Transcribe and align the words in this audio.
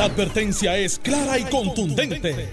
La 0.00 0.06
advertencia 0.06 0.78
es 0.78 0.98
clara 0.98 1.38
y 1.38 1.44
contundente. 1.44 2.48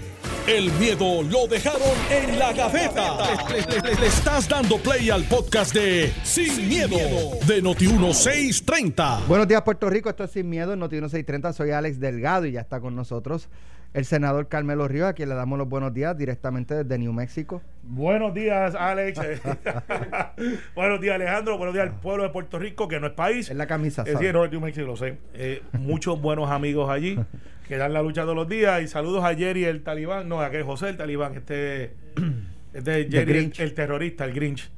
El 0.46 0.70
miedo 0.72 1.22
lo 1.22 1.46
dejaron 1.46 1.96
en 2.10 2.38
la 2.38 2.52
gaveta. 2.52 3.16
Le, 3.48 4.06
estás 4.06 4.46
dando 4.46 4.76
play 4.76 5.08
al 5.08 5.24
podcast 5.24 5.72
de 5.72 6.12
Sin, 6.24 6.68
miedo, 6.68 6.98
de 7.46 7.62
Noti1630. 7.62 9.24
Buenos 9.26 9.48
días, 9.48 9.62
Puerto 9.62 9.88
Rico. 9.88 10.10
Esto 10.10 10.24
es 10.24 10.30
Sin 10.32 10.50
Miedo 10.50 10.74
en 10.74 10.80
Noti 10.80 10.96
630. 10.96 11.54
Soy 11.54 11.70
Alex 11.70 11.98
Delgado 11.98 12.44
y 12.44 12.52
ya 12.52 12.60
está 12.60 12.80
con 12.80 12.94
nosotros 12.94 13.48
el 13.94 14.04
senador 14.04 14.48
Carmelo 14.48 14.86
Ríos, 14.86 15.08
a 15.08 15.12
quien 15.14 15.28
le 15.28 15.34
damos 15.34 15.58
los 15.58 15.68
buenos 15.68 15.94
días 15.94 16.16
directamente 16.16 16.74
desde 16.74 16.98
New 16.98 17.12
México. 17.12 17.62
Buenos 17.82 18.34
días, 18.34 18.74
Alex. 18.74 19.18
buenos 20.74 21.00
días, 21.00 21.14
Alejandro. 21.14 21.56
Buenos 21.56 21.74
días 21.74 21.88
al 21.88 21.98
pueblo 21.98 22.24
de 22.24 22.30
Puerto 22.30 22.58
Rico, 22.58 22.86
que 22.86 23.00
no 23.00 23.06
es 23.06 23.12
país. 23.14 23.50
Es 23.50 23.56
la 23.56 23.66
camisa, 23.66 24.02
Es 24.02 24.12
decir, 24.12 24.32
no 24.34 24.44
es 24.44 24.50
New 24.50 24.60
Mexico, 24.60 24.86
lo 24.86 24.96
sé. 24.96 25.18
Eh, 25.34 25.62
muchos 25.72 26.20
buenos 26.20 26.50
amigos 26.50 26.90
allí 26.90 27.18
que 27.66 27.76
dan 27.76 27.92
la 27.92 28.02
lucha 28.02 28.22
todos 28.22 28.36
los 28.36 28.48
días. 28.48 28.82
Y 28.82 28.88
saludos 28.88 29.24
a 29.24 29.34
Jerry, 29.34 29.64
el 29.64 29.82
talibán. 29.82 30.28
No, 30.28 30.40
aquel 30.40 30.62
José, 30.64 30.88
el 30.88 30.96
talibán. 30.96 31.34
Este, 31.34 31.92
este 32.72 33.08
Jerry, 33.10 33.38
el, 33.38 33.52
el 33.58 33.74
terrorista, 33.74 34.24
el 34.24 34.32
Grinch. 34.32 34.70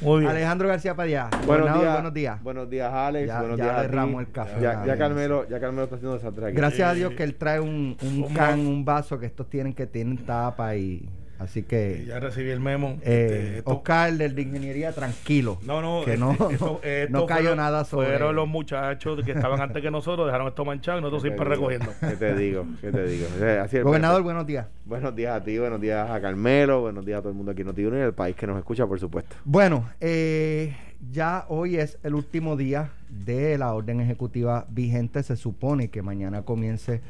Muy 0.00 0.20
bien. 0.20 0.30
Alejandro 0.30 0.68
García 0.68 0.94
Padilla. 0.94 1.30
Buenos 1.46 1.78
días, 1.80 1.92
buenos 1.94 2.14
días. 2.14 2.42
Buenos 2.42 2.70
días, 2.70 2.92
Alex. 2.92 3.26
Ya- 3.28 3.40
buenos 3.40 3.58
ya 3.58 3.64
días. 3.64 3.90
ti. 3.90 4.14
el 4.20 4.30
café 4.30 4.60
Ya, 4.60 4.84
ya. 4.84 4.96
Carmelo, 4.98 5.48
ya 5.48 5.58
Carmelo 5.60 5.84
está 5.84 5.96
haciendo 5.96 6.16
esa 6.16 6.32
track. 6.32 6.54
Gracias 6.54 6.88
a 6.88 6.92
Dios 6.94 7.12
que 7.14 7.22
él 7.22 7.34
trae 7.36 7.60
un, 7.60 7.96
un 8.02 8.34
can, 8.34 8.60
un 8.60 8.84
vaso 8.84 9.18
que 9.18 9.26
estos 9.26 9.48
tienen 9.48 9.72
que 9.74 9.86
tienen 9.86 10.18
tapa 10.18 10.76
y 10.76 11.08
así 11.38 11.62
que 11.62 12.04
Ya 12.06 12.18
recibí 12.20 12.50
el 12.50 12.60
memo. 12.60 12.98
eh, 13.02 13.26
Este, 13.26 13.58
esto- 13.58 13.70
Oscar 13.76 14.12
del 14.14 14.34
de 14.34 14.42
ingeniería 14.42 14.92
tranquilo. 14.92 15.58
No, 15.64 15.80
no, 15.82 16.04
que 16.04 16.14
este, 16.14 16.20
no, 16.24 16.32
esto- 16.50 16.80
esto 16.84 17.12
no 17.12 17.26
cayó 17.26 17.40
fueron- 17.40 17.56
nada 17.58 17.84
sobre 17.84 18.08
Fueron 18.08 18.36
los 18.36 18.48
muchachos 18.48 19.24
que 19.24 19.32
estaban 19.32 19.60
antes 19.60 19.82
que 19.82 19.90
nosotros, 19.90 20.26
dejaron 20.26 20.48
esto 20.48 20.64
manchado 20.64 20.98
y 20.98 21.02
nosotros 21.02 21.22
¿Qué 21.22 21.30
te 21.30 21.36
siempre 21.36 21.56
digo? 21.56 21.68
recogiendo. 21.70 22.00
¿Qué 22.00 22.16
te 22.16 22.34
digo? 22.36 22.66
¿Qué 22.80 22.92
te 22.92 23.06
digo? 23.06 23.26
Así 23.62 23.78
Gobernador, 23.80 24.22
buenos 24.22 24.46
días. 24.46 24.66
Buenos 24.84 25.14
días 25.16 25.40
a 25.40 25.44
ti, 25.44 25.58
buenos 25.58 25.80
días 25.80 26.08
a 26.10 26.20
Carmelo, 26.20 26.80
buenos 26.80 27.04
días 27.04 27.18
a 27.18 27.22
todo 27.22 27.30
el 27.30 27.36
mundo 27.36 27.52
aquí 27.52 27.62
en 27.62 27.66
Notiuno 27.68 27.98
y 27.98 28.02
al 28.02 28.14
país 28.14 28.36
que 28.36 28.46
nos 28.46 28.56
escucha, 28.58 28.86
por 28.86 28.98
supuesto. 29.00 29.36
Bueno, 29.44 29.88
eh, 30.00 30.76
ya 31.12 31.44
hoy 31.48 31.76
es 31.76 31.98
el 32.02 32.14
último 32.14 32.56
día 32.56 32.90
de 33.08 33.58
la 33.58 33.72
orden 33.74 34.00
ejecutiva 34.00 34.66
vigente. 34.68 35.22
Se 35.22 35.36
supone 35.36 35.88
que 35.90 36.02
mañana 36.02 36.42
comience 36.42 37.00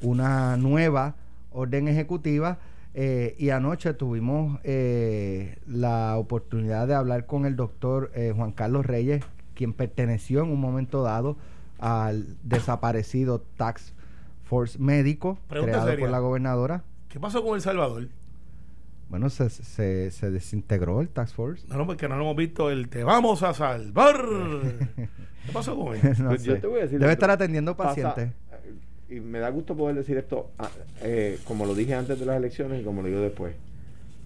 una 0.00 0.56
nueva 0.56 1.14
orden 1.52 1.88
ejecutiva. 1.88 2.58
Eh, 2.94 3.34
y 3.38 3.50
anoche 3.50 3.94
tuvimos 3.94 4.60
eh, 4.64 5.58
la 5.66 6.16
oportunidad 6.18 6.86
de 6.88 6.94
hablar 6.94 7.26
con 7.26 7.46
el 7.46 7.56
doctor 7.56 8.10
eh, 8.14 8.32
Juan 8.36 8.52
Carlos 8.52 8.84
Reyes, 8.86 9.24
quien 9.54 9.72
perteneció 9.72 10.42
en 10.42 10.50
un 10.50 10.60
momento 10.60 11.02
dado 11.02 11.36
al 11.78 12.36
desaparecido 12.42 13.40
Tax 13.56 13.94
Force 14.44 14.78
Médico, 14.78 15.38
Pregunta 15.48 15.72
creado 15.72 15.88
seria. 15.90 16.04
por 16.04 16.10
la 16.10 16.18
gobernadora. 16.18 16.84
¿Qué 17.08 17.18
pasó 17.18 17.42
con 17.42 17.54
El 17.54 17.60
Salvador? 17.62 18.08
Bueno, 19.08 19.28
se, 19.28 19.50
se, 19.50 20.10
se 20.10 20.30
desintegró 20.30 21.00
el 21.02 21.08
Tax 21.08 21.34
Force. 21.34 21.66
No, 21.68 21.76
no, 21.76 21.86
porque 21.86 22.08
no 22.08 22.16
lo 22.16 22.22
hemos 22.22 22.36
visto 22.36 22.70
el 22.70 22.88
te 22.88 23.04
vamos 23.04 23.42
a 23.42 23.52
salvar. 23.52 24.16
¿Qué 25.46 25.52
pasó 25.52 25.76
con 25.76 25.94
él? 25.94 26.00
No 26.18 26.28
Pues 26.28 26.44
yo 26.44 26.54
sé. 26.54 26.60
te 26.60 26.66
voy 26.66 26.78
a 26.78 26.82
decir 26.82 26.98
Debe 26.98 27.12
esto. 27.12 27.24
estar 27.24 27.30
atendiendo 27.30 27.76
pacientes. 27.76 28.30
Y 29.12 29.20
me 29.20 29.38
da 29.38 29.50
gusto 29.50 29.76
poder 29.76 29.96
decir 29.96 30.16
esto, 30.16 30.50
ah, 30.58 30.70
eh, 31.02 31.38
como 31.46 31.66
lo 31.66 31.74
dije 31.74 31.94
antes 31.94 32.18
de 32.18 32.26
las 32.26 32.36
elecciones 32.36 32.80
y 32.80 32.84
como 32.84 33.02
lo 33.02 33.08
digo 33.08 33.20
después. 33.20 33.54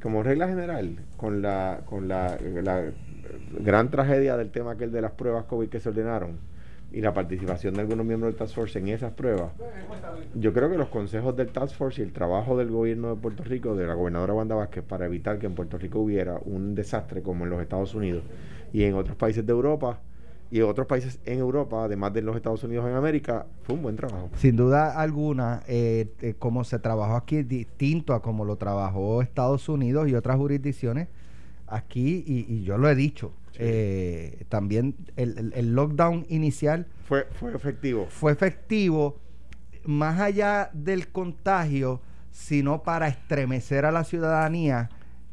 Como 0.03 0.23
regla 0.23 0.47
general, 0.47 0.97
con 1.17 1.43
la, 1.43 1.81
con 1.87 2.07
la, 2.07 2.39
la 2.63 2.85
gran 3.59 3.91
tragedia 3.91 4.37
del 4.37 4.51
tema 4.51 4.73
aquel 4.73 4.93
de 4.93 5.01
las 5.01 5.13
pruebas 5.13 5.45
COVID 5.47 5.69
que 5.69 5.81
se 5.81 5.89
ordenaron 5.89 6.39
y 6.93 7.01
la 7.01 7.13
participación 7.13 7.75
de 7.75 7.81
algunos 7.81 8.07
miembros 8.07 8.33
del 8.33 8.39
Task 8.39 8.55
Force 8.55 8.79
en 8.79 8.89
esas 8.89 9.13
pruebas, 9.13 9.51
yo 10.35 10.53
creo 10.53 10.71
que 10.71 10.79
los 10.79 10.89
consejos 10.89 11.37
del 11.37 11.49
Task 11.49 11.75
Force 11.75 12.01
y 12.01 12.05
el 12.05 12.13
trabajo 12.13 12.57
del 12.57 12.71
gobierno 12.71 13.15
de 13.15 13.21
Puerto 13.21 13.43
Rico, 13.43 13.75
de 13.75 13.87
la 13.87 13.95
gobernadora 13.95 14.35
Wanda 14.35 14.55
Vázquez, 14.55 14.85
para 14.85 15.07
evitar 15.07 15.39
que 15.39 15.47
en 15.47 15.55
Puerto 15.55 15.79
Rico 15.79 15.99
hubiera 15.99 16.39
un 16.45 16.75
desastre 16.75 17.23
como 17.23 17.45
en 17.45 17.51
los 17.51 17.61
Estados 17.61 17.95
Unidos 17.95 18.23
y 18.73 18.85
en 18.85 18.95
otros 18.95 19.17
países 19.17 19.45
de 19.45 19.53
Europa, 19.53 19.99
y 20.51 20.61
otros 20.61 20.87
países 20.87 21.19
en 21.25 21.39
Europa, 21.41 21.85
además 21.85 22.13
de 22.13 22.23
los 22.23 22.37
Estados 22.37 22.63
Unidos 22.65 22.87
en 22.89 22.95
América, 22.95 23.47
fue 23.65 23.75
un 23.75 23.83
buen 23.83 23.97
trabajo. 23.97 24.31
Sin 24.37 24.57
duda 24.57 24.99
alguna, 25.01 25.63
eh, 25.67 26.13
eh, 26.23 26.35
como 26.39 26.63
se 26.65 26.79
trabajó 26.79 27.17
aquí 27.17 27.37
es 27.39 27.49
distinto 27.49 28.15
a 28.15 28.23
como 28.23 28.45
lo 28.45 28.57
trabajó 28.57 29.23
Estados 29.23 29.69
Unidos 29.69 30.09
y 30.09 30.15
otras 30.15 30.37
jurisdicciones, 30.37 31.09
aquí, 31.67 32.23
y, 32.27 32.47
y 32.53 32.63
yo 32.65 32.79
lo 32.79 32.89
he 32.89 32.95
dicho, 32.95 33.33
eh, 33.59 34.45
también 34.49 34.95
el, 35.17 35.37
el- 35.39 35.53
el 35.55 35.75
lockdown 35.75 36.27
inicial 36.29 36.87
Fue, 37.09 37.27
fue 37.33 37.55
efectivo. 37.55 38.07
fue 38.09 38.31
efectivo 38.33 39.19
más 39.85 40.21
allá 40.21 40.71
del 40.75 41.09
contagio, 41.09 42.01
sino 42.31 42.83
para 42.83 43.09
estremecer 43.09 43.85
a 43.85 43.91
la 43.93 44.05
ciudadanía 44.05 44.91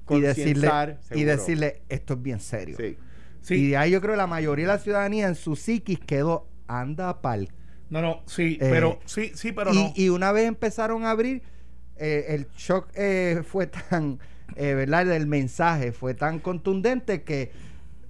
y 0.10 0.22
decirle, 0.22 0.70
y 1.14 1.24
decirle, 1.24 1.82
esto 1.90 2.14
es 2.16 2.22
bien 2.22 2.40
serio. 2.40 2.78
Sí. 2.80 2.98
Sí. 3.44 3.54
Y 3.56 3.68
de 3.70 3.78
ahí 3.78 3.92
yo 3.92 4.02
creo 4.02 4.14
que 4.14 4.18
la 4.18 4.26
mayoría 4.28 4.66
de 4.66 4.74
la 4.74 4.80
ciudadanía 4.80 5.28
en 5.28 5.36
su 5.36 5.56
psiquis 5.56 6.00
quedó, 6.00 6.48
anda 6.68 7.22
pa'l 7.22 7.50
No, 7.92 8.02
no, 8.02 8.24
sí, 8.26 8.58
Eh, 8.60 8.68
pero 8.72 9.00
sí, 9.06 9.32
sí, 9.36 9.52
pero 9.52 9.72
y, 9.72 9.76
no. 9.76 9.94
y 9.96 10.10
una 10.10 10.32
vez 10.32 10.48
empezaron 10.48 11.06
a 11.06 11.12
abrir, 11.12 11.44
eh, 11.98 12.26
el 12.30 12.48
shock 12.58 12.90
eh, 12.96 13.44
fue 13.48 13.68
tan, 13.68 14.20
eh, 14.56 14.74
¿verdad? 14.74 15.12
El 15.12 15.28
mensaje 15.28 15.92
fue 15.92 16.16
tan 16.16 16.40
contundente 16.40 17.22
que 17.24 17.52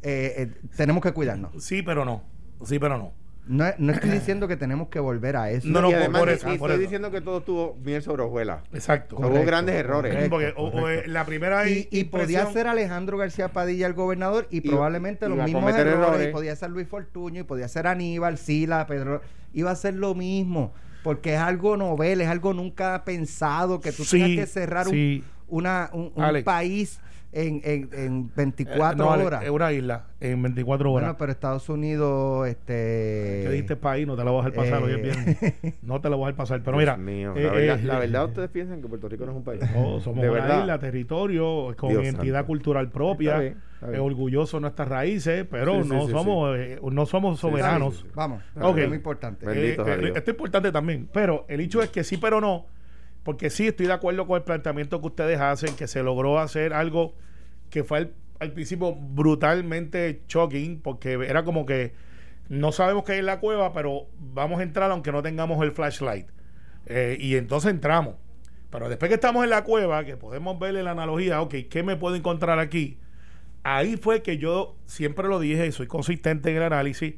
eh, 0.03 0.51
tenemos 0.77 1.03
que 1.03 1.11
cuidarnos. 1.11 1.51
Sí, 1.63 1.81
pero 1.81 2.05
no. 2.05 2.23
Sí, 2.63 2.79
pero 2.79 2.97
no. 2.97 3.13
No, 3.45 3.65
no 3.77 3.91
estoy 3.91 4.09
diciendo 4.09 4.47
que 4.47 4.55
tenemos 4.55 4.87
que 4.87 4.99
volver 4.99 5.35
a 5.35 5.51
eso. 5.51 5.67
No, 5.67 5.81
no, 5.81 5.89
y 5.89 5.91
por- 5.91 5.99
además 5.99 6.19
por 6.21 6.29
eso, 6.29 6.47
ni 6.47 6.57
por 6.57 6.69
estoy 6.69 6.81
eso. 6.83 6.89
diciendo 6.89 7.11
que 7.11 7.19
todo 7.21 7.39
estuvo 7.39 7.75
miel 7.83 8.01
sobre 8.01 8.23
hojuelas. 8.23 8.61
Exacto. 8.73 9.17
Hubo 9.17 9.23
Correcto, 9.27 9.45
grandes 9.47 9.75
errores. 9.75 10.13
correcto. 10.13 10.29
porque 10.29 10.53
o- 10.55 10.67
o, 10.83 10.89
eh, 10.89 11.03
la 11.07 11.25
primera 11.25 11.67
y, 11.69 11.87
y 11.91 12.05
podía 12.05 12.45
ser 12.53 12.67
Alejandro 12.67 13.17
García 13.17 13.49
Padilla 13.49 13.85
el 13.87 13.93
gobernador 13.93 14.47
y, 14.49 14.57
Y- 14.59 14.61
probablemente 14.61 15.27
los 15.27 15.37
mismos 15.43 15.73
errores, 15.75 15.93
errores. 15.93 16.29
y 16.29 16.31
podía 16.31 16.55
ser 16.55 16.69
Luis 16.69 16.87
Fortuño 16.87 17.41
y 17.41 17.43
podía 17.43 17.67
ser 17.67 17.85
Aníbal, 17.87 18.37
Sila, 18.37 18.87
Pedro 18.87 19.21
iba 19.53 19.71
a 19.71 19.75
ser 19.75 19.95
lo 19.95 20.15
mismo 20.15 20.73
porque 21.03 21.33
es 21.33 21.39
algo 21.41 21.75
novel, 21.75 22.21
es 22.21 22.29
algo 22.29 22.53
nunca 22.53 23.03
pensado 23.03 23.81
que 23.81 23.91
tú 23.91 24.05
Sí, 24.05 24.19
tengas 24.21 24.37
que 24.37 24.45
cerrar 24.47 24.87
un- 24.87 24.93
sí. 24.93 25.23
una, 25.49 25.89
un, 25.91 26.13
un 26.15 26.43
país 26.45 27.01
en, 27.33 27.61
en, 27.63 27.89
en 27.93 28.19
Eh, 28.27 28.31
24 28.35 28.95
no, 28.95 29.11
Ale, 29.11 29.25
horas. 29.25 29.43
Es 29.43 29.49
una 29.49 29.71
isla 29.73 30.05
en 30.19 30.41
24 30.41 30.91
horas. 30.91 31.03
Bueno, 31.07 31.17
pero 31.17 31.31
Estados 31.31 31.67
Unidos, 31.67 32.47
este... 32.47 33.41
¿Qué 33.43 33.49
dijiste 33.51 33.75
país? 33.75 34.05
No 34.07 34.15
te 34.15 34.23
la 34.23 34.31
voy 34.31 34.41
a 34.41 34.49
dejar 34.49 34.63
pasar. 34.63 34.81
eh, 34.89 34.95
hoy 34.95 35.01
viernes. 35.01 35.37
No 35.81 35.99
te 35.99 36.09
la 36.09 36.15
voy 36.15 36.23
a 36.23 36.27
dejar 36.27 36.37
pasar. 36.37 36.61
Pero 36.63 36.77
mira. 36.77 36.93
Dios 36.95 37.05
mío, 37.05 37.33
eh, 37.35 37.43
la, 37.43 37.51
verdad, 37.51 37.79
eh, 37.79 37.83
la 37.83 37.99
verdad, 37.99 38.25
ustedes 38.25 38.49
piensan 38.49 38.81
que 38.81 38.87
Puerto 38.87 39.09
Rico 39.09 39.25
no 39.25 39.31
es 39.31 39.37
un 39.37 39.43
país. 39.43 39.61
No, 39.73 39.99
somos 40.01 40.21
De 40.21 40.29
una 40.29 40.39
verdad. 40.41 40.61
isla, 40.61 40.79
territorio, 40.79 41.75
con 41.77 41.89
Dios 41.89 42.03
identidad 42.03 42.35
santo. 42.39 42.47
cultural 42.47 42.89
propia, 42.89 43.31
Está 43.31 43.39
bien, 43.41 43.57
está 43.73 43.87
bien. 43.87 43.99
eh, 43.99 44.03
orgulloso 44.03 44.57
de 44.57 44.61
nuestras 44.61 44.87
raíces, 44.87 45.45
pero 45.49 45.83
Sí, 45.83 45.89
no, 45.89 46.05
sí, 46.05 46.11
somos, 46.11 46.57
eh, 46.57 46.79
no 46.91 47.05
somos 47.05 47.39
soberanos. 47.39 47.95
sí, 47.97 48.01
sí. 48.03 48.09
Vamos, 48.15 48.43
Ok. 48.61 48.77
es 48.77 48.87
muy 48.87 48.97
importante. 48.97 49.45
Bendito 49.45 49.87
Eh, 49.87 49.93
eh, 49.93 50.07
esto 50.15 50.19
es 50.19 50.27
importante 50.29 50.71
también. 50.71 51.09
Pero 51.11 51.45
el 51.49 51.59
hecho 51.61 51.81
es 51.81 51.89
que 51.89 52.03
sí, 52.03 52.17
pero 52.17 52.39
no. 52.39 52.65
Porque 53.23 53.49
sí 53.49 53.67
estoy 53.67 53.87
de 53.87 53.93
acuerdo 53.93 54.27
con 54.27 54.37
el 54.37 54.43
planteamiento 54.43 54.99
que 54.99 55.07
ustedes 55.07 55.39
hacen, 55.39 55.75
que 55.75 55.87
se 55.87 56.03
logró 56.03 56.39
hacer 56.39 56.73
algo 56.73 57.15
que 57.69 57.83
fue 57.83 58.11
al, 58.39 58.51
principio 58.51 58.93
brutalmente 58.93 60.21
shocking, 60.27 60.81
porque 60.81 61.13
era 61.13 61.43
como 61.43 61.65
que 61.65 61.93
no 62.49 62.71
sabemos 62.71 63.05
qué 63.05 63.13
hay 63.13 63.19
en 63.19 63.25
la 63.25 63.39
cueva, 63.39 63.71
pero 63.73 64.07
vamos 64.19 64.59
a 64.59 64.63
entrar 64.63 64.91
aunque 64.91 65.11
no 65.11 65.23
tengamos 65.23 65.63
el 65.63 65.71
flashlight. 65.71 66.27
Eh, 66.85 67.17
y 67.19 67.35
entonces 67.35 67.71
entramos. 67.71 68.15
Pero 68.69 68.89
después 68.89 69.07
que 69.07 69.15
estamos 69.15 69.43
en 69.43 69.51
la 69.51 69.63
cueva, 69.63 70.03
que 70.03 70.17
podemos 70.17 70.59
verle 70.59 70.83
la 70.83 70.91
analogía, 70.91 71.41
ok, 71.41 71.55
¿qué 71.69 71.83
me 71.83 71.95
puedo 71.95 72.15
encontrar 72.15 72.59
aquí? 72.59 72.97
Ahí 73.63 73.95
fue 73.95 74.21
que 74.21 74.37
yo 74.37 74.75
siempre 74.85 75.27
lo 75.29 75.39
dije 75.39 75.65
y 75.67 75.71
soy 75.71 75.87
consistente 75.87 76.49
en 76.49 76.57
el 76.57 76.63
análisis. 76.63 77.15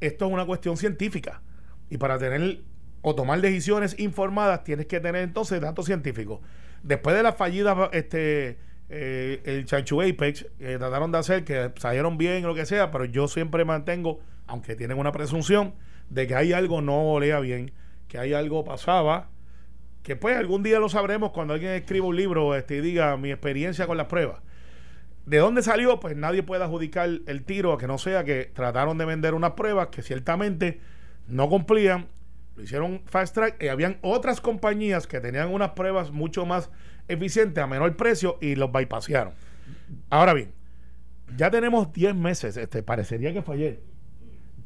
Esto 0.00 0.26
es 0.26 0.32
una 0.32 0.46
cuestión 0.46 0.78
científica. 0.78 1.42
Y 1.90 1.98
para 1.98 2.18
tener 2.18 2.62
o 3.02 3.14
tomar 3.14 3.40
decisiones 3.40 3.98
informadas 3.98 4.64
tienes 4.64 4.86
que 4.86 5.00
tener 5.00 5.22
entonces 5.22 5.60
datos 5.60 5.86
científicos. 5.86 6.40
Después 6.82 7.16
de 7.16 7.22
las 7.22 7.36
fallidas, 7.36 7.90
este, 7.92 8.58
eh, 8.88 9.40
el 9.44 9.64
Chanchu 9.64 10.02
Apex, 10.02 10.46
que 10.58 10.78
trataron 10.78 11.12
de 11.12 11.18
hacer, 11.18 11.44
que 11.44 11.72
salieron 11.76 12.18
bien, 12.18 12.42
lo 12.42 12.54
que 12.54 12.66
sea, 12.66 12.90
pero 12.90 13.04
yo 13.04 13.28
siempre 13.28 13.64
mantengo, 13.64 14.20
aunque 14.46 14.76
tienen 14.76 14.98
una 14.98 15.12
presunción, 15.12 15.74
de 16.08 16.26
que 16.26 16.34
hay 16.34 16.52
algo 16.52 16.82
no 16.82 17.12
olea 17.12 17.40
bien, 17.40 17.72
que 18.08 18.18
hay 18.18 18.34
algo 18.34 18.64
pasaba, 18.64 19.28
que 20.02 20.16
pues 20.16 20.36
algún 20.36 20.62
día 20.62 20.78
lo 20.78 20.88
sabremos 20.88 21.30
cuando 21.30 21.54
alguien 21.54 21.72
escriba 21.72 22.06
un 22.06 22.16
libro 22.16 22.54
este, 22.56 22.76
y 22.76 22.80
diga 22.80 23.16
mi 23.16 23.30
experiencia 23.30 23.86
con 23.86 23.96
las 23.96 24.06
pruebas. 24.06 24.40
¿De 25.26 25.38
dónde 25.38 25.62
salió? 25.62 26.00
Pues 26.00 26.16
nadie 26.16 26.42
puede 26.42 26.64
adjudicar 26.64 27.08
el 27.26 27.44
tiro 27.44 27.72
a 27.72 27.78
que 27.78 27.86
no 27.86 27.98
sea 27.98 28.24
que 28.24 28.50
trataron 28.52 28.98
de 28.98 29.04
vender 29.04 29.34
unas 29.34 29.52
pruebas 29.52 29.88
que 29.88 30.02
ciertamente 30.02 30.80
no 31.28 31.48
cumplían, 31.48 32.08
lo 32.60 32.64
hicieron 32.64 33.02
fast 33.06 33.34
track 33.34 33.62
y 33.62 33.68
habían 33.68 33.96
otras 34.02 34.40
compañías 34.40 35.06
que 35.06 35.20
tenían 35.20 35.48
unas 35.48 35.70
pruebas 35.70 36.10
mucho 36.10 36.44
más 36.46 36.70
eficientes 37.08 37.62
a 37.62 37.66
menor 37.66 37.96
precio 37.96 38.36
y 38.40 38.54
los 38.54 38.70
bypasearon. 38.70 39.32
Ahora 40.10 40.34
bien, 40.34 40.52
ya 41.36 41.50
tenemos 41.50 41.92
10 41.92 42.14
meses, 42.14 42.56
este, 42.56 42.82
parecería 42.82 43.32
que 43.32 43.42
fue 43.42 43.56
ayer. 43.56 43.80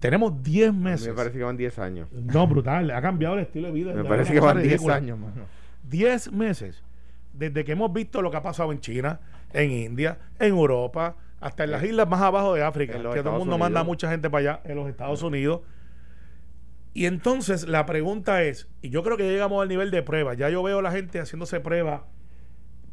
Tenemos 0.00 0.42
10 0.42 0.68
A 0.68 0.72
mí 0.72 0.78
meses. 0.80 1.08
me 1.08 1.14
parece 1.14 1.38
que 1.38 1.44
van 1.44 1.56
10 1.56 1.78
años. 1.78 2.08
No, 2.12 2.46
brutal. 2.46 2.90
Ha 2.90 3.00
cambiado 3.00 3.34
el 3.36 3.40
estilo 3.42 3.68
de 3.68 3.72
vida. 3.72 3.94
Me 3.94 4.04
parece 4.04 4.32
que 4.32 4.40
van 4.40 4.56
cosa 4.56 4.62
10 4.62 4.72
ridícula. 4.72 4.94
años, 4.96 5.18
mano. 5.18 5.46
10 5.84 6.32
meses 6.32 6.82
desde 7.32 7.64
que 7.64 7.72
hemos 7.72 7.92
visto 7.92 8.20
lo 8.22 8.30
que 8.30 8.36
ha 8.36 8.42
pasado 8.42 8.72
en 8.72 8.80
China, 8.80 9.20
en 9.52 9.70
India, 9.70 10.18
en 10.38 10.48
Europa, 10.48 11.16
hasta 11.40 11.64
en 11.64 11.70
las 11.70 11.82
islas 11.84 12.08
más 12.08 12.20
abajo 12.20 12.54
de 12.54 12.62
África, 12.62 12.94
que 12.94 13.22
todo 13.22 13.32
el 13.34 13.38
mundo 13.38 13.56
manda 13.56 13.84
mucha 13.84 14.10
gente 14.10 14.28
para 14.30 14.52
allá, 14.52 14.60
en 14.64 14.76
los 14.76 14.88
Estados 14.88 15.22
Unidos. 15.22 15.60
Y 16.94 17.06
entonces 17.06 17.66
la 17.66 17.86
pregunta 17.86 18.44
es, 18.44 18.68
y 18.80 18.88
yo 18.88 19.02
creo 19.02 19.16
que 19.16 19.28
llegamos 19.28 19.60
al 19.60 19.68
nivel 19.68 19.90
de 19.90 20.02
prueba, 20.02 20.34
ya 20.34 20.48
yo 20.48 20.62
veo 20.62 20.78
a 20.78 20.82
la 20.82 20.92
gente 20.92 21.18
haciéndose 21.18 21.58
prueba, 21.58 22.06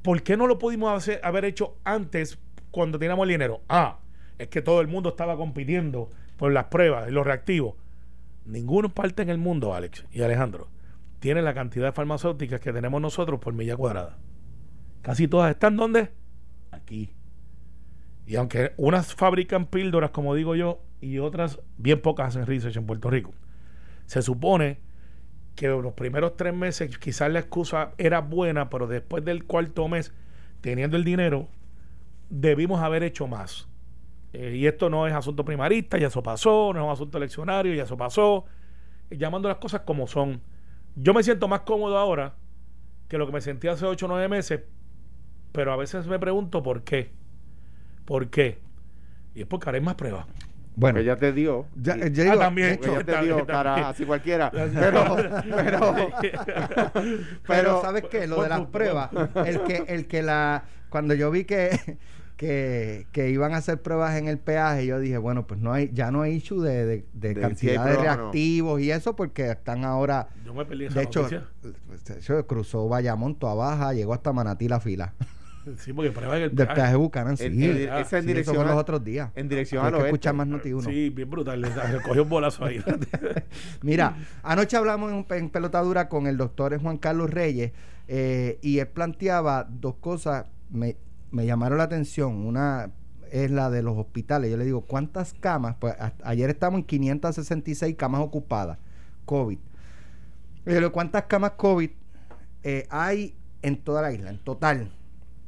¿por 0.02 0.24
qué 0.24 0.36
no 0.36 0.48
lo 0.48 0.58
pudimos 0.58 1.08
haber 1.22 1.46
hecho 1.46 1.78
antes 1.84 2.40
cuando 2.72 2.98
teníamos 2.98 3.24
el 3.24 3.30
dinero? 3.30 3.62
Ah, 3.70 4.00
es 4.40 4.48
que 4.48 4.64
todo 4.64 4.82
el 4.82 4.88
mundo 4.88 5.10
estaba 5.10 5.38
compitiendo 5.38 6.10
por 6.38 6.52
las 6.52 6.66
pruebas 6.66 7.08
y 7.08 7.12
los 7.12 7.26
reactivos. 7.26 7.76
Ninguna 8.44 8.90
parte 8.90 9.22
en 9.22 9.30
el 9.30 9.38
mundo, 9.38 9.76
Alex 9.76 10.04
y 10.12 10.24
Alejandro, 10.24 10.68
tiene 11.20 11.44
la 11.44 11.54
cantidad 11.54 11.86
de 11.86 11.92
farmacéuticas 11.92 12.60
que 12.60 12.74
tenemos 12.74 13.00
nosotros 13.00 13.40
por 13.40 13.54
milla 13.54 13.78
cuadrada. 13.78 14.18
Casi 15.04 15.28
todas 15.28 15.52
están 15.52 15.78
¿dónde? 15.78 16.10
Aquí. 16.72 17.14
Y 18.26 18.36
aunque 18.36 18.74
unas 18.78 19.14
fabrican 19.14 19.68
píldoras, 19.68 20.10
como 20.10 20.34
digo 20.34 20.56
yo, 20.56 20.82
y 21.00 21.20
otras 21.20 21.60
bien 21.78 22.02
pocas 22.02 22.30
hacen 22.30 22.48
research 22.48 22.78
en 22.78 22.88
Puerto 22.88 23.12
Rico, 23.12 23.34
se 24.12 24.22
supone 24.22 24.78
que 25.56 25.70
los 25.70 25.94
primeros 25.94 26.36
tres 26.36 26.54
meses 26.54 26.98
quizás 26.98 27.32
la 27.32 27.40
excusa 27.40 27.94
era 27.98 28.20
buena, 28.20 28.70
pero 28.70 28.86
después 28.86 29.24
del 29.24 29.46
cuarto 29.46 29.88
mes, 29.88 30.14
teniendo 30.60 30.98
el 30.98 31.06
dinero, 31.06 31.48
debimos 32.30 32.82
haber 32.82 33.04
hecho 33.04 33.28
más. 33.28 33.70
Eh, 34.34 34.54
y 34.58 34.68
esto 34.68 34.90
no 34.90 35.08
es 35.08 35.14
asunto 35.14 35.46
primarista, 35.46 35.98
ya 35.98 36.08
eso 36.08 36.22
pasó, 36.22 36.74
no 36.74 36.82
es 36.82 36.86
un 36.88 36.92
asunto 36.92 37.18
eleccionario, 37.20 37.74
ya 37.74 37.84
eso 37.84 37.96
pasó. 37.96 38.44
Eh, 39.10 39.18
llamando 39.18 39.48
las 39.48 39.60
cosas 39.60 39.84
como 39.86 40.08
son. 40.08 40.42
Yo 40.98 41.14
me 41.14 41.24
siento 41.24 41.48
más 41.48 41.62
cómodo 41.62 41.98
ahora 41.98 42.34
que 43.08 43.18
lo 43.18 43.26
que 43.28 43.32
me 43.32 43.40
sentí 43.40 43.70
hace 43.70 43.86
8 43.86 44.08
o 44.08 44.10
9 44.10 44.28
meses, 44.28 44.60
pero 45.54 45.72
a 45.72 45.78
veces 45.78 46.06
me 46.08 46.20
pregunto 46.20 46.62
por 46.62 46.84
qué. 46.84 47.12
¿Por 48.04 48.30
qué? 48.30 48.60
Y 49.36 49.44
es 49.44 49.48
porque 49.48 49.70
hay 49.70 49.80
más 49.80 49.96
pruebas. 49.96 50.28
Bueno, 50.82 50.96
Porque 50.96 51.06
ya 51.06 51.16
te 51.16 51.32
dio. 51.32 51.68
ya- 51.76 51.96
y- 51.96 52.12
yo 52.12 52.24
Ah, 52.24 52.26
digo, 52.26 52.40
también. 52.40 52.72
hecho, 52.72 52.92
ya 52.92 53.04
te 53.04 53.12
También, 53.12 53.36
dio, 53.36 53.46
cara, 53.46 53.90
así 53.90 54.04
cualquiera. 54.04 54.50
Pero, 54.74 55.16
pero, 55.56 55.96
Pero, 56.24 56.92
pero, 57.48 57.82
¿sabes 57.84 58.06
qué? 58.10 58.26
Lo 58.26 58.42
de 58.42 58.50
las 58.50 58.62
pruebas, 58.62 59.12
el 59.46 59.62
que, 59.62 59.84
el 59.88 60.08
que 60.08 60.24
la, 60.24 60.64
cuando 60.90 61.14
yo 61.14 61.30
vi 61.30 61.44
que, 61.46 62.00
que, 62.36 63.06
que 63.12 63.30
iban 63.30 63.54
a 63.54 63.58
hacer 63.58 63.80
pruebas 63.80 64.18
en 64.18 64.28
el 64.28 64.40
peaje, 64.40 64.88
yo 64.88 65.00
dije, 65.00 65.20
bueno, 65.20 65.46
pues 65.46 65.60
no 65.60 65.72
hay, 65.72 65.92
ya 65.94 66.10
no 66.10 66.24
hay 66.24 66.34
issue 66.34 66.64
de, 66.64 66.86
de, 66.88 67.06
de 67.14 67.28
De 67.30 67.36
si 67.36 67.40
cantidad 67.42 67.86
de 67.86 67.94
no. 67.94 68.02
reactivos 68.02 68.82
y 68.82 68.90
eso, 68.90 69.16
porque 69.16 69.52
están 69.52 69.86
ahora, 69.86 70.30
Yo 70.44 70.56
me 70.56 70.66
perdí 70.66 70.86
esa 70.86 70.96
de 70.96 71.04
hecho, 71.04 71.20
noticia. 71.22 71.48
de 71.62 72.18
hecho, 72.18 72.48
cruzó 72.48 72.88
Bayamón, 72.88 73.36
toda 73.36 73.54
baja, 73.54 73.94
llegó 73.94 74.16
hasta 74.16 74.34
Manatí 74.34 74.68
la 74.68 74.80
fila. 74.80 75.14
Sí, 75.78 75.94
porque 75.94 76.12
pruebas 76.12 76.38
en 76.38 76.44
el 76.44 76.56
Del 76.56 76.68
peaje. 76.68 76.96
Buchanan, 76.96 77.38
sí. 77.38 77.50
Sí, 77.50 77.60
sí, 77.62 77.84
esa 77.84 77.98
en 77.98 78.02
eso 78.02 78.22
dirección 78.28 78.56
fue 78.56 78.66
los 78.66 78.74
a- 78.74 78.78
otros 78.78 79.04
días. 79.04 79.30
en 79.36 79.48
dirección 79.50 79.84
que 79.88 79.94
oeste. 79.94 80.08
escuchar 80.08 80.34
más 80.34 80.48
Noti 80.48 80.74
uno. 80.74 80.90
Sí, 80.90 81.10
bien 81.10 81.30
brutal. 81.30 81.62
Le 81.62 81.70
cogió 82.04 82.24
un 82.24 82.30
bolazo 82.30 82.66
ahí. 82.66 82.84
Mira, 83.82 84.16
anoche 84.44 84.78
hablamos 84.78 85.12
en, 85.12 85.26
en 85.38 85.50
pelotadura 85.50 86.10
con 86.10 86.28
el 86.28 86.38
doctor 86.38 86.80
Juan 86.82 86.98
Carlos 86.98 87.30
Reyes 87.30 87.72
eh, 88.08 88.60
y 88.62 88.80
él 88.80 88.88
planteaba 88.88 89.68
dos 89.70 89.96
cosas, 89.96 90.46
me, 90.70 90.98
me 91.32 91.46
llamaron 91.46 91.78
la 91.78 91.84
atención. 91.86 92.46
Una 92.46 92.90
es 93.32 93.50
la 93.52 93.70
de 93.70 93.82
los 93.84 93.98
hospitales. 93.98 94.50
Yo 94.52 94.58
le 94.58 94.66
digo, 94.66 94.82
¿cuántas 94.82 95.34
camas? 95.34 95.76
Pues 95.80 95.94
a- 96.00 96.14
ayer 96.24 96.50
estamos 96.50 96.80
en 96.80 96.86
566 96.86 97.96
camas 97.96 98.22
ocupadas, 98.22 98.78
COVID. 99.26 99.58
Yo 100.66 100.72
le 100.72 100.76
digo, 100.78 100.92
¿cuántas 100.92 101.24
camas 101.26 101.52
COVID 101.52 101.90
eh, 102.64 102.88
hay 102.90 103.36
en 103.62 103.78
toda 103.78 104.02
la 104.02 104.12
isla, 104.12 104.30
en 104.32 104.38
total? 104.40 104.92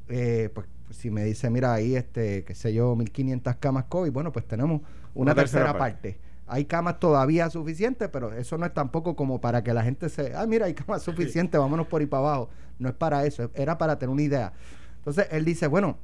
Eh, 0.10 0.50
pues 0.54 0.68
si 0.92 1.10
me 1.12 1.24
dice, 1.24 1.50
mira, 1.50 1.74
ahí, 1.74 1.96
este, 1.96 2.44
qué 2.44 2.56
sé 2.56 2.74
yo, 2.74 2.96
1500 2.96 3.56
camas 3.58 3.86
COVID, 3.86 4.12
bueno, 4.12 4.32
pues 4.32 4.48
tenemos 4.48 4.82
una, 5.14 5.32
Una 5.32 5.36
tercera 5.36 5.66
tercera, 5.66 5.78
parte. 5.78 6.14
parte. 6.14 6.34
Hay 6.46 6.66
camas 6.66 7.00
todavía 7.00 7.50
suficientes, 7.50 8.10
pero 8.10 8.34
eso 8.34 8.58
no 8.58 8.66
es 8.66 8.74
tampoco 8.74 9.16
como 9.16 9.40
para 9.42 9.64
que 9.64 9.74
la 9.74 9.84
gente 9.84 10.10
se, 10.10 10.36
ah, 10.36 10.46
mira, 10.46 10.66
hay 10.68 10.74
camas 10.74 11.02
suficientes, 11.04 11.60
vámonos 11.60 11.88
por 11.88 12.02
ahí 12.02 12.08
para 12.08 12.28
abajo. 12.28 12.50
No 12.80 12.90
es 12.90 12.96
para 12.96 13.26
eso, 13.26 13.50
era 13.56 13.78
para 13.78 13.98
tener 13.98 14.12
una 14.14 14.22
idea. 14.24 14.54
Entonces 14.98 15.28
él 15.32 15.46
dice, 15.46 15.68
bueno, 15.68 15.98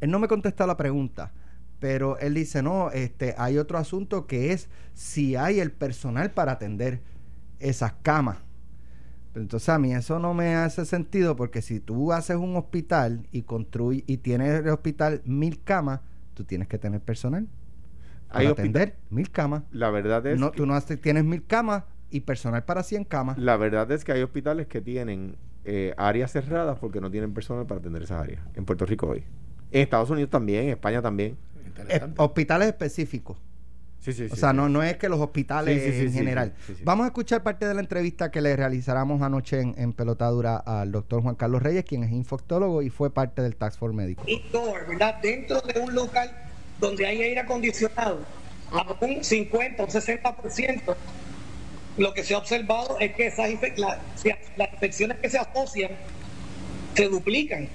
él 0.00 0.10
no 0.10 0.18
me 0.18 0.28
contesta 0.28 0.66
la 0.66 0.76
pregunta, 0.76 1.32
pero 1.78 2.18
él 2.18 2.34
dice, 2.34 2.62
no, 2.62 2.90
este, 2.90 3.34
hay 3.38 3.58
otro 3.58 3.78
asunto 3.78 4.26
que 4.26 4.52
es 4.52 4.68
si 4.94 5.36
hay 5.36 5.60
el 5.60 5.72
personal 5.72 6.30
para 6.32 6.52
atender 6.52 7.02
esas 7.58 7.94
camas. 8.02 8.38
Pero 9.34 9.42
Entonces 9.42 9.68
a 9.68 9.78
mí 9.78 9.92
eso 9.92 10.18
no 10.18 10.32
me 10.32 10.54
hace 10.54 10.84
sentido 10.86 11.36
porque 11.36 11.60
si 11.60 11.80
tú 11.80 12.12
haces 12.12 12.36
un 12.36 12.56
hospital 12.56 13.26
y 13.32 13.42
construyes 13.42 14.04
y 14.06 14.16
tienes 14.18 14.60
el 14.60 14.68
hospital 14.68 15.20
mil 15.26 15.60
camas, 15.62 16.00
tú 16.34 16.44
tienes 16.44 16.68
que 16.68 16.78
tener 16.78 17.00
personal 17.00 17.46
para 18.32 18.48
atender 18.50 18.96
mil 19.10 19.30
camas. 19.30 19.64
la 19.72 19.90
verdad 19.90 20.26
es 20.26 20.38
No, 20.40 20.50
que, 20.52 20.56
tú 20.56 20.66
no 20.66 20.74
haces- 20.74 21.00
tienes 21.00 21.24
mil 21.24 21.44
camas 21.44 21.82
y 22.10 22.20
personal 22.20 22.64
para 22.64 22.82
100 22.84 23.04
camas. 23.04 23.36
la 23.36 23.56
verdad 23.56 23.90
es 23.92 24.04
que 24.04 24.12
hay 24.12 24.22
hospitales 24.22 24.66
que 24.68 24.80
tienen 24.80 25.36
eh, 25.64 25.94
áreas 25.96 26.30
cerradas 26.32 26.78
porque 26.78 27.00
no 27.00 27.10
tienen 27.10 27.32
personal 27.34 27.66
para 27.66 27.80
atender 27.80 28.02
esas 28.02 28.22
áreas. 28.22 28.40
En 28.54 28.64
Puerto 28.64 28.86
Rico 28.86 29.08
hoy. 29.08 29.24
En 29.72 29.80
Estados 29.82 30.10
Unidos 30.10 30.30
también, 30.30 30.64
en 30.64 30.70
España 30.70 31.02
también. 31.02 31.36
Eh, 31.88 32.00
hospitales 32.18 32.68
específicos. 32.68 33.36
Sí, 34.04 34.12
sí, 34.12 34.28
o 34.30 34.36
sea, 34.36 34.50
sí. 34.50 34.56
no, 34.56 34.68
no 34.68 34.82
es 34.82 34.96
que 34.98 35.08
los 35.08 35.18
hospitales 35.18 35.82
Sí, 35.82 35.90
sí, 35.92 35.98
sí, 36.00 36.06
en 36.08 36.12
general. 36.12 36.52
sí, 36.58 36.62
sí, 36.66 36.74
sí. 36.76 36.82
Vamos 36.84 37.04
a 37.04 37.06
escuchar 37.06 37.42
parte 37.42 37.66
de 37.66 37.72
la 37.72 37.80
entrevista 37.80 38.30
que 38.30 38.42
le 38.42 38.54
realizáramos 38.54 39.22
anoche 39.22 39.60
en, 39.60 39.74
en 39.78 39.94
Pelotadura 39.94 40.56
al 40.58 40.92
doctor 40.92 41.22
Juan 41.22 41.36
Carlos 41.36 41.62
Reyes, 41.62 41.84
quien 41.84 42.04
es 42.04 42.12
infectólogo 42.12 42.82
y 42.82 42.90
fue 42.90 43.10
parte 43.10 43.40
del 43.40 43.56
Task 43.56 43.78
Force 43.78 43.96
Médico. 43.96 44.22
indoor, 44.26 44.86
¿verdad? 44.86 45.16
Dentro 45.22 45.60
de 45.62 45.80
un 45.80 45.94
local 45.94 46.30
donde 46.80 47.06
hay 47.06 47.22
aire 47.22 47.40
acondicionado, 47.40 48.18
a 48.72 48.94
un 49.00 49.24
50 49.24 49.82
o 49.82 49.86
60%, 49.86 50.94
lo 51.96 52.12
que 52.12 52.24
se 52.24 52.34
ha 52.34 52.38
observado 52.38 52.98
es 53.00 53.14
que 53.14 53.28
esas 53.28 53.48
infec- 53.48 53.76
la- 53.78 54.00
si- 54.16 54.30
las 54.56 54.70
infecciones 54.72 55.16
que 55.18 55.30
se 55.30 55.38
asocian 55.38 55.92
se 56.94 57.08
duplican. 57.08 57.68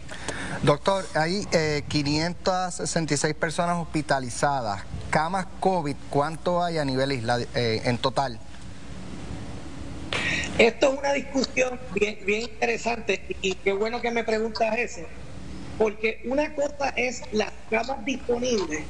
Doctor, 0.63 1.05
hay 1.15 1.47
eh, 1.53 1.83
566 1.87 3.33
personas 3.33 3.77
hospitalizadas. 3.77 4.83
Camas 5.09 5.47
COVID, 5.59 5.95
¿cuánto 6.09 6.63
hay 6.63 6.77
a 6.77 6.85
nivel 6.85 7.11
isla 7.11 7.39
eh, 7.55 7.81
en 7.85 7.97
total? 7.97 8.39
Esto 10.57 10.93
es 10.93 10.99
una 10.99 11.13
discusión 11.13 11.79
bien, 11.93 12.19
bien 12.25 12.41
interesante 12.41 13.23
y 13.41 13.55
qué 13.55 13.73
bueno 13.73 14.01
que 14.01 14.11
me 14.11 14.23
preguntas 14.23 14.77
eso, 14.77 15.01
porque 15.77 16.21
una 16.25 16.53
cosa 16.53 16.89
es 16.89 17.23
las 17.31 17.51
camas 17.69 18.03
disponibles 18.05 18.83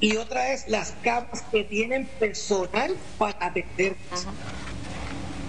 y 0.00 0.16
otra 0.16 0.52
es 0.52 0.68
las 0.68 0.94
camas 1.02 1.42
que 1.50 1.64
tienen 1.64 2.06
personal 2.18 2.96
para 3.18 3.46
atender. 3.46 3.96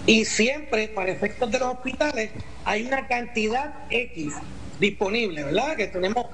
Y 0.06 0.24
siempre, 0.26 0.88
para 0.88 1.12
efectos 1.12 1.50
de 1.50 1.58
los 1.58 1.68
hospitales, 1.74 2.30
hay 2.64 2.86
una 2.86 3.06
cantidad 3.08 3.74
X 3.90 4.34
disponible, 4.78 5.44
¿verdad? 5.44 5.76
Que 5.76 5.86
tenemos 5.86 6.26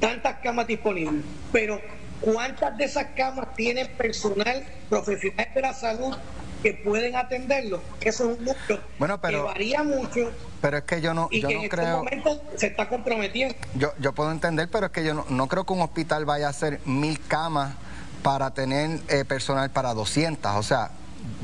tantas 0.00 0.36
camas 0.40 0.66
disponibles. 0.66 1.24
Pero, 1.50 1.80
¿cuántas 2.20 2.76
de 2.76 2.84
esas 2.84 3.06
camas 3.16 3.54
tienen 3.54 3.88
personal 3.96 4.64
profesional 4.88 5.48
de 5.54 5.60
la 5.60 5.74
salud 5.74 6.16
que 6.62 6.74
pueden 6.74 7.14
atenderlo? 7.16 7.80
Eso 8.00 8.30
es 8.32 8.38
un 8.38 8.44
número 8.44 8.80
Bueno, 8.98 9.20
pero- 9.20 9.38
que 9.38 9.44
varía 9.44 9.82
mucho 9.82 10.30
Pero 10.60 10.78
es 10.78 10.84
que 10.84 11.00
yo 11.00 11.14
no, 11.14 11.28
y 11.30 11.40
yo 11.40 11.48
que 11.48 11.54
no 11.54 11.60
en 11.60 11.64
estos 11.66 11.78
creo, 11.80 11.96
momentos 11.98 12.40
se 12.56 12.66
está 12.66 12.88
comprometiendo. 12.88 13.54
yo, 13.76 13.92
yo 14.00 14.12
puedo 14.12 14.32
entender, 14.32 14.68
pero 14.70 14.86
es 14.86 14.92
que 14.92 15.04
yo 15.04 15.14
no, 15.14 15.24
no 15.28 15.46
creo 15.46 15.64
que 15.64 15.72
un 15.72 15.80
hospital 15.82 16.24
vaya 16.24 16.48
a 16.48 16.50
hacer 16.50 16.80
mil 16.84 17.20
camas 17.20 17.74
para 18.22 18.50
tener 18.52 19.00
eh, 19.08 19.24
personal 19.24 19.70
para 19.70 19.94
200. 19.94 20.56
O 20.56 20.62
sea, 20.64 20.90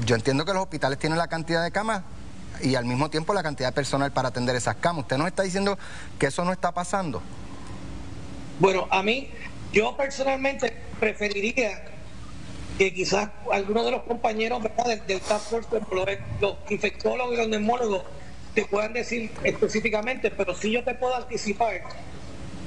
yo 0.04 0.16
entiendo 0.16 0.44
que 0.44 0.52
los 0.52 0.62
hospitales 0.62 0.98
tienen 0.98 1.16
la 1.18 1.28
cantidad 1.28 1.62
de 1.62 1.70
camas 1.70 2.02
y 2.60 2.74
al 2.74 2.84
mismo 2.84 3.08
tiempo 3.10 3.32
la 3.34 3.42
cantidad 3.44 3.68
de 3.68 3.72
personal 3.72 4.10
para 4.12 4.28
atender 4.30 4.56
esas 4.56 4.74
camas. 4.76 5.02
¿Usted 5.02 5.16
nos 5.18 5.28
está 5.28 5.44
diciendo 5.44 5.78
que 6.18 6.26
eso 6.26 6.44
no 6.44 6.50
está 6.52 6.72
pasando? 6.72 7.22
Bueno, 8.58 8.86
a 8.90 9.02
mí, 9.02 9.30
yo 9.74 9.96
personalmente 9.96 10.72
preferiría 11.00 11.84
que 12.78 12.94
quizás 12.94 13.28
algunos 13.52 13.84
de 13.84 13.90
los 13.90 14.02
compañeros 14.04 14.62
del, 15.06 15.20
Task 15.20 15.50
Force, 15.50 15.68
como 15.68 16.04
los, 16.40 16.56
infectólogos 16.70 17.34
y 17.34 17.36
los 17.36 17.48
neumólogos, 17.48 18.02
te 18.54 18.64
puedan 18.64 18.92
decir 18.92 19.30
específicamente, 19.42 20.30
pero 20.30 20.54
sí 20.54 20.70
yo 20.70 20.84
te 20.84 20.94
puedo 20.94 21.16
anticipar 21.16 21.82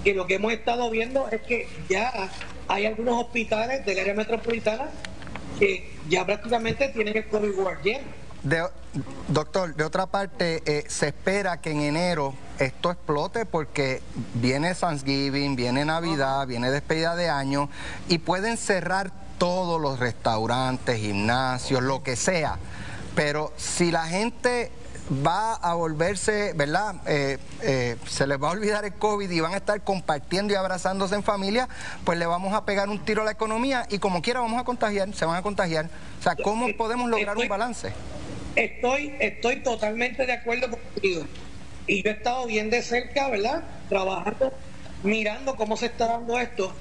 que 0.04 0.14
lo 0.14 0.28
que 0.28 0.36
hemos 0.36 0.52
estado 0.52 0.90
viendo 0.90 1.28
es 1.30 1.42
que 1.42 1.68
ya 1.90 2.30
hay 2.68 2.86
algunos 2.86 3.24
hospitales 3.24 3.86
del 3.86 4.00
área 4.00 4.14
metropolitana 4.14 4.90
que 5.60 5.90
ya 6.10 6.26
prácticamente 6.26 6.90
tienen 6.90 7.16
el 7.16 7.28
COVID 7.28 7.58
ward 7.58 7.84
lleno. 7.84 8.27
De- 8.44 8.68
doctor, 9.28 9.76
de 9.76 9.84
otra 9.84 10.06
parte, 10.08 10.64
eh, 10.66 10.86
se 10.88 11.08
espera 11.08 11.60
que 11.62 11.72
en 11.72 11.82
enero 11.82 12.34
esto 12.60 12.92
explote 12.92 13.46
porque 13.46 14.02
viene 14.36 14.74
Thanksgiving, 14.74 15.56
viene 15.56 15.86
Navidad, 15.86 16.48
viene 16.48 16.72
despedida 16.72 17.16
de 17.16 17.30
año 17.30 17.70
y 18.08 18.20
pueden 18.20 18.58
cerrar 18.58 19.12
todos 19.38 19.80
los 19.80 20.00
restaurantes, 20.00 21.00
gimnasios, 21.00 21.84
lo 21.84 22.02
que 22.04 22.16
sea. 22.16 22.58
Pero 23.16 23.54
si 23.58 23.92
la 23.92 24.06
gente 24.08 24.72
va 25.26 25.54
a 25.54 25.74
volverse, 25.74 26.54
¿verdad? 26.56 26.96
Eh, 27.06 27.38
eh, 27.62 27.98
se 28.08 28.28
les 28.28 28.42
va 28.42 28.50
a 28.50 28.52
olvidar 28.52 28.84
el 28.84 28.94
COVID 28.94 29.30
y 29.30 29.40
van 29.40 29.54
a 29.54 29.58
estar 29.58 29.82
compartiendo 29.82 30.54
y 30.54 30.56
abrazándose 30.56 31.16
en 31.16 31.24
familia, 31.24 31.70
pues 32.04 32.18
le 32.18 32.26
vamos 32.26 32.54
a 32.54 32.66
pegar 32.66 32.90
un 32.90 33.04
tiro 33.06 33.22
a 33.22 33.26
la 33.26 33.32
economía 33.32 33.86
y 33.90 34.00
como 34.00 34.22
quiera 34.22 34.40
vamos 34.42 34.60
a 34.60 34.64
contagiar, 34.66 35.14
se 35.14 35.26
van 35.26 35.36
a 35.38 35.42
contagiar. 35.42 35.90
O 36.20 36.24
sea, 36.24 36.36
¿cómo 36.36 36.68
podemos 36.78 37.10
lograr 37.10 37.38
un 37.38 37.48
balance? 37.48 37.94
Estoy, 38.58 39.14
estoy 39.20 39.58
totalmente 39.58 40.26
de 40.26 40.34
acuerdo 40.34 40.72
contigo. 40.72 41.26
Y 41.86 42.02
yo 42.02 42.10
he 42.10 42.14
estado 42.14 42.48
bien 42.48 42.72
de 42.72 42.82
cerca, 42.82 43.30
¿verdad? 43.30 43.64
Trabajando, 43.88 44.52
mirando 45.04 45.56
cómo 45.56 45.78
se 45.78 45.86
está 45.86 46.08
dando 46.08 46.40
esto. 46.40 46.74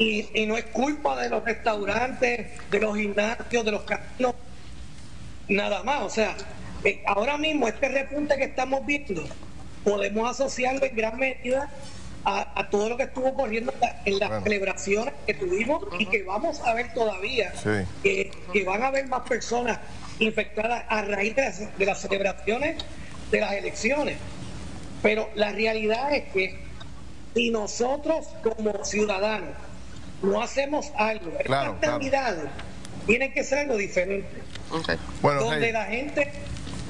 Y, 0.00 0.28
y 0.34 0.46
no 0.46 0.56
es 0.56 0.64
culpa 0.64 1.22
de 1.22 1.28
los 1.30 1.44
restaurantes, 1.44 2.48
de 2.72 2.80
los 2.80 2.96
gimnasios, 2.96 3.64
de 3.64 3.70
los 3.70 3.82
casinos, 3.82 4.34
nada 5.48 5.84
más. 5.84 6.02
O 6.02 6.10
sea, 6.10 6.36
eh, 6.82 7.00
ahora 7.06 7.38
mismo 7.38 7.68
este 7.68 7.88
repunte 7.88 8.36
que 8.36 8.44
estamos 8.44 8.84
viendo 8.84 9.22
podemos 9.84 10.28
asociarlo 10.28 10.84
en 10.84 10.96
gran 10.96 11.16
medida 11.18 11.70
a, 12.24 12.68
todo 12.70 12.88
lo 12.88 12.96
que 12.96 13.04
estuvo 13.04 13.28
ocurriendo 13.28 13.72
en 14.04 14.18
las 14.18 14.42
celebraciones 14.42 15.14
que 15.26 15.34
tuvimos 15.34 15.84
y 15.98 16.06
que 16.06 16.22
vamos 16.22 16.60
a 16.60 16.74
ver 16.74 16.92
todavía, 16.94 17.52
que, 18.02 18.30
van 18.64 18.82
a 18.82 18.88
haber 18.88 19.06
más 19.08 19.28
personas 19.28 19.78
infectadas 20.18 20.84
a 20.88 21.02
raíz 21.02 21.34
de 21.34 21.86
las, 21.86 22.00
celebraciones 22.00 22.82
de 23.30 23.40
las 23.40 23.52
elecciones. 23.52 24.16
Pero 25.02 25.28
la 25.34 25.52
realidad 25.52 26.14
es 26.14 26.32
que 26.32 26.58
si 27.34 27.50
nosotros 27.50 28.28
como 28.42 28.84
ciudadanos 28.84 29.56
no 30.22 30.40
hacemos 30.40 30.92
algo, 30.96 31.32
estas 31.40 31.74
cantidades 31.80 32.44
tienen 33.06 33.32
que 33.32 33.42
ser 33.42 33.60
algo 33.60 33.76
diferente. 33.76 34.28
donde 35.22 35.72
la 35.72 35.86
gente 35.86 36.30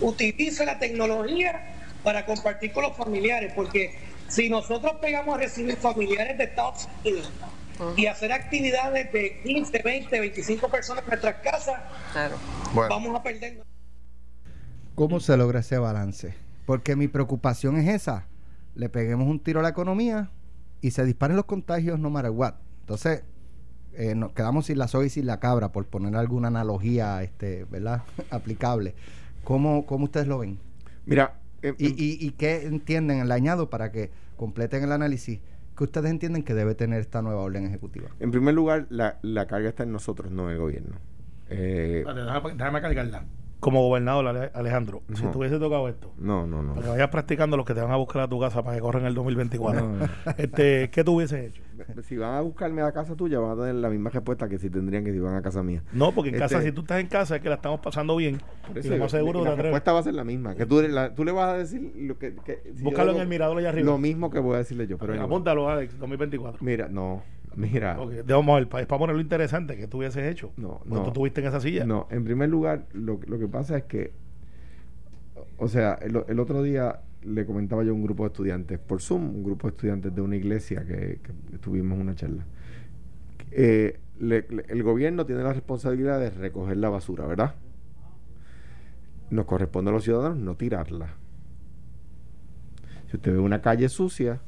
utilice 0.01 0.67
la 0.67 0.79
tecnología 0.79 1.69
para 2.03 2.27
compartir 2.27 2.73
con 2.73 2.83
los 2.83 2.97
familiares, 2.97 3.53
porque 3.55 3.97
si 4.33 4.49
nosotros 4.49 4.95
pegamos 5.03 5.35
a 5.35 5.39
recibir 5.39 5.77
familiares 5.77 6.39
de 6.39 6.45
Estados 6.45 6.89
Unidos 7.05 7.31
y 7.97 8.07
hacer 8.07 8.33
actividades 8.33 9.13
de 9.13 9.41
15, 9.43 9.83
20, 9.85 10.21
25 10.21 10.69
personas 10.69 11.05
en 11.05 11.11
nuestras 11.11 11.35
casas, 11.37 11.83
vamos 12.75 13.15
a 13.15 13.23
perder. 13.23 13.63
¿Cómo 14.95 15.21
se 15.21 15.37
logra 15.37 15.61
ese 15.61 15.77
balance? 15.77 16.35
Porque 16.65 16.97
mi 16.97 17.09
preocupación 17.09 17.77
es 17.77 17.89
esa. 17.89 18.27
Le 18.75 18.89
peguemos 18.89 19.29
un 19.29 19.39
tiro 19.39 19.61
a 19.61 19.63
la 19.63 19.69
economía 19.69 20.31
y 20.81 20.93
se 20.93 21.05
disparen 21.05 21.37
los 21.37 21.45
contagios 21.45 21.99
no 21.99 22.09
matter 22.09 22.31
what. 22.31 22.55
Entonces, 22.81 23.25
eh, 23.93 24.15
nos 24.15 24.33
quedamos 24.33 24.67
sin 24.67 24.79
la 24.79 24.89
soga 24.89 25.05
y 25.05 25.11
sin 25.11 25.27
la 25.27 25.41
cabra, 25.41 25.73
por 25.73 25.85
poner 25.85 26.17
alguna 26.17 26.49
analogía 26.49 27.23
este, 27.23 27.67
¿verdad? 27.67 28.03
aplicable. 28.31 28.95
¿Cómo, 29.45 29.85
¿Cómo 29.85 30.05
ustedes 30.05 30.27
lo 30.27 30.39
ven? 30.39 30.59
Mira, 31.05 31.35
eh, 31.63 31.75
¿Y, 31.79 31.87
y, 31.89 32.27
y 32.27 32.31
qué 32.33 32.67
entienden? 32.67 33.27
Le 33.27 33.35
añado 33.35 33.71
para 33.71 33.93
que 33.93 34.11
completen 34.37 34.83
el 34.85 34.93
análisis. 34.93 35.41
¿Qué 35.77 35.85
ustedes 35.85 36.11
entienden 36.11 36.43
que 36.43 36.55
debe 36.55 36.75
tener 36.75 37.01
esta 37.01 37.23
nueva 37.23 37.43
orden 37.43 37.65
ejecutiva? 37.67 38.11
En 38.21 38.31
primer 38.31 38.55
lugar, 38.55 38.87
la, 38.91 39.19
la 39.23 39.47
carga 39.47 39.71
está 39.71 39.85
en 39.85 39.93
nosotros, 39.93 40.31
no 40.31 40.49
en 40.49 40.55
el 40.55 40.59
gobierno. 40.59 40.97
Eh, 41.49 42.05
déjame, 42.07 42.55
déjame 42.55 42.81
cargarla 42.81 43.25
como 43.63 43.81
gobernador, 43.81 44.51
Alejandro, 44.55 45.03
si 45.15 45.23
te 45.23 45.39
hubiese 45.39 45.61
tocado 45.61 45.89
esto, 45.89 46.13
no, 46.19 46.49
no, 46.49 46.65
no. 46.65 46.75
para 46.75 46.85
que 46.85 46.91
vayas 46.91 47.11
practicando 47.11 47.57
los 47.57 47.65
que 47.65 47.75
te 47.75 47.81
van 47.81 47.93
a 47.93 47.97
buscar 47.97 48.23
a 48.23 48.29
tu 48.29 48.41
casa 48.41 48.65
para 48.65 48.75
que 48.75 48.83
corran 48.83 49.07
el 49.07 49.15
2024, 49.15 49.93
este, 50.37 50.91
¿qué 50.91 51.05
tú 51.05 51.15
hubieses 51.15 51.51
hecho? 51.51 51.63
Si 52.03 52.17
van 52.17 52.35
a 52.35 52.41
buscarme 52.41 52.83
a 52.83 52.87
la 52.87 52.93
casa 52.93 53.15
tuya, 53.15 53.39
van 53.39 53.53
a 53.53 53.63
tener 53.63 53.77
la 53.77 53.89
misma 53.89 54.11
respuesta 54.11 54.49
que 54.49 54.59
si 54.59 54.69
tendrían 54.69 55.05
que 55.05 55.13
si 55.13 55.21
van 55.21 55.37
a 55.37 55.43
casa 55.43 55.63
mía. 55.63 55.83
No, 55.93 56.13
porque 56.13 56.31
en 56.31 56.39
casa, 56.39 56.57
este 56.57 56.71
si 56.71 56.75
tú 56.75 56.81
estás 56.81 57.01
en 57.01 57.07
casa, 57.07 57.37
es 57.37 57.43
que 57.43 57.49
la 57.49 57.57
estamos 57.57 57.81
pasando 57.81 58.17
bien. 58.17 58.41
y 58.75 58.89
lo 58.89 58.99
más 58.99 59.11
seguro 59.13 59.45
la 59.45 59.55
respuesta 59.55 59.93
va 59.93 60.01
a 60.01 60.03
ser 60.03 60.15
la 60.15 60.25
misma. 60.25 60.55
Que 60.55 60.67
tú, 60.67 60.83
tú 61.15 61.25
le 61.25 61.33
vas 61.33 61.49
a 61.49 61.59
decir 61.59 61.93
lo 61.97 62.19
que. 62.19 62.35
Búscalo 62.81 63.13
en 63.13 63.21
el 63.21 63.29
mirador 63.29 63.59
allá 63.59 63.69
arriba. 63.71 63.87
Lo 63.87 63.99
mismo 63.99 64.31
que 64.31 64.41
voy 64.41 64.57
a 64.57 64.59
decirle 64.59 64.87
yo. 64.87 64.99
Pero 64.99 65.21
apúntalo, 65.23 65.69
Alex, 65.69 65.99
2024. 65.99 66.65
Mira, 66.65 66.89
no. 66.89 67.23
Mira. 67.57 67.99
vamos 68.27 68.61
es 68.61 68.67
para 68.67 68.87
poner 68.87 69.15
lo 69.15 69.23
interesante 69.23 69.77
que 69.77 69.87
tú 69.87 69.99
hubieses 69.99 70.31
hecho. 70.31 70.53
No, 70.57 70.81
no. 70.85 71.03
tú 71.03 71.09
estuviste 71.09 71.41
en 71.41 71.47
esa 71.49 71.61
silla. 71.61 71.85
No, 71.85 72.09
en 72.11 72.25
primer 72.25 72.49
lugar, 72.49 72.87
lo, 72.93 73.21
lo 73.27 73.39
que 73.39 73.49
pasa 73.49 73.77
es 73.77 73.85
que 73.85 74.13
o 75.63 75.69
sea, 75.69 75.95
el, 75.95 76.41
otro 76.41 76.63
día 76.63 77.03
le 77.23 77.47
comentaba 77.47 77.85
yo 77.85 77.93
a 77.93 77.95
un 77.95 78.03
grupo 78.03 78.25
de 78.25 78.29
estudiantes 78.29 78.81
por 78.81 79.01
Zoom, 79.01 79.37
un 79.37 79.45
grupo 79.45 79.69
de 79.69 79.77
estudiantes 79.77 80.13
de 80.13 80.21
una 80.21 80.35
iglesia 80.35 80.85
que, 80.85 81.21
tuvimos 81.61 82.01
una 82.01 82.17
charla. 82.17 82.45
Eh, 83.53 84.01
el 84.19 84.83
gobierno 84.83 85.25
tiene 85.25 85.45
la 85.45 85.53
responsabilidad 85.53 86.19
de 86.19 86.31
recoger 86.31 86.79
la 86.79 86.89
basura, 86.89 87.27
¿verdad? 87.27 87.55
Nos 89.31 89.47
corresponde 89.47 89.91
a 89.91 89.95
los 89.95 90.03
ciudadanos 90.03 90.39
no 90.39 90.57
tirarla. 90.57 91.15
Si 93.09 93.17
usted 93.17 93.33
ve 93.33 93.39
una 93.39 93.63
calle 93.63 93.89
sucia, 93.89 94.41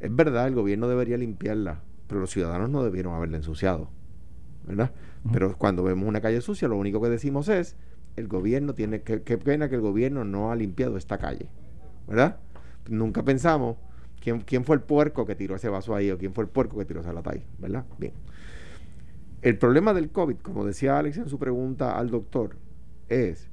es 0.00 0.14
verdad, 0.14 0.48
el 0.48 0.54
gobierno 0.54 0.86
debería 0.86 1.16
limpiarla, 1.16 1.80
pero 2.06 2.20
los 2.20 2.30
ciudadanos 2.30 2.70
no 2.70 2.84
debieron 2.84 3.14
haberla 3.14 3.36
ensuciado, 3.36 3.90
¿verdad? 4.66 4.92
Pero 5.32 5.56
cuando 5.56 5.82
vemos 5.82 6.08
una 6.08 6.20
calle 6.20 6.40
sucia, 6.40 6.68
lo 6.68 6.76
único 6.76 7.00
que 7.00 7.08
decimos 7.08 7.48
es, 7.48 7.76
el 8.16 8.28
gobierno 8.28 8.74
tiene 8.74 9.02
que, 9.02 9.22
qué 9.22 9.38
pena 9.38 9.68
que 9.68 9.74
el 9.74 9.80
gobierno 9.80 10.24
no 10.24 10.50
ha 10.50 10.56
limpiado 10.56 10.96
esta 10.96 11.18
calle, 11.18 11.48
¿verdad? 12.06 12.38
Nunca 12.88 13.24
pensamos 13.24 13.76
quién, 14.20 14.40
quién 14.40 14.64
fue 14.64 14.76
el 14.76 14.82
puerco 14.82 15.26
que 15.26 15.34
tiró 15.34 15.56
ese 15.56 15.68
vaso 15.68 15.94
ahí 15.94 16.10
o 16.10 16.18
quién 16.18 16.32
fue 16.32 16.44
el 16.44 16.50
puerco 16.50 16.78
que 16.78 16.84
tiró 16.84 17.00
esa 17.00 17.12
lata 17.12 17.32
ahí, 17.32 17.44
¿verdad? 17.58 17.84
Bien. 17.98 18.12
El 19.42 19.58
problema 19.58 19.92
del 19.94 20.10
COVID, 20.10 20.38
como 20.38 20.64
decía 20.64 20.98
Alex 20.98 21.18
en 21.18 21.28
su 21.28 21.38
pregunta 21.38 21.98
al 21.98 22.10
doctor, 22.10 22.56
es 23.08 23.48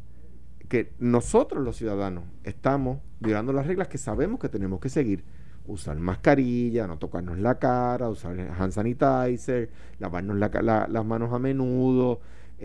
que 0.69 0.91
nosotros 0.97 1.63
los 1.63 1.75
ciudadanos 1.75 2.23
estamos 2.43 2.99
violando 3.19 3.53
las 3.53 3.67
reglas 3.67 3.89
que 3.89 3.97
sabemos 3.97 4.39
que 4.39 4.49
tenemos 4.49 4.79
que 4.79 4.89
seguir. 4.89 5.23
Usar 5.65 5.97
mascarilla, 5.97 6.87
no 6.87 6.97
tocarnos 6.97 7.39
la 7.39 7.57
cara, 7.57 8.09
usar 8.09 8.37
hand 8.39 8.71
sanitizer, 8.71 9.69
lavarnos 9.99 10.37
las 10.37 11.05
manos 11.05 11.31
a 11.31 11.39
menudo, 11.39 12.19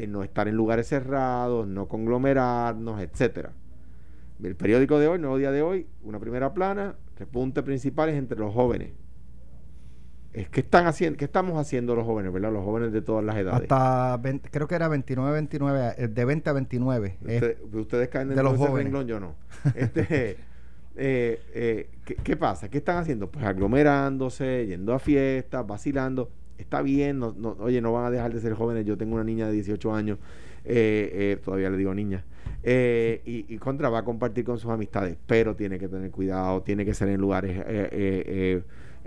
no 0.08 0.22
estar 0.22 0.48
en 0.48 0.56
lugares 0.56 0.88
cerrados, 0.88 1.66
no 1.66 1.86
conglomerarnos, 1.86 3.00
etcétera. 3.00 3.52
El 4.42 4.56
periódico 4.56 4.98
de 4.98 5.08
hoy, 5.08 5.18
nuevo 5.18 5.36
día 5.36 5.50
de 5.50 5.62
hoy, 5.62 5.86
una 6.02 6.20
primera 6.20 6.54
plana, 6.54 6.96
repunte 7.16 7.62
principales 7.62 8.16
entre 8.16 8.38
los 8.38 8.54
jóvenes. 8.54 8.92
Es 10.32 10.48
que 10.48 10.60
están 10.60 10.86
haciendo, 10.86 11.16
¿qué 11.16 11.24
estamos 11.24 11.58
haciendo 11.58 11.96
los 11.96 12.04
jóvenes, 12.04 12.32
verdad? 12.32 12.52
Los 12.52 12.64
jóvenes 12.64 12.92
de 12.92 13.02
todas 13.02 13.24
las 13.24 13.36
edades. 13.36 13.62
Hasta 13.62 14.20
creo 14.50 14.68
que 14.68 14.74
era 14.74 14.86
29, 14.86 15.32
29, 15.32 15.94
eh, 15.96 16.08
de 16.08 16.24
20 16.24 16.50
a 16.50 16.52
29. 16.52 17.18
Eh, 17.26 17.58
ustedes 17.72 18.08
caen 18.08 18.28
de 18.28 18.42
los 18.42 18.56
jóvenes. 18.56 18.84
Renglón, 18.84 19.06
yo 19.08 19.18
no. 19.18 19.34
Este, 19.74 20.36
eh, 20.98 21.88
¿qué, 22.04 22.16
¿qué, 22.16 22.36
pasa? 22.36 22.68
¿Qué 22.68 22.78
están 22.78 22.98
haciendo? 22.98 23.30
Pues 23.30 23.44
aglomerándose, 23.44 24.66
yendo 24.66 24.94
a 24.94 24.98
fiestas, 24.98 25.66
vacilando 25.66 26.30
está 26.58 26.82
bien, 26.82 27.18
no, 27.18 27.34
no, 27.36 27.56
oye, 27.60 27.80
no 27.80 27.92
van 27.92 28.04
a 28.06 28.10
dejar 28.10 28.34
de 28.34 28.40
ser 28.40 28.52
jóvenes. 28.54 28.84
Yo 28.84 28.98
tengo 28.98 29.14
una 29.14 29.24
niña 29.24 29.46
de 29.46 29.52
18 29.52 29.94
años, 29.94 30.18
eh, 30.64 31.10
eh, 31.12 31.38
todavía 31.42 31.70
le 31.70 31.78
digo 31.78 31.94
niña, 31.94 32.24
eh, 32.62 33.22
y, 33.24 33.56
contra 33.58 33.88
va 33.88 34.00
a 34.00 34.04
compartir 34.04 34.44
con 34.44 34.58
sus 34.58 34.70
amistades, 34.70 35.16
pero 35.26 35.56
tiene 35.56 35.78
que 35.78 35.88
tener 35.88 36.10
cuidado, 36.10 36.62
tiene 36.62 36.84
que 36.84 36.92
ser 36.92 37.08
en 37.08 37.20
lugares 37.20 37.62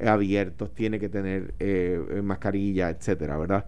abiertos, 0.03 0.73
tiene 0.73 0.99
que 0.99 1.09
tener 1.09 1.53
mascarilla, 2.23 2.89
etcétera, 2.89 3.37
¿verdad? 3.37 3.65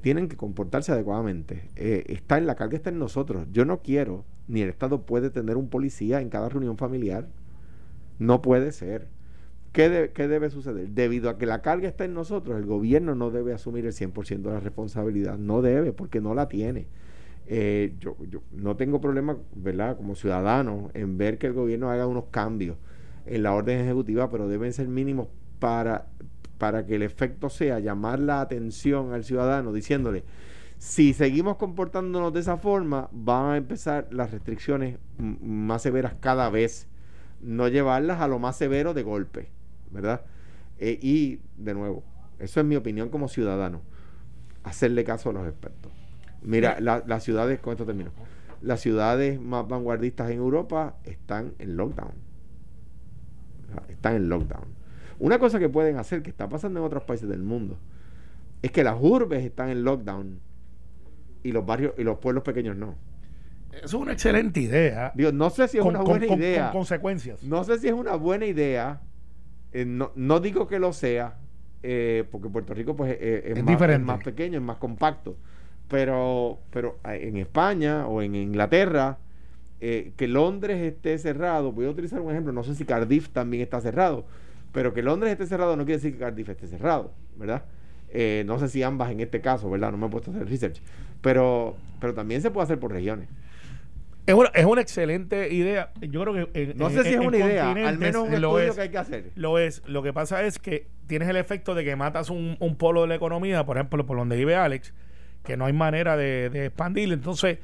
tienen 0.00 0.28
que 0.28 0.36
comportarse 0.36 0.92
adecuadamente. 0.92 1.70
está 1.74 2.38
en 2.38 2.46
la 2.46 2.54
carga, 2.54 2.76
está 2.76 2.90
en 2.90 3.00
nosotros. 3.00 3.48
Yo 3.50 3.64
no 3.64 3.80
quiero, 3.80 4.24
ni 4.46 4.60
el 4.62 4.68
Estado 4.68 5.02
puede 5.02 5.30
tener 5.30 5.56
un 5.56 5.68
policía 5.68 6.20
en 6.20 6.28
cada 6.28 6.48
reunión 6.48 6.76
familiar. 6.76 7.26
No 8.18 8.42
puede 8.42 8.72
ser. 8.72 9.08
¿Qué, 9.72 9.88
debe 9.88 10.50
suceder? 10.50 10.88
Debido 10.90 11.30
a 11.30 11.38
que 11.38 11.46
la 11.46 11.62
carga 11.62 11.88
está 11.88 12.04
en 12.04 12.12
nosotros, 12.12 12.58
el 12.58 12.66
gobierno 12.66 13.14
no 13.14 13.30
debe 13.30 13.54
asumir 13.54 13.86
el 13.86 13.92
100% 13.92 14.42
de 14.42 14.50
la 14.50 14.60
responsabilidad. 14.60 15.38
No 15.38 15.62
debe, 15.62 15.92
porque 15.92 16.20
no 16.20 16.34
la 16.34 16.48
tiene. 16.48 16.86
Eh, 17.46 17.94
yo, 17.98 18.16
yo, 18.30 18.42
no 18.52 18.76
tengo 18.76 19.00
problema, 19.00 19.36
¿verdad?, 19.54 19.96
como 19.96 20.14
ciudadano, 20.14 20.90
en 20.94 21.16
ver 21.16 21.38
que 21.38 21.46
el 21.46 21.54
gobierno 21.54 21.90
haga 21.90 22.06
unos 22.06 22.24
cambios 22.30 22.76
en 23.26 23.42
la 23.42 23.54
orden 23.54 23.80
ejecutiva, 23.80 24.30
pero 24.30 24.48
deben 24.48 24.72
ser 24.72 24.88
mínimos 24.88 25.28
para, 25.58 26.06
para 26.58 26.84
que 26.86 26.96
el 26.96 27.02
efecto 27.02 27.48
sea 27.48 27.78
llamar 27.78 28.18
la 28.18 28.40
atención 28.40 29.12
al 29.12 29.24
ciudadano 29.24 29.72
diciéndole, 29.72 30.24
si 30.78 31.14
seguimos 31.14 31.56
comportándonos 31.56 32.32
de 32.32 32.40
esa 32.40 32.56
forma, 32.56 33.08
van 33.12 33.52
a 33.52 33.56
empezar 33.56 34.08
las 34.10 34.32
restricciones 34.32 34.98
más 35.16 35.82
severas 35.82 36.14
cada 36.18 36.50
vez, 36.50 36.88
no 37.42 37.68
llevarlas 37.68 38.20
a 38.20 38.28
lo 38.28 38.38
más 38.38 38.56
severo 38.56 38.94
de 38.94 39.02
golpe. 39.02 39.50
¿verdad? 39.92 40.22
Eh, 40.78 40.98
y, 41.00 41.40
de 41.56 41.74
nuevo, 41.74 42.02
eso 42.38 42.60
es 42.60 42.66
mi 42.66 42.76
opinión 42.76 43.08
como 43.10 43.28
ciudadano, 43.28 43.82
hacerle 44.64 45.04
caso 45.04 45.30
a 45.30 45.32
los 45.32 45.46
expertos. 45.46 45.92
Mira, 46.42 46.80
las 46.80 47.22
ciudades, 47.22 47.60
con 47.60 47.72
esto 47.72 47.86
termino, 47.86 48.10
las 48.62 48.80
ciudades 48.80 49.40
más 49.40 49.68
vanguardistas 49.68 50.30
en 50.30 50.38
Europa 50.38 50.96
están 51.04 51.54
en 51.58 51.76
lockdown. 51.76 52.14
Están 53.88 54.16
en 54.16 54.28
lockdown. 54.28 54.64
Una 55.20 55.38
cosa 55.38 55.60
que 55.60 55.68
pueden 55.68 55.98
hacer, 55.98 56.22
que 56.22 56.30
está 56.30 56.48
pasando 56.48 56.80
en 56.80 56.86
otros 56.86 57.04
países 57.04 57.28
del 57.28 57.42
mundo, 57.42 57.78
es 58.60 58.72
que 58.72 58.82
las 58.82 58.96
urbes 59.00 59.44
están 59.44 59.68
en 59.68 59.84
lockdown 59.84 60.40
y 61.44 61.52
los 61.52 61.64
barrios 61.64 61.94
y 61.96 62.02
los 62.02 62.18
pueblos 62.18 62.42
pequeños 62.42 62.76
no. 62.76 62.96
Eso 63.72 63.84
es 63.86 63.94
una 63.94 64.12
excelente 64.12 64.60
idea. 64.60 65.12
Digo, 65.14 65.32
no 65.32 65.50
sé 65.50 65.66
si 65.68 65.78
es 65.78 65.82
con, 65.82 65.96
una 65.96 66.04
buena 66.04 66.26
con- 66.26 66.38
idea. 66.38 66.64
con 66.70 66.80
consecuencias. 66.80 67.42
No 67.42 67.64
sé 67.64 67.78
si 67.78 67.88
es 67.88 67.94
una 67.94 68.14
buena 68.16 68.46
idea. 68.46 69.00
eh, 69.72 69.84
no, 69.86 70.12
no 70.14 70.40
digo 70.40 70.68
que 70.68 70.78
lo 70.78 70.92
sea, 70.92 71.36
eh, 71.82 72.24
porque 72.30 72.48
Puerto 72.48 72.74
Rico 72.74 72.94
pues 72.94 73.12
eh, 73.18 73.42
es, 73.46 73.56
Es 73.58 73.64
más, 73.64 73.72
diferente. 73.72 74.02
es 74.02 74.06
más 74.06 74.22
pequeño, 74.24 74.58
es 74.58 74.64
más 74.64 74.76
compacto. 74.76 75.36
Pero, 75.88 76.58
pero 76.70 76.98
en 77.04 77.36
España 77.36 78.06
o 78.06 78.22
en 78.22 78.34
Inglaterra, 78.34 79.18
que 79.80 80.28
Londres 80.28 80.80
esté 80.80 81.18
cerrado, 81.18 81.72
voy 81.72 81.86
a 81.86 81.90
utilizar 81.90 82.20
un 82.20 82.30
ejemplo, 82.30 82.52
no 82.52 82.62
sé 82.62 82.74
si 82.76 82.84
Cardiff 82.84 83.30
también 83.30 83.62
está 83.64 83.80
cerrado, 83.80 84.24
pero 84.72 84.94
que 84.94 85.02
Londres 85.02 85.32
esté 85.32 85.44
cerrado 85.46 85.76
no 85.76 85.84
quiere 85.84 85.98
decir 85.98 86.12
que 86.12 86.18
Cardiff 86.20 86.48
esté 86.48 86.66
cerrado, 86.68 87.10
¿verdad? 87.36 87.64
No 88.46 88.58
sé 88.60 88.68
si 88.68 88.82
ambas 88.82 89.10
en 89.10 89.20
este 89.20 89.40
caso, 89.40 89.68
¿verdad? 89.68 89.90
No 89.90 89.98
me 89.98 90.06
he 90.06 90.08
puesto 90.08 90.30
a 90.30 90.34
hacer 90.34 90.48
research. 90.48 90.80
Pero, 91.20 91.76
pero 92.00 92.14
también 92.14 92.40
se 92.42 92.50
puede 92.50 92.64
hacer 92.64 92.78
por 92.78 92.92
regiones. 92.92 93.28
Es 94.26 94.34
una, 94.34 94.50
es 94.54 94.64
una 94.64 94.80
excelente 94.80 95.52
idea. 95.52 95.90
Yo 96.00 96.22
creo 96.22 96.32
que. 96.52 96.62
en- 96.62 96.76
No 96.78 96.88
en- 96.88 96.94
sé 96.94 97.02
si 97.04 97.14
es 97.14 97.20
una 97.20 97.36
idea, 97.38 97.70
al 97.72 97.98
menos 97.98 98.22
un 98.28 98.40
lo 98.40 98.58
estudio 98.58 98.70
es. 98.70 98.74
que 98.76 98.80
hay 98.82 98.88
que 98.90 98.98
hacer. 98.98 99.30
Lo 99.34 99.58
es. 99.58 99.82
Lo 99.86 100.02
que 100.02 100.12
pasa 100.12 100.42
es 100.44 100.58
que 100.58 100.86
tienes 101.08 101.28
el 101.28 101.36
efecto 101.36 101.74
de 101.74 101.84
que 101.84 101.96
matas 101.96 102.30
un, 102.30 102.56
un 102.60 102.76
polo 102.76 103.02
de 103.02 103.08
la 103.08 103.14
economía, 103.16 103.64
por 103.66 103.76
ejemplo, 103.76 104.06
por 104.06 104.16
donde 104.16 104.36
vive 104.36 104.54
Alex, 104.54 104.94
que 105.42 105.56
no 105.56 105.64
hay 105.66 105.72
manera 105.72 106.16
de, 106.16 106.50
de 106.50 106.66
expandir. 106.66 107.12
Entonces, 107.12 107.58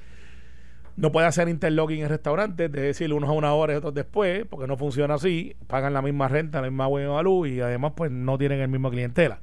no 0.96 1.12
puede 1.12 1.28
hacer 1.28 1.48
interlocking 1.48 2.02
en 2.02 2.08
restaurantes, 2.08 2.72
de 2.72 2.80
decir 2.80 3.12
unos 3.12 3.30
a 3.30 3.32
una 3.32 3.54
hora 3.54 3.74
y 3.74 3.76
otros 3.76 3.94
después, 3.94 4.44
porque 4.50 4.66
no 4.66 4.76
funciona 4.76 5.14
así. 5.14 5.54
Pagan 5.68 5.92
la 5.94 6.02
misma 6.02 6.26
renta, 6.26 6.60
la 6.60 6.68
misma 6.68 6.88
buena 6.88 7.22
luz 7.22 7.48
y 7.50 7.60
además, 7.60 7.92
pues 7.96 8.10
no 8.10 8.36
tienen 8.36 8.58
el 8.60 8.68
mismo 8.68 8.90
clientela. 8.90 9.38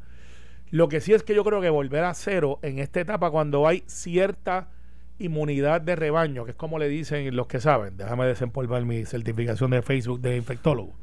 Lo 0.69 0.89
que 0.89 0.99
sí 0.99 1.13
es 1.13 1.23
que 1.23 1.33
yo 1.33 1.45
creo 1.45 1.61
que 1.61 1.69
volver 1.69 2.03
a 2.03 2.13
cero 2.13 2.59
en 2.61 2.79
esta 2.79 2.99
etapa, 2.99 3.31
cuando 3.31 3.65
hay 3.67 3.83
cierta 3.85 4.67
inmunidad 5.19 5.81
de 5.81 5.95
rebaño, 5.95 6.45
que 6.45 6.51
es 6.51 6.57
como 6.57 6.77
le 6.79 6.89
dicen 6.89 7.35
los 7.35 7.47
que 7.47 7.59
saben, 7.59 7.95
déjame 7.97 8.25
desempolvar 8.25 8.83
mi 8.85 9.05
certificación 9.05 9.71
de 9.71 9.81
Facebook 9.81 10.19
de 10.21 10.35
infectólogo 10.37 10.93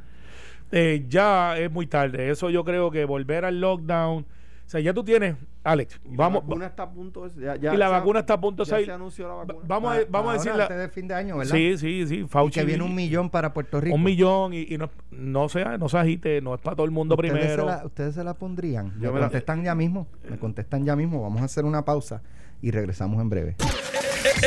eh, 0.75 1.05
ya 1.09 1.59
es 1.59 1.71
muy 1.71 1.87
tarde. 1.87 2.31
Eso 2.31 2.49
yo 2.49 2.65
creo 2.65 2.91
que 2.91 3.05
volver 3.05 3.45
al 3.45 3.61
lockdown. 3.61 4.23
O 4.25 4.69
sea, 4.73 4.81
ya 4.81 4.95
tú 4.95 5.05
tienes, 5.05 5.37
Alex, 5.65 6.01
vamos. 6.03 6.43
la 6.45 6.49
vacuna 6.49 6.67
está 6.67 6.83
a 6.85 6.91
punto 6.91 7.29
de- 7.29 7.45
ya- 7.45 7.57
ya 7.57 7.75
y 7.75 7.77
la 7.77 7.91
vacuna 7.91 8.21
está 8.21 8.35
a 8.35 8.41
punto 8.41 8.65
de 8.65 8.71
salir. 8.71 8.87
se 8.87 8.93
anunció 8.93 9.29
la 9.29 9.35
vacuna. 9.35 9.59
Vamos 9.69 9.95
a, 9.95 10.01
Pa- 10.01 10.07
vamos 10.09 10.31
a 10.31 10.33
decirla. 10.39 10.63
antes 10.63 10.79
de 10.79 10.89
fin 10.89 11.07
de 11.09 11.15
año, 11.15 11.37
¿verdad? 11.37 11.55
Sí, 11.55 11.77
sí, 11.77 12.07
sí. 12.07 12.21
Y 12.21 12.27
Fauci. 12.27 12.59
que 12.61 12.65
viene 12.65 12.83
un 12.85 12.95
millón 12.95 13.29
para 13.29 13.53
Puerto 13.53 13.83
Rico. 13.83 13.95
un 13.95 14.03
millón 14.03 14.55
y, 14.55 14.63
y 14.63 14.79
no, 14.79 14.89
no, 15.11 15.51
sea, 15.51 15.77
no 15.77 15.91
se 15.91 15.99
agite, 15.99 16.41
no 16.41 16.55
es 16.55 16.61
para 16.63 16.75
todo 16.75 16.87
el 16.87 16.91
mundo 16.93 17.17
¿Ustedes 17.17 17.33
primero. 17.35 17.65
Se 17.65 17.69
la, 17.69 17.85
¿Ustedes 17.85 18.15
se 18.15 18.25
la 18.25 18.33
pondrían? 18.33 18.93
Yo 18.99 19.09
me 19.09 19.15
me 19.17 19.21
la- 19.21 19.27
contestan 19.27 19.63
ya 19.65 19.75
mismo. 19.75 20.07
Me 20.31 20.39
contestan 20.39 20.87
ya 20.87 20.97
mismo. 20.97 21.21
Vamos 21.21 21.43
a 21.43 21.45
hacer 21.45 21.67
una 21.67 21.85
pausa 21.85 22.23
y 22.63 22.71
regresamos 22.71 23.21
en 23.21 23.29
breve. 23.29 23.57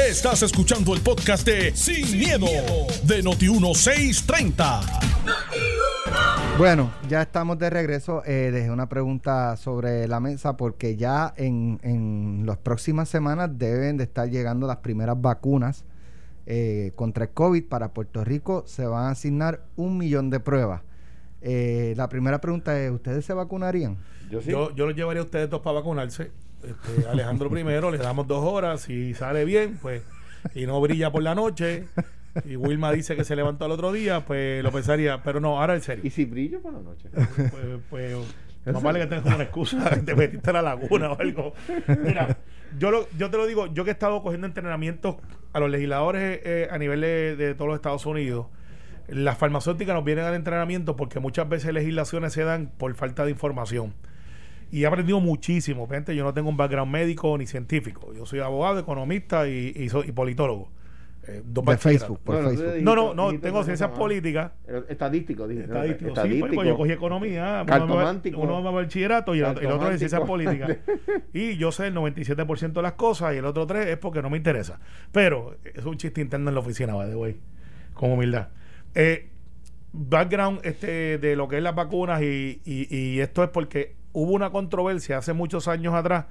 Estás 0.07 0.41
escuchando 0.41 0.95
el 0.95 1.01
podcast 1.01 1.45
de 1.45 1.75
Sin, 1.75 2.17
miedo, 2.17 2.48
de 3.03 3.22
Noti1630. 3.24 4.79
Bueno, 6.57 6.93
ya 7.10 7.22
estamos 7.22 7.60
de 7.60 7.69
regreso. 7.69 8.24
Eh, 8.25 8.51
dejé 8.51 8.72
una 8.72 8.88
pregunta 8.88 9.57
sobre 9.57 10.07
la 10.07 10.22
mesa 10.22 10.55
porque 10.55 10.95
ya 10.95 11.34
en, 11.36 11.79
en 11.84 12.43
las 12.45 12.57
próximas 12.57 13.10
semanas 13.10 13.50
deben 13.57 13.98
de 13.98 14.05
estar 14.05 14.29
llegando 14.29 14.65
las 14.65 14.77
primeras 14.77 15.22
vacunas 15.22 15.84
eh, 16.45 16.93
contra 16.95 17.25
el 17.25 17.31
COVID. 17.31 17.65
Para 17.65 17.93
Puerto 17.93 18.24
Rico 18.24 18.63
se 18.65 18.86
van 18.86 19.07
a 19.07 19.10
asignar 19.10 19.65
un 19.75 19.98
millón 19.98 20.29
de 20.29 20.39
pruebas. 20.39 20.84
Eh, 21.41 21.93
la 21.98 22.07
primera 22.07 22.39
pregunta 22.39 22.79
es, 22.79 22.89
¿ustedes 22.91 23.25
se 23.25 23.34
vacunarían? 23.34 23.98
Yo 24.31 24.41
sí. 24.41 24.51
Yo, 24.51 24.74
yo 24.74 24.86
los 24.88 24.95
llevaría 24.95 25.22
a 25.22 25.25
ustedes 25.25 25.50
dos 25.50 25.62
para 25.62 25.79
vacunarse. 25.79 26.31
Este, 26.67 27.07
Alejandro 27.07 27.50
primero, 27.50 27.91
le 27.91 27.98
damos 27.98 28.27
dos 28.27 28.43
horas. 28.43 28.81
Si 28.81 29.13
sale 29.13 29.45
bien, 29.45 29.77
pues, 29.81 30.01
y 30.53 30.65
no 30.65 30.79
brilla 30.81 31.12
por 31.12 31.24
la 31.24 31.36
noche, 31.36 31.86
y 32.43 32.55
Wilma 32.55 32.91
dice 32.91 33.15
que 33.15 33.24
se 33.24 33.36
levantó 33.36 33.65
al 33.65 33.72
otro 33.72 33.91
día, 33.91 34.25
pues 34.25 34.63
lo 34.63 34.72
pensaría. 34.72 35.22
Pero 35.24 35.39
no, 35.39 35.60
ahora 35.62 35.75
en 35.75 35.82
serio. 35.82 36.04
¿Y 36.06 36.10
si 36.10 36.25
brillo 36.25 36.62
por 36.62 36.73
la 36.73 36.80
noche? 36.82 37.10
Pues, 37.10 37.80
pues 37.89 38.15
más 38.73 38.82
vale 38.82 38.99
que 38.99 39.06
tengas 39.08 39.25
una 39.36 39.43
excusa, 39.43 39.89
te 40.04 40.15
metiste 40.15 40.49
a 40.49 40.54
la 40.54 40.62
laguna 40.63 41.12
o 41.12 41.19
algo. 41.19 41.54
Mira, 42.04 42.38
yo, 42.80 42.89
lo- 42.91 43.08
yo 43.17 43.30
te 43.30 43.38
lo 43.38 43.45
digo, 43.45 43.67
yo 43.73 43.84
que 43.84 43.91
he 43.91 43.93
estado 43.93 44.21
cogiendo 44.23 44.47
entrenamientos 44.47 45.17
a 45.54 45.60
los 45.60 45.69
legisladores 45.69 46.39
eh, 46.43 46.67
a 46.71 46.78
nivel 46.80 47.01
de, 47.01 47.36
de 47.36 47.54
todos 47.54 47.67
los 47.67 47.75
Estados 47.75 48.06
Unidos, 48.08 48.47
las 49.08 49.38
farmacéuticas 49.38 49.93
nos 49.93 50.04
vienen 50.04 50.25
al 50.25 50.34
entrenamiento 50.34 50.95
porque 50.95 51.19
muchas 51.19 51.47
veces 51.47 51.71
legislaciones 51.73 52.34
se 52.34 52.43
dan 52.43 52.71
por 52.75 52.93
falta 52.95 53.23
de 53.23 53.30
información. 53.32 53.93
Y 54.71 54.84
he 54.84 54.88
aprendido 54.88 55.19
muchísimo. 55.19 55.88
Gente, 55.88 56.15
yo 56.15 56.23
no 56.23 56.34
tengo 56.34 56.49
un 56.49 56.58
background 56.58 56.91
médico 56.91 57.38
ni 57.38 57.45
científico. 57.47 58.13
Yo 58.13 58.25
soy 58.25 58.39
abogado, 58.39 58.80
economista 58.80 59.47
y, 59.47 59.73
y 59.75 59.89
soy 59.89 60.10
y 60.10 60.12
politólogo. 60.12 60.69
Eh, 61.28 61.41
dos 61.43 61.65
De. 61.65 61.78
Facebook, 61.78 62.19
por 62.23 62.36
Bueno, 62.36 62.49
tú 62.51 62.56
Facebook. 62.58 62.73
dijiste- 62.75 62.84
No, 62.86 62.95
no, 62.95 63.13
no, 63.32 63.39
tengo 63.39 63.63
ciencias 63.63 63.89
políticas. 63.91 64.51
Estadístico, 64.89 65.47
dije. 65.47 65.62
¿no? 65.62 65.73
Estadístico, 65.82 66.10
sí, 66.10 66.13
pues, 66.13 66.17
Estadístico. 66.17 66.56
pues, 66.56 66.67
yo 66.67 66.78
cogí 66.78 66.91
economía, 66.91 67.54
uno 67.62 67.65
Cartomántico. 67.65 68.39
me 68.41 68.45
va- 68.45 68.54
uno 68.60 68.63
va 68.63 68.69
a 68.69 68.84
bachillerato 68.84 69.34
y 69.34 69.39
el, 69.39 69.45
otro- 69.45 69.62
el 69.63 69.71
otro 69.71 69.89
es 69.89 69.97
ciencias 69.97 70.21
políticas. 70.21 70.78
y 71.34 71.58
yo 71.58 71.71
sé 71.71 71.88
el 71.88 71.95
97% 71.95 72.73
de 72.73 72.82
las 72.84 72.93
cosas 72.93 73.34
y 73.34 73.38
el 73.38 73.45
otro 73.45 73.65
3 73.65 73.88
es 73.88 73.97
porque 73.97 74.21
no 74.21 74.30
me 74.30 74.38
interesa. 74.38 74.80
Pero 75.12 75.58
es 75.63 75.84
un 75.86 75.97
chiste 75.97 76.21
interno 76.21 76.49
en 76.49 76.54
la 76.54 76.60
oficina, 76.62 76.93
by 76.93 77.10
the 77.10 77.15
way, 77.15 77.39
con 77.95 78.12
humildad. 78.12 78.49
Eh, 78.93 79.30
background 79.93 80.60
este, 80.63 81.17
de 81.17 81.36
lo 81.36 81.47
que 81.47 81.58
es 81.58 81.63
las 81.63 81.73
vacunas 81.73 82.21
y, 82.21 82.62
y- 82.65 82.95
y 82.95 83.19
esto 83.19 83.43
es 83.43 83.49
porque 83.49 83.94
hubo 84.15 84.32
una 84.32 84.49
controversia 84.49 85.17
hace 85.17 85.34
muchos 85.34 85.67
años 85.67 85.93
atrás 85.93 86.25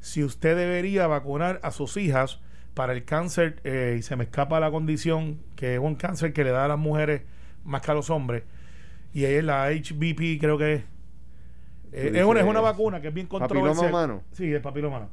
si 0.00 0.24
usted 0.24 0.56
debería 0.56 1.06
vacunar 1.06 1.60
a 1.62 1.70
sus 1.70 1.96
hijas 1.96 2.40
para 2.74 2.92
el 2.92 3.04
cáncer 3.04 3.60
eh, 3.62 3.96
y 3.98 4.02
se 4.02 4.16
me 4.16 4.24
escapa 4.24 4.58
la 4.58 4.70
condición 4.70 5.38
que 5.54 5.74
es 5.74 5.80
un 5.80 5.94
cáncer 5.94 6.32
que 6.32 6.42
le 6.42 6.50
da 6.50 6.64
a 6.64 6.68
las 6.68 6.78
mujeres 6.78 7.22
más 7.64 7.82
que 7.82 7.90
a 7.92 7.94
los 7.94 8.10
hombres 8.10 8.42
y 9.14 9.24
es 9.24 9.44
la 9.44 9.68
HBP 9.70 10.40
creo 10.40 10.58
que 10.58 10.74
es. 10.74 10.82
Eh, 11.92 12.12
es, 12.14 12.24
una, 12.24 12.40
es 12.40 12.46
una 12.46 12.60
vacuna 12.60 13.00
que 13.00 13.08
es 13.08 13.14
bien 13.14 13.26
controversial. 13.26 13.90
humano. 13.90 14.22
sí 14.32 14.52
el 14.52 14.60
papiloma. 14.60 14.96
Humano 14.96 15.10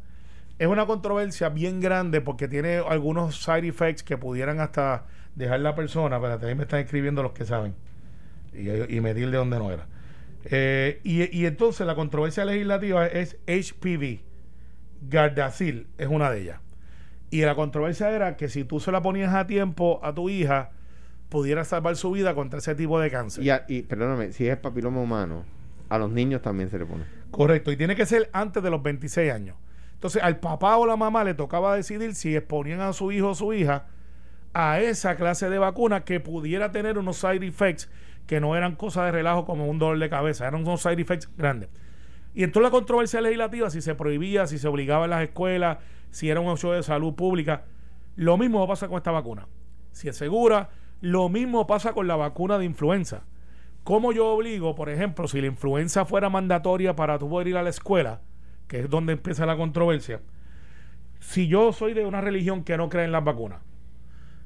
es 0.58 0.68
una 0.68 0.88
controversia 0.88 1.50
bien 1.50 1.80
grande 1.80 2.22
porque 2.22 2.48
tiene 2.48 2.78
algunos 2.78 3.44
side 3.44 3.68
effects 3.68 4.02
que 4.02 4.18
pudieran 4.18 4.60
hasta 4.60 5.06
dejar 5.36 5.60
la 5.60 5.76
persona 5.76 6.20
pero 6.20 6.40
también 6.40 6.58
me 6.58 6.64
están 6.64 6.80
escribiendo 6.80 7.22
los 7.22 7.34
que 7.34 7.46
saben. 7.46 7.76
Y, 8.54 8.96
y 8.96 9.02
medir 9.02 9.30
de 9.30 9.38
dónde 9.38 9.60
no 9.60 9.72
era 9.72 9.86
Eh, 10.50 11.00
y, 11.04 11.38
y 11.38 11.46
entonces 11.46 11.86
la 11.86 11.96
controversia 11.96 12.46
legislativa 12.46 13.06
es 13.08 13.38
HPV 13.48 14.22
Gardasil 15.10 15.88
es 15.98 16.08
una 16.08 16.32
de 16.32 16.42
ellas 16.42 16.60
y 17.30 17.42
la 17.42 17.56
controversia 17.56 18.10
era 18.12 18.38
que 18.38 18.48
si 18.50 18.64
tú 18.64 18.80
se 18.80 18.92
la 18.92 19.02
ponías 19.02 19.34
a 19.34 19.46
tiempo 19.48 20.00
a 20.02 20.14
tu 20.16 20.30
hija, 20.30 20.72
pudiera 21.28 21.66
salvar 21.66 21.98
su 21.98 22.12
vida 22.12 22.34
contra 22.34 22.60
ese 22.60 22.74
tipo 22.74 23.00
de 23.02 23.12
cáncer. 23.12 23.44
Y, 23.44 23.50
a- 23.50 23.66
y 23.68 23.82
perdóname, 23.82 24.32
si 24.32 24.48
es 24.48 24.56
papiloma 24.58 25.02
humano, 25.02 25.44
a 25.90 25.98
los 25.98 26.10
niños 26.10 26.42
también 26.42 26.70
se 26.70 26.80
le 26.80 26.86
pone. 26.86 27.04
Correcto, 27.30 27.70
y 27.74 27.76
tiene 27.76 27.98
que 27.98 28.06
ser 28.06 28.30
antes 28.32 28.64
de 28.64 28.70
los 28.70 28.82
26 28.82 29.30
años. 29.34 29.58
Entonces, 29.96 30.24
al 30.24 30.40
papá 30.40 30.78
o 30.78 30.86
la 30.86 30.96
mamá 30.96 31.26
le 31.26 31.34
tocaba 31.34 31.76
decidir 31.76 32.16
si 32.16 32.34
exponían 32.34 32.80
a 32.80 32.94
su 32.94 33.12
hijo 33.12 33.32
o 33.32 33.36
su 33.36 33.52
hija 33.52 33.88
a 34.54 34.80
esa 34.80 35.18
clase 35.18 35.50
de 35.50 35.58
vacuna 35.60 36.06
que 36.06 36.22
pudiera 36.22 36.72
tener 36.72 36.98
unos 36.98 37.18
side 37.18 37.46
effects 37.46 37.90
que 38.28 38.40
no 38.40 38.56
eran 38.56 38.76
cosas 38.76 39.06
de 39.06 39.12
relajo 39.14 39.46
como 39.46 39.68
un 39.68 39.80
dolor 39.80 39.98
de 39.98 40.10
cabeza, 40.10 40.48
eran 40.48 40.62
unos 40.62 40.82
side 40.82 41.02
effects 41.02 41.30
grandes. 41.38 41.70
Y 42.36 42.44
entonces 42.44 42.72
la 42.72 42.78
controversia 42.78 43.22
legislativa, 43.22 43.70
si 43.72 43.82
se 43.82 43.96
prohibía, 43.96 44.46
si 44.46 44.60
se 44.60 44.68
obligaba 44.68 45.06
en 45.06 45.12
las 45.12 45.24
escuelas, 45.24 45.80
si 46.12 46.30
era 46.30 46.40
un 46.40 46.56
show 46.58 46.74
de 46.74 46.84
salud 46.84 47.16
pública, 47.16 47.64
lo 48.16 48.38
mismo 48.38 48.60
va 48.60 48.66
a 48.66 48.68
pasar 48.68 48.90
con 48.90 48.98
esta 48.98 49.12
vacuna. 49.12 49.48
Si 49.92 50.08
es 50.08 50.18
segura, 50.18 50.70
lo 51.02 51.30
mismo 51.30 51.66
pasa 51.66 51.94
con 51.94 52.08
la 52.08 52.16
vacuna 52.16 52.60
de 52.60 52.66
influenza. 52.66 53.24
¿Cómo 53.84 54.12
yo 54.12 54.28
obligo, 54.28 54.76
por 54.76 54.90
ejemplo, 54.90 55.28
si 55.28 55.40
la 55.40 55.48
influenza 55.48 56.06
fuera 56.06 56.30
mandatoria 56.30 56.96
para 56.96 57.18
tú 57.18 57.30
poder 57.30 57.48
ir 57.48 57.58
a 57.58 57.64
la 57.64 57.70
escuela, 57.70 58.22
que 58.68 58.82
es 58.82 58.90
donde 58.90 59.14
empieza 59.14 59.46
la 59.46 59.56
controversia, 59.56 60.22
si 61.20 61.48
yo 61.48 61.72
soy 61.72 61.94
de 61.94 62.06
una 62.06 62.22
religión 62.22 62.64
que 62.64 62.78
no 62.78 62.90
cree 62.90 63.06
en 63.06 63.14
las 63.14 63.24
vacunas, 63.24 63.62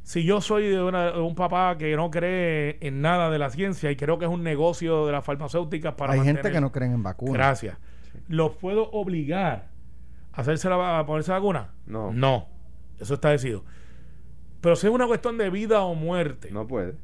si 0.04 0.24
yo 0.24 0.42
soy 0.42 0.68
de, 0.68 0.82
una- 0.82 1.12
de 1.12 1.20
un 1.20 1.36
papá 1.36 1.78
que 1.78 1.96
no 1.96 2.10
cree 2.12 2.78
en 2.82 3.02
nada 3.02 3.30
de 3.30 3.38
la 3.40 3.50
ciencia 3.50 3.92
y 3.92 3.96
creo 3.96 4.18
que 4.20 4.26
es 4.26 4.32
un 4.32 4.44
negocio 4.44 5.06
de 5.06 5.12
las 5.12 5.24
farmacéuticas 5.24 5.94
para 5.96 6.14
Hay 6.14 6.22
gente 6.22 6.52
que 6.52 6.60
no 6.62 6.72
creen 6.72 6.94
en 6.94 7.04
vacunas. 7.04 7.34
Gracias. 7.34 7.78
¿Los 8.28 8.52
puedo 8.56 8.90
obligar 8.92 9.70
a 10.34 10.42
hacerse 10.42 10.70
la, 10.70 11.00
a 11.00 11.06
ponerse 11.06 11.32
la 11.32 11.38
vacuna? 11.40 11.70
No. 11.86 12.12
No. 12.14 12.48
Eso 13.00 13.14
está 13.14 13.30
decidido. 13.30 13.64
Pero 14.60 14.76
si 14.76 14.88
es 14.88 14.94
una 14.94 15.08
cuestión 15.08 15.38
de 15.38 15.50
vida 15.50 15.82
o 15.82 15.96
muerte, 15.96 16.50
No 16.52 16.68
puede. 16.68 16.96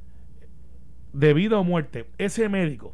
de 1.13 1.33
vida 1.33 1.57
o 1.57 1.63
muerte, 1.63 2.07
ese 2.17 2.49
médico 2.49 2.93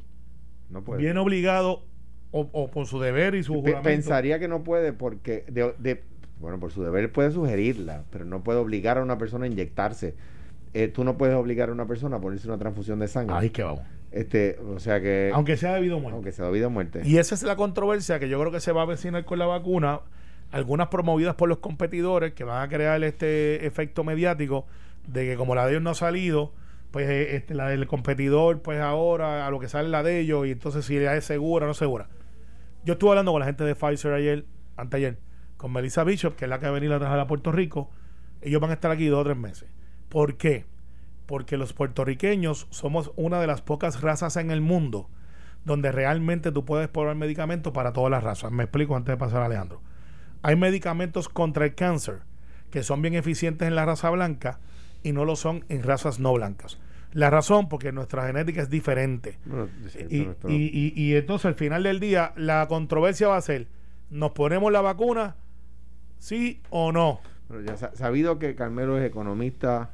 No 0.70 0.84
puede. 0.84 1.02
viene 1.02 1.20
obligado 1.20 1.84
o, 2.32 2.50
o 2.52 2.72
por 2.72 2.88
su 2.88 3.00
deber 3.00 3.36
y 3.36 3.44
su 3.44 3.54
juramento. 3.56 3.84
pensaría 3.84 4.40
que 4.40 4.48
no 4.48 4.64
puede 4.64 4.94
porque 4.94 5.46
de, 5.50 5.74
de- 5.80 6.04
bueno 6.44 6.60
por 6.60 6.72
su 6.72 6.84
deber 6.84 7.12
puede 7.12 7.32
sugerirla 7.32 8.04
pero 8.12 8.26
no 8.26 8.44
puede 8.44 8.60
obligar 8.60 9.00
a 9.00 9.02
una 9.02 9.18
persona 9.18 9.46
a 9.46 9.48
inyectarse 9.48 10.14
Eh, 10.76 10.88
tú 10.88 11.04
no 11.04 11.18
puedes 11.18 11.36
obligar 11.36 11.70
a 11.70 11.72
una 11.72 11.86
persona 11.86 12.18
a 12.18 12.20
ponerse 12.20 12.48
una 12.48 12.58
transfusión 12.58 13.00
de 13.00 13.08
sangre 13.08 13.36
Ahí 13.36 13.50
que 13.52 13.62
vamos. 13.64 13.84
Este, 14.12 14.60
o 14.60 14.80
sea 14.80 15.02
que. 15.02 15.32
Aunque 15.34 15.58
sea 15.58 15.74
debido 15.74 15.98
a 15.98 16.00
muerte. 16.00 16.16
aunque 16.16 16.32
sea 16.32 16.46
debido 16.46 16.68
a 16.68 16.70
muerte. 16.70 17.02
Y 17.04 17.18
esa 17.18 17.34
es 17.36 17.44
la 17.44 17.56
controversia 17.56 18.20
que 18.20 18.30
yo 18.30 18.40
creo 18.40 18.52
que 18.52 18.60
se 18.60 18.72
va 18.72 18.82
a 18.82 18.84
avecinar 18.84 19.26
con 19.26 19.40
la 19.40 19.46
vacuna. 19.48 20.02
Algunas 20.52 20.88
promovidas 20.88 21.34
por 21.36 21.50
los 21.50 21.58
competidores 21.60 22.34
que 22.34 22.44
van 22.44 22.62
a 22.64 22.70
crear 22.70 23.04
este 23.04 23.66
efecto 23.66 24.04
mediático 24.04 24.66
de 25.08 25.26
que 25.26 25.36
como 25.36 25.56
la 25.56 25.66
de 25.66 25.72
ellos 25.72 25.82
no 25.82 25.90
ha 25.92 25.96
salido, 25.96 26.54
pues 26.92 27.10
eh, 27.10 27.36
este, 27.36 27.56
la 27.56 27.70
del 27.70 27.88
competidor, 27.88 28.62
pues 28.62 28.80
ahora 28.80 29.48
a 29.48 29.50
lo 29.50 29.60
que 29.60 29.68
sale 29.68 29.90
la 29.90 30.04
de 30.04 30.20
ellos 30.20 30.46
y 30.46 30.52
entonces 30.52 30.86
si 30.86 31.00
ya 31.00 31.16
es 31.16 31.26
segura 31.26 31.66
o 31.66 31.68
no 31.68 31.74
segura. 31.74 32.08
Yo 32.86 32.94
estuve 32.94 33.12
hablando 33.12 33.32
con 33.32 33.40
la 33.40 33.48
gente 33.48 33.64
de 33.64 33.74
Pfizer 33.74 34.14
ayer, 34.14 34.46
anteayer, 34.78 35.18
con 35.64 35.72
Melissa 35.72 36.04
Bishop, 36.04 36.36
que 36.36 36.44
es 36.44 36.50
la 36.50 36.60
que 36.60 36.66
va 36.66 36.72
a 36.72 36.74
venir 36.74 36.92
a 36.92 36.98
trabajar 37.00 37.22
a 37.22 37.26
Puerto 37.28 37.54
Rico. 37.54 37.90
Ellos 38.42 38.60
van 38.60 38.72
a 38.72 38.74
estar 38.74 38.92
aquí 38.92 39.06
dos 39.08 39.22
o 39.22 39.24
tres 39.24 39.38
meses. 39.38 39.70
¿Por 40.10 40.36
qué? 40.36 40.66
Porque 41.26 41.56
los 41.56 41.72
puertorriqueños 41.72 42.68
somos 42.70 43.14
una 43.16 43.40
de 43.40 43.48
las 43.48 43.62
pocas 43.62 44.02
razas 44.02 44.36
en 44.36 44.52
el 44.52 44.60
mundo 44.60 45.10
donde 45.64 45.94
realmente 45.94 46.52
tú 46.52 46.66
puedes 46.66 46.90
probar 46.90 47.16
medicamentos 47.16 47.72
para 47.72 47.94
todas 47.94 48.12
las 48.12 48.22
razas. 48.26 48.52
Me 48.52 48.64
explico 48.64 48.98
antes 48.98 49.14
de 49.14 49.18
pasar 49.18 49.42
a 49.42 49.46
Alejandro. 49.46 49.80
Hay 50.42 50.58
medicamentos 50.58 51.30
contra 51.30 51.64
el 51.64 51.76
cáncer 51.76 52.24
que 52.70 52.84
son 52.84 53.02
bien 53.02 53.14
eficientes 53.14 53.66
en 53.66 53.76
la 53.76 53.86
raza 53.86 54.10
blanca 54.10 54.60
y 55.02 55.14
no 55.14 55.24
lo 55.24 55.38
son 55.38 55.64
en 55.70 55.82
razas 55.84 56.20
no 56.20 56.34
blancas. 56.34 56.78
La 57.14 57.30
razón, 57.30 57.70
porque 57.70 57.94
nuestra 57.94 58.28
genética 58.28 58.62
es 58.62 58.70
diferente. 58.70 59.38
Bueno, 59.46 59.70
es 59.86 59.94
cierto, 59.94 60.14
Y, 60.14 60.26
nuestro- 60.26 60.50
y- 60.50 60.72
y- 60.74 61.02
y 61.02 61.16
entonces 61.16 61.46
al 61.46 61.56
final 61.56 61.84
del 61.84 62.02
día 62.02 62.34
la 62.36 62.68
controversia 62.68 63.30
va 63.30 63.38
a 63.38 63.42
ser, 63.42 63.68
¿nos 64.10 64.32
ponemos 64.32 64.70
la 64.74 64.82
vacuna? 64.82 65.38
¿Sí 66.24 66.62
o 66.70 66.94
no? 66.94 67.20
pero 67.50 67.62
ya 67.64 67.76
sa- 67.76 67.94
sabido 67.96 68.40
que 68.40 68.56
Carmelo 68.56 68.98
es 68.98 69.06
economista, 69.06 69.90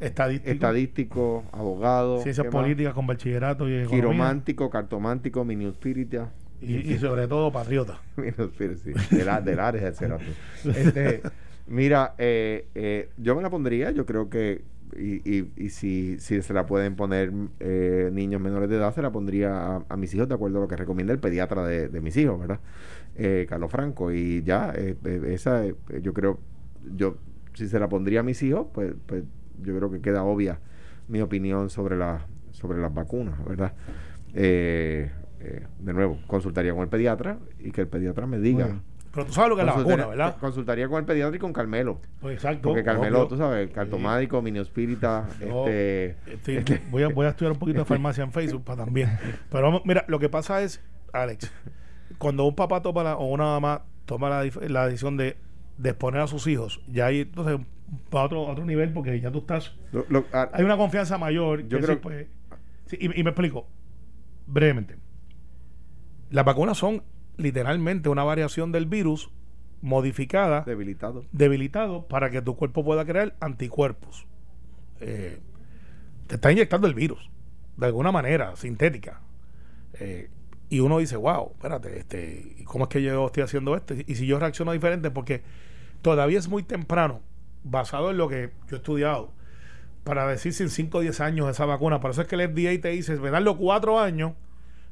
Estadístico. 0.00 0.50
estadístico, 0.50 1.44
abogado, 1.52 2.22
Ciencias 2.22 2.46
políticas 2.46 2.94
con 2.94 3.06
bachillerato 3.06 3.68
y 3.68 3.74
economía. 3.74 3.94
quiromántico, 4.00 4.70
cartomántico, 4.70 5.44
minispírita. 5.44 6.30
Y, 6.62 6.76
y 6.94 6.98
sobre 6.98 7.28
todo 7.28 7.52
patriota. 7.52 8.00
Minispírita, 8.16 8.80
sí, 8.82 9.14
del, 9.14 9.28
a- 9.28 9.40
del 9.42 9.60
Ares, 9.60 9.82
etcétera. 9.82 10.18
Este, 10.64 11.20
mira, 11.66 12.14
eh, 12.16 12.66
eh, 12.74 13.10
yo 13.18 13.36
me 13.36 13.42
la 13.42 13.50
pondría, 13.50 13.90
yo 13.90 14.06
creo 14.06 14.30
que, 14.30 14.62
y, 14.96 15.22
y, 15.24 15.52
y 15.56 15.70
si, 15.70 16.18
si 16.18 16.42
se 16.42 16.52
la 16.52 16.66
pueden 16.66 16.96
poner 16.96 17.32
eh, 17.60 18.10
niños 18.12 18.40
menores 18.40 18.68
de 18.68 18.76
edad, 18.76 18.94
se 18.94 19.02
la 19.02 19.10
pondría 19.10 19.82
a, 19.88 19.96
mis 19.96 20.14
hijos 20.14 20.28
de 20.28 20.34
acuerdo 20.34 20.58
a 20.58 20.60
lo 20.62 20.68
que 20.68 20.76
recomienda 20.76 21.12
el 21.12 21.18
pediatra 21.18 21.66
de, 21.66 21.88
de 21.88 22.00
mis 22.00 22.16
hijos, 22.16 22.38
¿verdad? 22.38 22.60
Eh, 23.16 23.46
Carlos 23.48 23.70
Franco. 23.70 24.12
Y 24.12 24.42
ya, 24.42 24.72
eh, 24.76 24.96
eh, 25.04 25.22
esa, 25.28 25.64
yo 26.02 26.12
creo, 26.12 26.38
yo, 26.96 27.16
si 27.54 27.68
se 27.68 27.78
la 27.78 27.88
pondría 27.88 28.20
a 28.20 28.22
mis 28.22 28.42
hijos, 28.42 28.66
pues, 28.72 28.94
pues 29.06 29.24
yo 29.62 29.76
creo 29.76 29.90
que 29.90 30.00
queda 30.00 30.24
obvia 30.24 30.58
mi 31.08 31.20
opinión 31.20 31.70
sobre, 31.70 31.96
la, 31.96 32.26
sobre 32.50 32.80
las 32.80 32.92
vacunas, 32.92 33.44
¿verdad? 33.44 33.72
De 34.32 35.10
nuevo, 35.92 36.18
consultaría 36.26 36.72
con 36.72 36.82
el 36.82 36.88
pediatra 36.88 37.38
y 37.60 37.70
que 37.70 37.82
el 37.82 37.88
pediatra 37.88 38.26
me 38.26 38.38
diga. 38.38 38.80
Pero 39.14 39.26
tú 39.26 39.32
sabes 39.32 39.50
lo 39.50 39.56
que 39.56 39.62
es 39.62 39.66
la 39.66 39.74
vacuna, 39.74 40.06
¿verdad? 40.06 40.36
Consultaría 40.38 40.88
con 40.88 40.98
el 40.98 41.04
pediatra 41.04 41.36
y 41.36 41.38
con 41.38 41.52
Carmelo. 41.52 42.00
Pues 42.20 42.34
exacto. 42.34 42.68
Porque 42.68 42.82
Carmelo, 42.82 43.18
obvio. 43.20 43.28
tú 43.28 43.36
sabes, 43.36 43.70
cartomádico, 43.70 44.42
miniospírita, 44.42 45.28
Yo, 45.40 45.66
este, 45.68 46.16
estoy- 46.32 46.56
este- 46.58 46.82
voy, 46.90 47.02
a, 47.04 47.08
voy 47.08 47.26
a 47.26 47.30
estudiar 47.30 47.52
un 47.52 47.58
poquito 47.58 47.78
de 47.80 47.84
farmacia 47.84 48.24
en 48.24 48.32
Facebook 48.32 48.64
para 48.64 48.84
también. 48.84 49.10
Pero 49.50 49.62
vamos, 49.62 49.82
mira, 49.84 50.04
lo 50.08 50.18
que 50.18 50.28
pasa 50.28 50.62
es, 50.62 50.82
Alex, 51.12 51.52
cuando 52.18 52.44
un 52.44 52.54
papá 52.56 52.82
toma 52.82 53.02
la- 53.04 53.16
o 53.16 53.26
una 53.26 53.44
mamá 53.44 53.82
toma 54.04 54.28
la, 54.28 54.44
la 54.68 54.86
decisión 54.86 55.16
de, 55.16 55.36
de 55.78 55.90
exponer 55.90 56.20
a 56.20 56.26
sus 56.26 56.46
hijos, 56.48 56.80
ya 56.88 57.06
ahí 57.06 57.20
entonces 57.20 57.58
va 58.14 58.20
a 58.22 58.24
otro, 58.24 58.42
otro 58.42 58.64
nivel 58.64 58.92
porque 58.92 59.20
ya 59.20 59.30
tú 59.30 59.38
estás. 59.38 59.76
lo- 59.92 60.06
lo- 60.08 60.24
Hay 60.52 60.64
una 60.64 60.76
confianza 60.76 61.18
mayor. 61.18 61.68
Yo 61.68 61.78
creo- 61.78 61.94
sí, 61.94 62.00
pues, 62.02 62.26
sí, 62.86 62.96
y, 63.00 63.20
y 63.20 63.22
me 63.22 63.30
explico 63.30 63.68
brevemente. 64.46 64.96
Las 66.30 66.44
vacunas 66.44 66.76
son 66.76 67.02
literalmente 67.36 68.08
una 68.08 68.24
variación 68.24 68.72
del 68.72 68.86
virus 68.86 69.30
modificada 69.82 70.62
debilitado. 70.62 71.24
debilitado 71.32 72.06
para 72.06 72.30
que 72.30 72.40
tu 72.40 72.56
cuerpo 72.56 72.84
pueda 72.84 73.04
crear 73.04 73.36
anticuerpos. 73.40 74.26
Eh, 75.00 75.40
te 76.26 76.36
está 76.36 76.50
inyectando 76.50 76.86
el 76.86 76.94
virus, 76.94 77.30
de 77.76 77.86
alguna 77.86 78.10
manera, 78.10 78.56
sintética. 78.56 79.20
Eh, 79.94 80.30
y 80.70 80.80
uno 80.80 80.98
dice, 80.98 81.16
wow, 81.16 81.52
espérate, 81.52 81.98
este, 81.98 82.54
¿y 82.58 82.64
¿cómo 82.64 82.84
es 82.84 82.88
que 82.88 83.02
yo 83.02 83.26
estoy 83.26 83.42
haciendo 83.42 83.76
esto? 83.76 83.94
Y 83.94 84.14
si 84.14 84.26
yo 84.26 84.38
reacciono 84.38 84.72
diferente, 84.72 85.10
porque 85.10 85.42
todavía 86.00 86.38
es 86.38 86.48
muy 86.48 86.62
temprano, 86.62 87.20
basado 87.62 88.10
en 88.10 88.16
lo 88.16 88.28
que 88.28 88.50
yo 88.68 88.76
he 88.76 88.78
estudiado, 88.78 89.32
para 90.02 90.26
decir 90.26 90.52
si 90.52 90.62
en 90.62 90.70
5 90.70 90.98
o 90.98 91.00
10 91.02 91.20
años 91.20 91.50
esa 91.50 91.66
vacuna, 91.66 92.00
por 92.00 92.10
eso 92.10 92.22
es 92.22 92.28
que 92.28 92.36
el 92.36 92.48
FDA 92.48 92.80
te 92.80 92.88
dice, 92.88 93.16
me 93.16 93.30
dan 93.30 93.44
los 93.44 93.56
4 93.56 94.00
años 94.00 94.32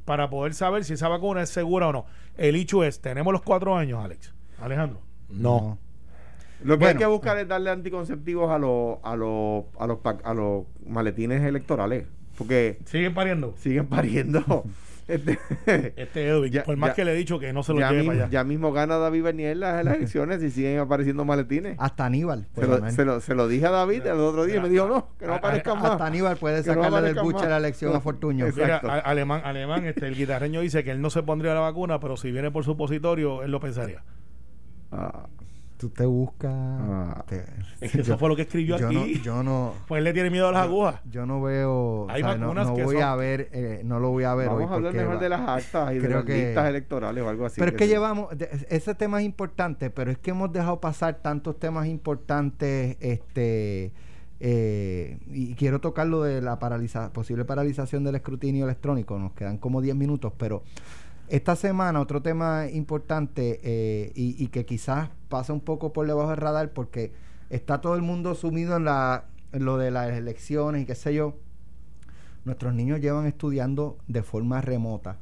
para 0.04 0.28
poder 0.30 0.54
saber 0.54 0.84
si 0.84 0.94
esa 0.94 1.08
vacuna 1.08 1.42
es 1.42 1.50
segura 1.50 1.88
o 1.88 1.92
no. 1.92 2.06
El 2.36 2.56
hecho 2.56 2.82
es, 2.84 3.00
tenemos 3.00 3.32
los 3.32 3.42
4 3.42 3.76
años, 3.76 4.04
Alex. 4.04 4.32
Alejandro. 4.60 5.00
No. 5.28 5.78
Lo 6.64 6.78
que 6.78 6.86
hay 6.86 6.96
que 6.96 7.06
buscar 7.06 7.38
es 7.38 7.48
darle 7.48 7.70
anticonceptivos 7.70 8.50
a 8.50 8.58
los 8.58 8.98
a 9.02 9.16
los 9.16 9.64
a 9.80 9.86
los 9.88 9.98
pa- 9.98 10.20
a 10.22 10.32
los 10.32 10.64
maletines 10.86 11.42
electorales, 11.42 12.06
porque 12.38 12.78
¿Siguen 12.84 13.14
pariendo? 13.14 13.54
siguen 13.58 13.86
pariendo. 13.88 14.64
Este, 15.08 15.38
Este 15.96 16.28
Edwin, 16.28 16.52
Ya- 16.52 16.62
por 16.64 16.76
más 16.76 16.90
ya- 16.90 16.94
que 16.94 17.04
le 17.04 17.12
he 17.12 17.14
dicho 17.16 17.38
que 17.38 17.52
no 17.52 17.62
se 17.62 17.72
lo 17.72 17.80
ya, 17.80 17.88
lleve 17.90 17.98
mismo, 18.02 18.12
para 18.12 18.24
allá. 18.24 18.32
ya 18.32 18.44
mismo 18.44 18.72
gana 18.72 18.96
David 18.98 19.22
Bernier 19.24 19.56
las, 19.56 19.84
las 19.84 19.96
elecciones 19.98 20.42
y 20.42 20.50
siguen 20.50 20.78
apareciendo 20.78 21.24
maletines. 21.24 21.76
Hasta 21.78 22.06
Aníbal. 22.06 22.46
Se 22.54 22.66
puede 22.66 22.80
lo, 22.80 22.90
se, 22.90 23.04
lo, 23.04 23.20
se 23.20 23.34
lo 23.34 23.48
dije 23.48 23.66
a 23.66 23.70
David 23.70 24.06
el 24.06 24.20
otro 24.20 24.44
día 24.44 24.56
y 24.56 24.60
me 24.60 24.68
dijo, 24.68 24.86
no, 24.86 25.08
que 25.18 25.26
no 25.26 25.34
aparezcan 25.34 25.78
más. 25.80 25.92
Hasta 25.92 26.06
Aníbal 26.06 26.36
puede 26.36 26.58
no 26.58 26.62
sacarle 26.64 27.02
del 27.02 27.22
buche 27.22 27.48
la 27.48 27.56
elección 27.56 27.94
a 27.96 28.00
Fortuño. 28.00 28.46
Exacto. 28.46 28.86
Mira, 28.86 28.94
a- 28.94 29.00
alemán, 29.00 29.42
alemán 29.44 29.84
este, 29.86 30.06
el 30.06 30.14
guitarreño 30.16 30.60
dice 30.60 30.84
que 30.84 30.90
él 30.92 31.00
no 31.00 31.10
se 31.10 31.22
pondría 31.22 31.54
la 31.54 31.60
vacuna, 31.60 31.98
pero 32.00 32.16
si 32.16 32.30
viene 32.30 32.50
por 32.50 32.64
supositorio, 32.64 33.42
él 33.42 33.50
lo 33.50 33.60
pensaría. 33.60 34.02
Ah, 34.92 35.26
Tú 35.82 35.88
te 35.90 36.06
buscas. 36.06 36.52
Ah. 36.54 37.24
te- 37.26 37.44
Es 37.80 37.90
que 37.90 38.02
eso 38.02 38.16
fue 38.16 38.28
lo 38.28 38.36
que 38.36 38.42
escribió 38.42 38.76
yo 38.78 38.92
no, 38.92 39.00
aquí. 39.00 39.20
yo 39.20 39.42
no. 39.42 39.72
Pues 39.88 39.98
él 39.98 40.04
le 40.04 40.12
tiene 40.12 40.30
miedo 40.30 40.46
a 40.46 40.52
las 40.52 40.62
agujas. 40.62 41.00
Yo 41.10 41.26
no 41.26 41.42
veo, 41.42 42.06
Hay 42.08 42.22
o 42.22 42.24
sea, 42.26 42.36
no, 42.36 42.46
vacunas 42.46 42.68
no 42.68 42.74
que 42.76 42.84
voy 42.84 42.94
son- 42.98 43.04
a 43.04 43.16
ver, 43.16 43.48
eh, 43.52 43.80
no 43.84 43.98
lo 43.98 44.10
voy 44.10 44.22
a 44.22 44.32
ver 44.36 44.46
Vamos 44.46 44.62
hoy 44.62 44.68
a 44.70 44.74
hablar 44.74 44.94
mejor 44.94 45.16
va- 45.16 45.20
de 45.20 45.28
las 45.28 45.40
actas 45.40 45.90
y 45.90 45.94
de 45.96 46.00
creo 46.00 46.16
las 46.18 46.24
que- 46.26 46.46
listas 46.46 46.68
electorales 46.68 47.24
o 47.24 47.28
algo 47.28 47.46
así. 47.46 47.56
pero 47.58 47.72
es 47.72 47.76
que 47.76 47.84
sí. 47.86 47.90
llevamos, 47.90 48.38
de- 48.38 48.48
ese 48.70 48.94
tema 48.94 49.18
es 49.18 49.26
importante, 49.26 49.90
pero 49.90 50.12
es 50.12 50.18
que 50.18 50.30
hemos 50.30 50.52
dejado 50.52 50.80
pasar 50.80 51.16
tantos 51.16 51.58
temas 51.58 51.88
importantes, 51.88 52.96
este, 53.00 53.92
eh, 54.38 55.18
y 55.32 55.54
quiero 55.54 55.80
tocar 55.80 56.06
lo 56.06 56.22
de 56.22 56.40
la 56.42 56.58
paraliza, 56.60 57.12
posible 57.12 57.44
paralización 57.44 58.04
del 58.04 58.14
escrutinio 58.14 58.64
electrónico, 58.66 59.18
nos 59.18 59.32
quedan 59.32 59.58
como 59.58 59.80
10 59.80 59.96
minutos, 59.96 60.32
pero 60.36 60.62
esta 61.28 61.56
semana 61.56 62.00
otro 62.00 62.20
tema 62.22 62.66
importante 62.70 63.60
eh, 63.62 64.12
y, 64.14 64.42
y 64.42 64.48
que 64.48 64.66
quizás 64.66 65.08
pasa 65.28 65.52
un 65.52 65.60
poco 65.60 65.92
por 65.92 66.06
debajo 66.06 66.28
del 66.30 66.36
radar 66.38 66.72
porque 66.72 67.12
está 67.50 67.80
todo 67.80 67.94
el 67.94 68.02
mundo 68.02 68.34
sumido 68.34 68.76
en, 68.76 68.84
la, 68.84 69.24
en 69.52 69.64
lo 69.64 69.78
de 69.78 69.90
las 69.90 70.10
elecciones 70.12 70.82
y 70.82 70.86
qué 70.86 70.94
sé 70.94 71.14
yo. 71.14 71.36
Nuestros 72.44 72.74
niños 72.74 73.00
llevan 73.00 73.26
estudiando 73.26 73.98
de 74.08 74.22
forma 74.22 74.60
remota 74.60 75.16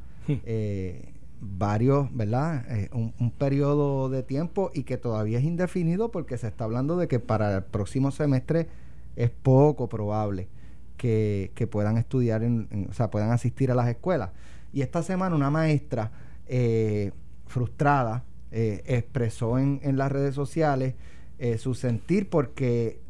eh, 0.44 1.12
varios, 1.40 2.14
¿verdad? 2.16 2.64
Eh, 2.70 2.88
un, 2.92 3.12
un 3.18 3.30
periodo 3.30 4.08
de 4.08 4.22
tiempo 4.22 4.70
y 4.74 4.84
que 4.84 4.96
todavía 4.96 5.38
es 5.38 5.44
indefinido 5.44 6.10
porque 6.10 6.38
se 6.38 6.48
está 6.48 6.64
hablando 6.64 6.96
de 6.96 7.08
que 7.08 7.18
para 7.20 7.56
el 7.58 7.62
próximo 7.64 8.10
semestre 8.10 8.68
es 9.16 9.30
poco 9.30 9.88
probable 9.88 10.48
que, 10.96 11.50
que 11.54 11.66
puedan 11.66 11.98
estudiar, 11.98 12.42
en, 12.42 12.68
en- 12.70 12.88
o 12.90 12.92
sea, 12.94 13.10
puedan 13.10 13.30
asistir 13.32 13.70
a 13.70 13.74
las 13.74 13.88
escuelas. 13.88 14.30
Y 14.72 14.82
esta 14.82 15.02
semana 15.02 15.34
una 15.34 15.50
maestra 15.50 16.10
eh, 16.46 17.12
frustrada 17.46 18.24
eh, 18.52 18.82
expresó 18.86 19.58
en, 19.58 19.80
las 19.96 20.10
redes 20.10 20.34
sociales 20.34 20.94
eh, 21.38 21.58
su 21.58 21.74
sentir 21.74 22.28
porque 22.28 23.00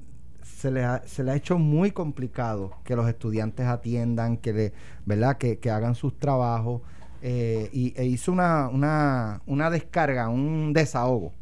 se 0.42 0.70
le, 0.70 0.84
ha, 0.84 1.02
hecho 1.34 1.58
muy 1.58 1.90
complicado 1.90 2.72
que 2.84 2.96
los 2.96 3.08
estudiantes 3.08 3.66
atiendan, 3.66 4.36
que, 4.36 4.52
le, 4.52 4.72
¿verdad? 5.06 5.38
que, 5.38 5.70
hagan 5.70 5.94
sus 5.94 6.18
trabajos. 6.18 6.82
y, 7.22 7.94
e 7.96 8.04
hizo 8.06 8.32
una, 8.32 8.68
una, 8.68 9.42
una 9.46 9.70
descarga, 9.70 10.28
un 10.28 10.72
desahogo. 10.72 11.32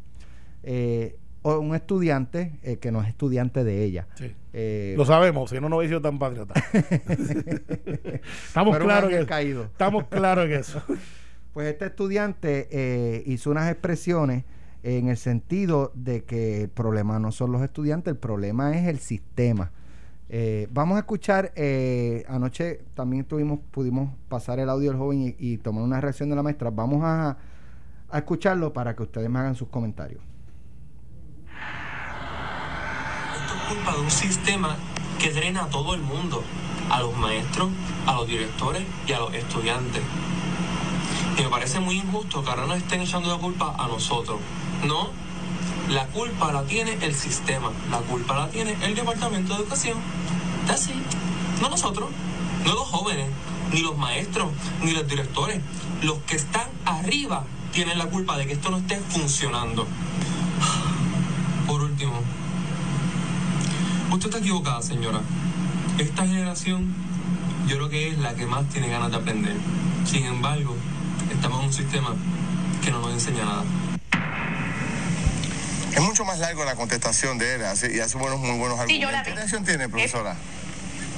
O 1.41 1.59
un 1.59 1.73
estudiante 1.75 2.59
eh, 2.63 2.77
que 2.77 2.91
no 2.91 3.01
es 3.01 3.07
estudiante 3.07 3.63
de 3.63 3.83
ella. 3.83 4.07
Sí. 4.15 4.35
Eh, 4.53 4.93
Lo 4.97 5.05
sabemos, 5.05 5.49
si 5.49 5.59
no, 5.59 5.69
no 5.69 5.77
hubiese 5.77 5.91
sido 5.91 6.01
tan 6.01 6.19
patriota. 6.19 6.53
Estamos 8.47 8.77
claros 8.77 9.09
que 9.09 9.25
caídos. 9.25 9.67
Estamos 9.67 10.07
claros 10.07 10.45
en 10.45 10.53
eso. 10.53 10.81
Pues 11.51 11.67
este 11.67 11.87
estudiante 11.87 12.67
eh, 12.71 13.23
hizo 13.25 13.49
unas 13.49 13.71
expresiones 13.71 14.45
en 14.83 15.09
el 15.09 15.17
sentido 15.17 15.91
de 15.95 16.23
que 16.23 16.61
el 16.61 16.69
problema 16.69 17.17
no 17.17 17.31
son 17.31 17.51
los 17.51 17.63
estudiantes, 17.63 18.11
el 18.11 18.19
problema 18.19 18.77
es 18.77 18.87
el 18.87 18.99
sistema. 18.99 19.71
Eh, 20.29 20.67
vamos 20.71 20.97
a 20.97 20.99
escuchar, 20.99 21.51
eh, 21.55 22.23
anoche 22.29 22.81
también 22.93 23.25
tuvimos, 23.25 23.59
pudimos 23.71 24.11
pasar 24.29 24.59
el 24.59 24.69
audio 24.69 24.91
del 24.91 24.99
joven 24.99 25.21
y, 25.23 25.35
y 25.39 25.57
tomar 25.57 25.83
una 25.83 25.99
reacción 25.99 26.29
de 26.29 26.35
la 26.35 26.43
maestra. 26.43 26.69
Vamos 26.69 27.01
a, 27.03 27.35
a 28.09 28.17
escucharlo 28.19 28.71
para 28.71 28.95
que 28.95 29.01
ustedes 29.03 29.27
me 29.27 29.39
hagan 29.39 29.55
sus 29.55 29.69
comentarios. 29.69 30.21
Esto 33.35 33.55
es 33.55 33.58
culpa 33.69 33.93
de 33.93 33.99
un 33.99 34.11
sistema 34.11 34.75
que 35.19 35.31
drena 35.31 35.63
a 35.63 35.69
todo 35.69 35.93
el 35.93 36.01
mundo. 36.01 36.43
a 36.89 37.01
los 37.01 37.15
maestros, 37.15 37.69
a 38.07 38.13
los 38.13 38.27
directores 38.27 38.83
y 39.05 39.13
a 39.13 39.19
los 39.19 39.31
estudiantes. 39.31 40.01
Y 41.37 41.43
me 41.43 41.49
parece 41.49 41.79
muy 41.79 41.97
injusto 41.97 42.43
que 42.43 42.49
ahora 42.49 42.65
nos 42.65 42.77
estén 42.77 43.01
echando 43.01 43.29
la 43.29 43.37
culpa 43.37 43.75
a 43.77 43.87
nosotros. 43.87 44.39
No, 44.87 45.11
la 45.89 46.07
culpa 46.07 46.51
la 46.51 46.63
tiene 46.63 46.97
el 47.01 47.13
sistema, 47.13 47.69
la 47.91 47.99
culpa 47.99 48.35
la 48.35 48.49
tiene 48.49 48.75
el 48.81 48.95
Departamento 48.95 49.53
de 49.53 49.59
Educación. 49.61 49.99
Así, 50.67 50.93
no 51.61 51.69
nosotros, 51.69 52.09
no 52.65 52.73
los 52.73 52.87
jóvenes, 52.87 53.29
ni 53.71 53.81
los 53.81 53.95
maestros, 53.95 54.49
ni 54.81 54.91
los 54.91 55.07
directores. 55.07 55.61
Los 56.01 56.17
que 56.19 56.37
están 56.37 56.69
arriba 56.85 57.43
tienen 57.71 57.99
la 57.99 58.07
culpa 58.07 58.35
de 58.35 58.47
que 58.47 58.53
esto 58.53 58.71
no 58.71 58.77
esté 58.77 58.97
funcionando. 58.97 59.85
Por 61.67 61.81
último, 61.83 62.19
usted 64.11 64.27
está 64.27 64.39
equivocada, 64.39 64.81
señora. 64.81 65.21
Esta 65.97 66.25
generación 66.25 66.93
yo 67.67 67.75
creo 67.77 67.89
que 67.89 68.09
es 68.09 68.17
la 68.17 68.33
que 68.33 68.45
más 68.45 68.67
tiene 68.69 68.89
ganas 68.89 69.11
de 69.11 69.17
aprender. 69.17 69.55
Sin 70.05 70.25
embargo, 70.25 70.75
estamos 71.31 71.59
en 71.59 71.65
un 71.67 71.73
sistema 71.73 72.15
que 72.83 72.91
no 72.91 72.99
nos 73.01 73.13
enseña 73.13 73.45
nada. 73.45 73.63
Es 75.93 76.01
mucho 76.01 76.23
más 76.23 76.39
largo 76.39 76.63
la 76.65 76.75
contestación 76.75 77.37
de 77.37 77.55
él 77.55 77.65
hace- 77.65 77.93
y 77.95 77.99
hace 77.99 78.17
buenos, 78.17 78.39
muy 78.39 78.57
buenos 78.57 78.79
Sí, 78.87 78.99
yo 78.99 79.09
argumentos. 79.09 79.11
la 79.11 79.23
¿Qué 79.23 79.31
vi. 79.31 79.35
reacción 79.37 79.65
tiene, 79.65 79.89
profesora? 79.89 80.35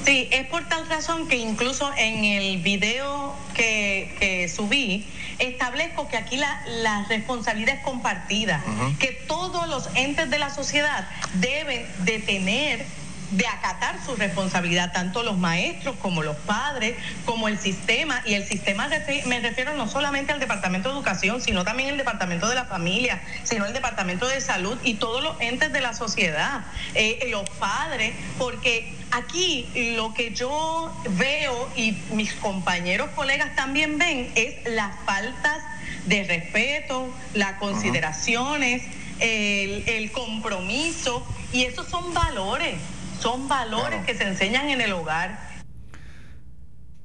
Sí, 0.04 0.28
es 0.32 0.46
por 0.48 0.68
tal 0.68 0.88
razón 0.88 1.28
que 1.28 1.36
incluso 1.36 1.90
en 1.96 2.24
el 2.24 2.58
video 2.58 3.36
que, 3.54 4.14
que 4.18 4.48
subí, 4.48 5.06
establezco 5.38 6.08
que 6.08 6.16
aquí 6.16 6.36
la, 6.36 6.60
la 6.66 7.04
responsabilidad 7.08 7.76
es 7.76 7.82
compartida, 7.82 8.62
que 8.98 9.12
todos 9.12 9.68
los 9.68 9.88
entes 9.94 10.28
de 10.30 10.38
la 10.38 10.50
sociedad 10.50 11.08
deben 11.34 11.86
de 11.98 12.18
tener 12.18 12.84
de 13.32 13.46
acatar 13.46 13.96
su 14.04 14.14
responsabilidad, 14.14 14.92
tanto 14.92 15.22
los 15.22 15.38
maestros 15.38 15.96
como 16.00 16.22
los 16.22 16.36
padres, 16.36 16.96
como 17.24 17.48
el 17.48 17.58
sistema, 17.58 18.22
y 18.26 18.34
el 18.34 18.46
sistema 18.46 18.88
me 19.26 19.40
refiero 19.40 19.74
no 19.74 19.88
solamente 19.88 20.32
al 20.32 20.40
Departamento 20.40 20.90
de 20.90 20.96
Educación, 20.96 21.40
sino 21.40 21.64
también 21.64 21.88
el 21.88 21.96
Departamento 21.96 22.48
de 22.48 22.54
la 22.54 22.66
Familia, 22.66 23.20
sino 23.42 23.64
el 23.64 23.72
Departamento 23.72 24.28
de 24.28 24.40
Salud 24.40 24.76
y 24.84 24.94
todos 24.94 25.22
los 25.22 25.40
entes 25.40 25.72
de 25.72 25.80
la 25.80 25.94
sociedad, 25.94 26.60
eh, 26.94 27.26
los 27.30 27.48
padres, 27.50 28.14
porque 28.38 28.94
aquí 29.10 29.66
lo 29.96 30.12
que 30.12 30.34
yo 30.34 30.94
veo 31.10 31.70
y 31.74 31.96
mis 32.12 32.34
compañeros 32.34 33.08
colegas 33.14 33.54
también 33.56 33.98
ven 33.98 34.30
es 34.34 34.56
las 34.66 34.94
faltas 35.06 35.62
de 36.04 36.24
respeto, 36.24 37.08
las 37.32 37.54
consideraciones, 37.54 38.82
el, 39.20 39.84
el 39.88 40.12
compromiso, 40.12 41.24
y 41.52 41.64
esos 41.64 41.88
son 41.88 42.12
valores, 42.12 42.74
son 43.22 43.48
valores 43.48 43.88
Claro. 43.90 44.06
que 44.06 44.14
se 44.14 44.28
enseñan 44.28 44.68
en 44.68 44.80
el 44.80 44.92
hogar. 44.92 45.38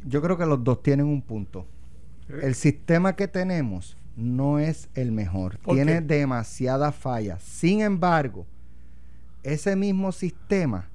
Yo 0.05 0.21
creo 0.21 0.37
que 0.37 0.45
los 0.45 0.63
dos 0.63 0.81
tienen 0.81 1.05
un 1.05 1.21
punto. 1.21 1.67
El 2.41 2.55
sistema 2.55 3.15
que 3.15 3.27
tenemos 3.27 3.97
no 4.15 4.59
es 4.59 4.89
el 4.95 5.11
mejor. 5.11 5.59
¿Por 5.59 5.75
Tiene 5.75 5.93
qué? 5.95 6.01
demasiadas 6.01 6.95
fallas. 6.95 7.41
Sin 7.43 7.81
embargo, 7.81 8.45
ese 9.43 9.75
mismo 9.75 10.11
sistema 10.11 10.89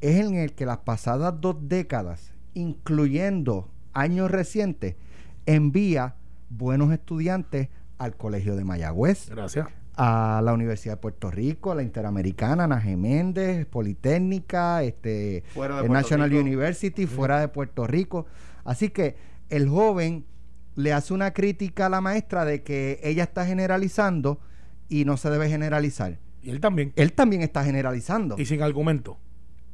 es 0.00 0.16
en 0.24 0.34
el 0.34 0.52
que 0.52 0.66
las 0.66 0.78
pasadas 0.78 1.40
dos 1.40 1.56
décadas, 1.60 2.32
incluyendo 2.54 3.70
años 3.92 4.30
recientes, 4.30 4.96
envía 5.46 6.14
buenos 6.50 6.92
estudiantes 6.92 7.68
al 7.98 8.16
Colegio 8.16 8.56
de 8.56 8.64
Mayagüez, 8.64 9.30
Gracias. 9.30 9.68
A 9.96 10.40
la 10.44 10.52
Universidad 10.52 10.94
de 10.94 11.00
Puerto 11.00 11.30
Rico, 11.30 11.72
a 11.72 11.74
la 11.74 11.82
Interamericana, 11.82 12.64
Ana 12.64 12.80
Geméndez, 12.80 13.64
Politécnica, 13.66 14.82
este, 14.82 15.42
National 15.88 16.30
Rico. 16.30 16.42
University, 16.42 17.06
fuera 17.06 17.40
de 17.40 17.48
Puerto 17.48 17.86
Rico. 17.86 18.26
Así 18.64 18.90
que 18.90 19.16
el 19.48 19.68
joven 19.68 20.26
le 20.74 20.92
hace 20.92 21.14
una 21.14 21.32
crítica 21.32 21.86
a 21.86 21.88
la 21.88 22.00
maestra 22.00 22.44
de 22.44 22.62
que 22.62 23.00
ella 23.02 23.22
está 23.24 23.46
generalizando 23.46 24.38
y 24.88 25.04
no 25.06 25.16
se 25.16 25.30
debe 25.30 25.48
generalizar. 25.48 26.18
Y 26.42 26.50
él 26.50 26.60
también. 26.60 26.92
Él 26.96 27.12
también 27.12 27.42
está 27.42 27.64
generalizando. 27.64 28.36
Y 28.38 28.44
sin 28.44 28.62
argumento. 28.62 29.18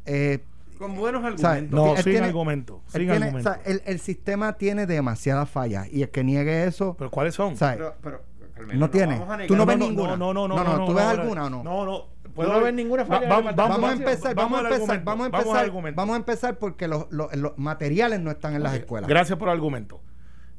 Eh, 0.06 0.44
Con 0.78 0.94
buenos 0.94 1.24
argumentos. 1.24 1.70
No, 1.70 1.94
sin 1.96 2.04
tiene- 2.12 2.26
argumento. 2.26 2.82
Sin 2.86 3.00
tiene- 3.00 3.12
argumento. 3.26 3.50
o 3.50 3.54
sea, 3.54 3.62
el, 3.64 3.82
el 3.86 3.98
sistema 3.98 4.52
tiene 4.54 4.86
demasiadas 4.86 5.50
fallas 5.50 5.88
y 5.92 6.02
el 6.02 6.10
que 6.10 6.22
niegue 6.24 6.64
eso, 6.64 6.94
¿Pero 6.96 7.10
cuáles 7.10 7.34
son? 7.34 7.56
Pero, 7.58 7.94
pero, 8.02 8.22
Carmelo, 8.54 8.78
No 8.80 8.90
tiene. 8.90 9.18
vamos 9.18 9.28
negar. 9.28 9.46
Tú 9.46 9.56
no 9.56 9.66
ves 9.66 9.78
no, 9.78 9.86
ninguna. 9.88 10.16
No, 10.16 10.34
no, 10.34 10.48
no, 10.48 10.56
No, 10.56 10.64
no, 10.78 10.86
¿tú 10.86 10.94
ves 10.94 11.04
alguna 11.04 11.46
o 11.46 11.50
no? 11.50 11.62
No, 11.64 11.84
no. 11.84 12.12
¿Tú 12.34 12.42
no 12.42 12.60
ves 12.60 12.72
ninguna 12.74 13.04
falla 13.04 13.18
en 13.18 13.46
el 13.48 13.54
vamos, 13.54 13.90
a 13.90 13.92
empezar, 13.92 14.34
vamos, 14.34 14.58
a 14.60 14.62
empezar, 14.62 15.04
vamos 15.04 15.26
a 15.26 15.28
vamos 15.30 15.46
empezar, 15.46 15.64
argumento. 15.64 15.96
vamos 16.00 16.14
a 16.14 16.16
empezar 16.16 16.58
porque 16.58 16.88
los, 16.88 17.06
los- 17.10 17.34
los 17.36 17.58
materiales 17.58 18.20
no 18.20 18.30
están 18.30 18.54
en 18.54 18.62
las 18.62 18.74
escuelas. 18.74 19.08
Gracias 19.08 19.38
por 19.38 19.48
el 19.48 19.52
argumento. 19.54 20.00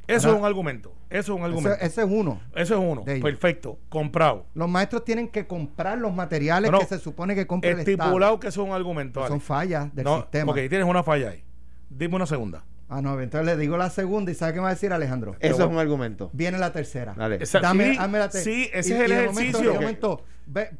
Eso 0.05 0.27
Ahora- 0.27 0.37
es 0.37 0.41
un 0.41 0.45
argumento. 0.47 0.93
Eso 1.09 1.19
es 1.19 1.29
un 1.29 1.35
Ese, 1.37 1.45
argumento. 1.45 1.85
ese 1.85 2.01
es 2.01 2.07
uno. 2.11 2.41
Eso 2.55 2.73
es 2.75 2.79
uno. 2.91 3.03
Perfecto. 3.05 3.79
Comprado. 3.89 4.45
Los 4.53 4.67
maestros 4.69 5.05
tienen 5.05 5.29
que 5.29 5.47
comprar 5.47 5.97
los 5.97 6.13
materiales 6.13 6.69
No, 6.71 6.77
no. 6.77 6.81
que 6.81 6.87
se 6.87 6.99
supone 6.99 7.35
que 7.35 7.47
compre 7.47 7.71
el 7.71 7.79
Estipulado 7.79 8.15
Estado. 8.17 8.39
que 8.41 8.47
eso 8.49 8.61
es 8.63 8.67
un 8.67 8.73
argumento. 8.75 9.25
Son 9.27 9.39
fallas 9.39 9.93
del 9.95 10.03
No, 10.05 10.17
sistema. 10.21 10.51
Ok, 10.51 10.57
tienes 10.69 10.83
una 10.85 11.03
falla 11.03 11.29
ahí. 11.29 11.43
Dime 11.89 12.15
una 12.17 12.25
segunda. 12.25 12.63
Ah, 12.95 13.01
no, 13.01 13.19
entonces 13.19 13.45
le 13.47 13.57
digo 13.59 13.75
la 13.75 13.89
segunda 13.89 14.31
y 14.31 14.35
¿sabe 14.35 14.53
qué 14.53 14.59
me 14.59 14.63
va 14.65 14.69
a 14.69 14.73
decir 14.73 14.93
Alejandro? 14.93 15.35
Eso 15.39 15.63
es 15.63 15.69
un 15.69 15.77
argumento. 15.79 16.29
Viene 16.33 16.59
la 16.59 16.71
tercera. 16.71 17.15
Dale. 17.17 17.37
Esa- 17.41 17.59
Dame, 17.59 17.91
sí, 17.93 17.97
hazme 17.99 18.19
la 18.19 18.29
ter- 18.29 18.43
sí, 18.43 18.69
ese 18.71 18.89
y- 18.89 18.93
es 18.93 18.99
el 19.01 19.11
momento- 19.25 19.39
ejercicio. 19.41 19.61
y 19.61 19.73
de 19.73 19.79
momento, 19.79 20.21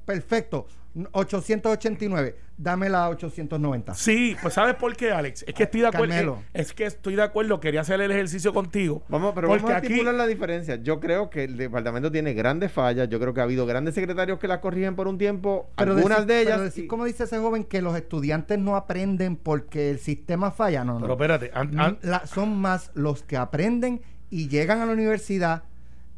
perfecto. 0.06 0.68
889. 1.12 2.36
Dame 2.56 2.88
la 2.88 3.10
890. 3.10 3.96
Sí, 3.96 4.36
pues 4.42 4.54
¿sabes 4.54 4.76
por 4.76 4.96
qué, 4.96 5.12
Alex? 5.12 5.44
Es 5.48 5.56
que 5.56 5.64
estoy 5.64 5.82
de 5.82 5.88
acuerdo. 5.88 6.08
Carmelo. 6.10 6.44
Es 6.54 6.72
que 6.74 6.86
estoy 6.86 7.16
de 7.16 7.24
acuerdo. 7.24 7.60
Quería 7.60 7.82
hacer 7.82 8.00
el 8.00 8.12
ejercicio 8.12 8.54
contigo. 8.54 9.02
Vamos, 9.10 9.34
pero 9.34 9.48
porque 9.48 9.64
vamos 9.64 9.74
a 9.76 9.78
aquí. 9.80 9.88
estipular 9.88 10.14
la 10.14 10.28
diferencia. 10.28 10.76
Yo 10.76 11.00
creo 11.00 11.30
que 11.32 11.46
el 11.46 11.58
departamento 11.58 12.12
tiene 12.12 12.34
grandes 12.34 12.72
fallas. 12.72 13.10
Yo 13.10 13.20
creo 13.20 13.34
que 13.34 13.40
ha 13.40 13.44
habido 13.44 13.66
grandes 13.66 13.96
secretarios 13.96 14.38
que 14.40 14.48
las 14.48 14.60
corrigen 14.60 14.96
por 14.96 15.08
un 15.08 15.18
tiempo. 15.18 15.72
algunas 15.78 16.06
decir- 16.20 16.26
de 16.28 16.42
ellas. 16.42 16.54
pero 16.54 16.64
decir, 16.66 16.84
y- 16.84 16.88
¿cómo 16.88 17.06
dice 17.06 17.24
ese 17.24 17.40
joven 17.40 17.64
que 17.64 17.82
los 17.82 17.96
estudiantes 17.96 18.60
no 18.60 18.76
aprenden 18.76 19.36
porque 19.36 19.90
el 19.90 19.98
sistema 20.00 20.52
falla? 20.52 20.84
No, 20.84 20.94
no. 20.94 21.02
Pero 21.02 21.14
espérate. 21.14 21.52
an- 21.56 21.80
an- 21.80 21.98
la- 22.04 22.28
son 22.28 22.56
más 22.56 22.92
los 22.94 23.24
que 23.24 23.36
aprenden 23.38 24.02
y 24.30 24.48
llegan 24.48 24.80
a 24.80 24.86
la 24.86 24.92
universidad 24.94 25.64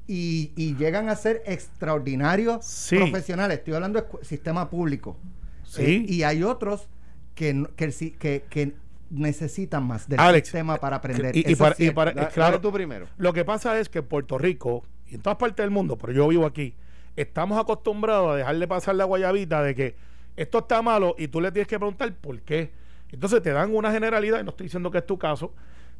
y, 0.07 0.51
y 0.55 0.75
llegan 0.75 1.09
a 1.09 1.15
ser 1.15 1.41
extraordinarios 1.45 2.65
Sí. 2.65 2.97
profesionales. 2.97 3.59
Estoy 3.59 3.73
hablando 3.75 4.01
de 4.01 4.07
escu- 4.07 4.23
sistema 4.23 4.69
público. 4.69 5.17
Sí. 5.63 6.05
Eh, 6.07 6.13
y 6.13 6.23
hay 6.23 6.43
otros 6.43 6.87
que, 7.33 7.65
que, 7.77 8.73
necesitan 9.11 9.83
más 9.85 10.09
del 10.09 10.19
Alex, 10.19 10.47
sistema 10.47 10.77
para 10.77 10.97
aprender. 10.97 11.35
y- 11.35 11.55
para- 11.55 11.75
y 11.77 11.91
para- 11.91 12.11
Da- 12.11 12.27
claro. 12.29 12.59
tú 12.59 12.71
primero. 12.71 13.07
Lo 13.17 13.33
que 13.33 13.45
pasa 13.45 13.79
es 13.79 13.87
que 13.87 13.99
en 13.99 14.05
Puerto 14.05 14.37
Rico 14.37 14.83
y 15.09 15.15
en 15.15 15.21
todas 15.21 15.37
partes 15.37 15.63
del 15.63 15.69
mundo, 15.69 15.95
pero 15.97 16.11
yo 16.11 16.27
vivo 16.27 16.45
aquí, 16.45 16.73
estamos 17.15 17.59
acostumbrados 17.59 18.33
a 18.33 18.35
dejarle 18.35 18.67
pasar 18.67 18.95
la 18.95 19.03
guayabita 19.05 19.61
de 19.61 19.75
que 19.75 19.95
esto 20.35 20.59
está 20.59 20.81
malo 20.81 21.15
y 21.19 21.27
tú 21.27 21.39
le 21.39 21.51
tienes 21.51 21.67
que 21.67 21.77
preguntar 21.77 22.13
por 22.15 22.41
qué. 22.41 22.71
Entonces 23.11 23.41
te 23.43 23.51
dan 23.51 23.73
una 23.75 23.91
generalidad, 23.91 24.39
y 24.41 24.43
no 24.43 24.49
estoy 24.49 24.65
diciendo 24.65 24.89
que 24.91 24.97
es 24.97 25.05
tu 25.05 25.17
caso, 25.19 25.53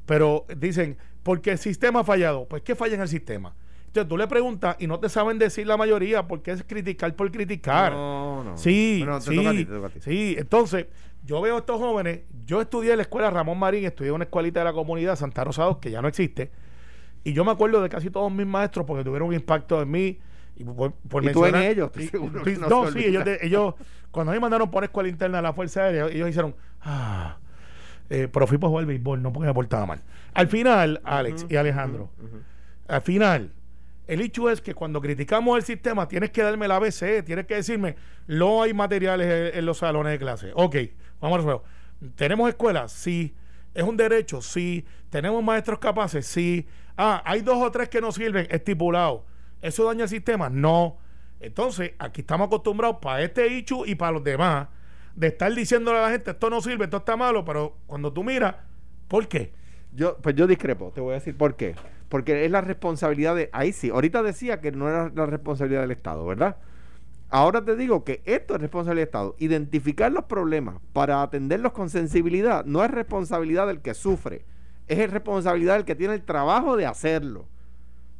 pero 0.06 0.46
dicen, 0.58 0.98
porque 1.24 1.52
el 1.52 1.58
sistema 1.60 2.00
ha 2.02 2.04
fallado. 2.04 2.48
Pues 2.48 2.64
¿qué 2.64 2.76
falla 2.76 2.96
en 2.96 3.02
el 3.02 3.08
sistema? 3.08 3.56
Entonces 3.96 4.10
tú 4.10 4.18
le 4.18 4.28
preguntas 4.28 4.76
y 4.80 4.88
no 4.88 5.00
te 5.00 5.08
saben 5.10 5.40
decir 5.40 5.66
la 5.66 5.78
mayoría 5.78 6.28
porque 6.28 6.52
es 6.52 6.64
criticar 6.64 7.16
por 7.16 7.32
criticar. 7.32 7.94
No, 7.94 8.44
no. 8.44 8.58
Sí, 8.58 8.98
Bueno, 9.00 9.20
te 9.20 9.30
sí, 9.32 9.36
toca 9.38 9.50
a 9.50 9.54
ti, 9.54 9.66
te 9.66 9.72
toca 9.72 9.88
a 9.88 9.90
ti. 9.90 10.00
sí. 10.02 10.36
Entonces, 10.38 10.88
yo 11.24 11.40
veo 11.42 11.56
a 11.56 11.60
estos 11.60 11.80
jóvenes. 11.80 12.20
Yo 12.46 12.62
estudié 12.62 12.92
en 12.92 12.98
la 12.98 13.04
escuela 13.04 13.30
Ramón 13.30 13.58
Marín, 13.58 13.86
estudié 13.86 14.10
en 14.10 14.16
una 14.16 14.26
escuelita 14.26 14.60
de 14.60 14.66
la 14.66 14.74
comunidad 14.74 15.16
Santa 15.16 15.44
Rosa 15.46 15.64
2, 15.64 15.78
que 15.78 15.92
ya 15.92 16.02
no 16.02 16.08
existe. 16.10 16.52
Y 17.24 17.34
yo 17.34 17.44
me 17.46 17.52
acuerdo 17.52 17.82
de 17.82 17.90
casi 17.90 18.10
todos 18.10 18.32
mis 18.32 18.46
maestros 18.46 18.86
porque 18.86 19.04
tuvieron 19.04 19.30
un 19.30 19.34
impacto 19.34 19.82
en 19.82 19.90
mí. 19.90 20.20
Y, 20.58 20.64
por, 20.66 20.92
por 20.94 21.24
Y 21.24 21.32
tú 21.32 21.46
en 21.46 21.56
ellos, 21.56 21.88
estoy 21.88 22.04
y- 22.04 22.08
seguro 22.08 22.42
y- 22.50 22.58
no 22.58 22.68
sí, 22.92 23.00
ellos, 23.00 23.24
olvida. 23.24 23.24
de- 23.24 23.40
ellos, 23.42 23.74
cuando 24.12 24.32
a 24.32 24.34
mí 24.34 24.38
me 24.38 24.42
mandaron 24.42 24.70
por 24.72 24.84
escuela 24.84 25.10
interna 25.10 25.38
de 25.38 25.44
la 25.44 25.54
Fuerza 25.54 25.84
Aérea, 25.84 26.06
ellos 26.08 26.30
hicieron, 26.30 26.56
ah, 26.82 27.38
eh, 28.10 28.28
pero 28.32 28.46
fui 28.46 28.58
para 28.58 28.70
jugar 28.70 28.86
béisbol, 28.86 29.22
no 29.22 29.34
porque 29.34 29.48
me 29.48 29.54
portaba 29.54 29.86
mal. 29.86 30.02
Al 30.34 30.48
final, 30.48 31.02
Alex 31.04 31.46
y 31.50 31.56
Alejandro, 31.56 32.10
al 32.88 33.02
final, 33.02 33.52
el 34.08 34.22
hecho 34.22 34.50
es 34.50 34.62
que 34.62 34.74
cuando 34.74 35.02
criticamos 35.02 35.58
el 35.58 35.64
sistema, 35.64 36.08
tienes 36.08 36.32
que 36.32 36.44
darme 36.44 36.68
la 36.68 36.76
ABC, 36.76 37.24
tienes 37.26 37.46
que 37.46 37.56
decirme, 37.56 37.96
no 38.28 38.62
hay 38.62 38.74
materiales 38.74 39.56
en, 39.56 39.66
los 39.66 39.80
salones 39.80 40.12
de 40.12 40.20
clase. 40.20 40.52
Ok, 40.54 40.76
vamos 41.20 41.36
a 41.36 41.42
resolver. 41.42 41.62
¿Tenemos 42.16 42.50
escuelas? 42.50 42.92
Sí. 42.92 43.34
¿Es 43.74 43.84
un 43.84 43.98
derecho? 43.98 44.42
Sí. 44.42 44.86
¿Tenemos 45.10 45.44
maestros 45.44 45.80
capaces? 45.80 46.26
Sí. 46.28 46.68
Ah, 46.98 47.22
hay 47.26 47.42
dos 47.42 47.58
o 47.58 47.72
tres 47.72 47.90
que 47.90 48.00
no 48.00 48.12
sirven, 48.12 48.48
estipulado. 48.50 49.26
¿Eso 49.62 49.86
daña 49.86 50.04
el 50.04 50.10
sistema? 50.10 50.50
No. 50.50 50.98
Entonces, 51.40 51.94
aquí 52.00 52.22
estamos 52.22 52.48
acostumbrados 52.48 52.98
para 53.02 53.24
este 53.24 53.48
Ichu 53.48 53.86
y 53.86 53.96
para 53.96 54.14
los 54.14 54.24
demás 54.24 54.68
de 55.16 55.28
estar 55.28 55.54
diciéndole 55.54 55.98
a 56.00 56.02
la 56.04 56.10
gente, 56.12 56.32
esto 56.32 56.50
no 56.50 56.62
sirve, 56.62 56.86
esto 56.86 56.98
está 56.98 57.16
malo, 57.16 57.46
pero 57.46 57.78
cuando 57.88 58.12
tú 58.12 58.24
miras, 58.24 58.56
¿por 59.08 59.28
qué? 59.28 59.54
Yo, 59.94 60.18
pues 60.18 60.36
yo 60.36 60.46
discrepo, 60.46 60.92
te 60.94 61.02
voy 61.02 61.12
a 61.12 61.16
decir 61.16 61.38
por 61.38 61.56
qué. 61.56 61.76
Porque 62.10 62.46
es 62.46 62.52
la 62.52 62.62
responsabilidad 62.62 63.36
de. 63.36 63.50
Ahí 63.52 63.74
sí, 63.74 63.90
ahorita 63.90 64.22
decía 64.24 64.62
que 64.62 64.72
no 64.72 64.88
era 64.88 65.12
la 65.14 65.26
responsabilidad 65.26 65.82
del 65.82 65.92
Estado, 65.92 66.26
¿verdad? 66.26 66.58
ahora 67.32 67.66
te 67.66 67.76
digo 67.76 68.06
que 68.06 68.22
esto 68.26 68.56
es 68.56 68.62
responsabilidad 68.62 69.02
del 69.02 69.08
Estado. 69.10 69.36
Identificar 69.40 70.12
los 70.12 70.26
problemas 70.26 70.76
para 70.94 71.22
atenderlos 71.22 71.74
con 71.74 71.90
sensibilidad 71.90 72.64
no 72.66 72.86
es 72.86 72.92
responsabilidad 72.92 73.68
del 73.68 73.82
que 73.82 73.94
sufre, 73.94 74.46
es 74.88 75.12
responsabilidad 75.12 75.74
del 75.76 75.84
que 75.86 75.96
tiene 75.96 76.14
el 76.14 76.24
trabajo 76.24 76.78
de 76.78 76.86
hacerlo. 76.86 77.48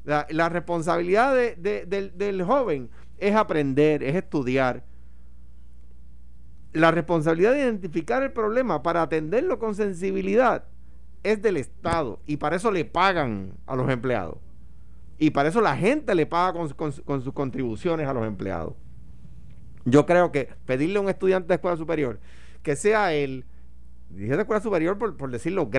La, 0.04 0.50
responsabilidad 0.50 1.34
de- 1.34 1.56
de- 1.56 1.86
del, 1.86 2.18
del 2.18 2.44
joven 2.44 2.90
es 3.18 3.36
aprender, 3.36 4.04
es 4.04 4.16
estudiar. 4.16 4.84
La 6.74 6.92
responsabilidad 6.92 7.54
de 7.54 7.60
identificar 7.62 8.22
el 8.22 8.32
problema 8.34 8.84
para 8.84 9.02
atenderlo 9.04 9.60
con 9.60 9.76
sensibilidad 9.76 10.66
es 11.32 11.42
del 11.42 11.58
Estado 11.58 12.20
y 12.26 12.38
para 12.38 12.56
eso 12.56 12.72
le 12.72 12.86
pagan 12.86 13.54
a 13.66 13.76
los 13.76 13.90
empleados. 13.90 14.38
Y 15.18 15.30
para 15.32 15.50
eso 15.50 15.62
la 15.62 15.76
gente 15.78 16.14
le 16.16 16.26
paga 16.26 16.54
con, 16.54 16.70
con- 16.70 16.92
con 16.92 17.22
sus 17.22 17.34
contribuciones 17.34 18.08
a 18.08 18.14
los 18.14 18.26
empleados. 18.28 18.74
Yo 19.86 20.06
creo 20.06 20.32
que 20.32 20.50
pedirle 20.66 20.98
a 20.98 21.02
un 21.02 21.10
estudiante 21.10 21.48
de 21.48 21.56
escuela 21.56 21.78
superior 21.78 22.20
que 22.64 22.76
sea 22.76 23.14
él, 23.14 23.46
dije 24.10 24.36
de 24.36 24.42
escuela 24.42 24.62
superior 24.62 24.98
por, 24.98 25.16
por 25.16 25.30
decir 25.32 25.54
los 25.54 25.70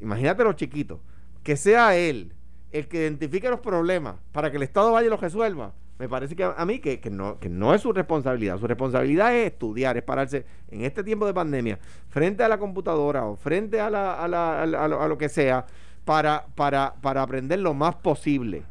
imagínate 0.00 0.42
los 0.44 0.56
chiquitos, 0.56 0.98
que 1.42 1.56
sea 1.56 1.96
él 1.96 2.32
el 2.72 2.88
que 2.88 2.98
identifique 2.98 3.48
los 3.48 3.60
problemas 3.60 4.16
para 4.32 4.50
que 4.50 4.56
el 4.56 4.64
Estado 4.64 4.90
vaya 4.92 5.06
y 5.06 5.10
los 5.10 5.20
resuelva. 5.20 5.72
Me 5.98 6.08
parece 6.08 6.34
que 6.34 6.42
a, 6.44 6.64
mí 6.66 6.80
que, 6.80 6.98
que 7.00 7.08
no, 7.10 7.38
que 7.38 7.48
no 7.48 7.72
es 7.72 7.80
su 7.82 7.92
responsabilidad. 7.92 8.58
Su 8.58 8.66
responsabilidad 8.66 9.34
es 9.34 9.46
estudiar, 9.52 9.96
es 9.96 10.02
pararse 10.02 10.44
en 10.70 10.82
este 10.82 11.04
tiempo 11.04 11.24
de 11.26 11.32
pandemia 11.34 11.78
frente 12.08 12.42
a 12.42 12.48
la 12.48 12.58
computadora 12.58 13.24
o 13.26 13.36
frente 13.36 13.80
a, 13.80 13.88
la, 13.90 14.14
a, 14.14 14.26
la- 14.28 14.62
a 14.62 14.66
la- 14.66 14.84
a 14.84 14.88
lo, 14.88 15.00
a 15.02 15.06
lo 15.08 15.16
que 15.18 15.28
sea 15.28 15.64
para, 16.04 16.46
para, 16.56 16.94
para 17.00 17.22
aprender 17.22 17.60
lo 17.60 17.74
más 17.74 17.94
posible. 17.94 18.64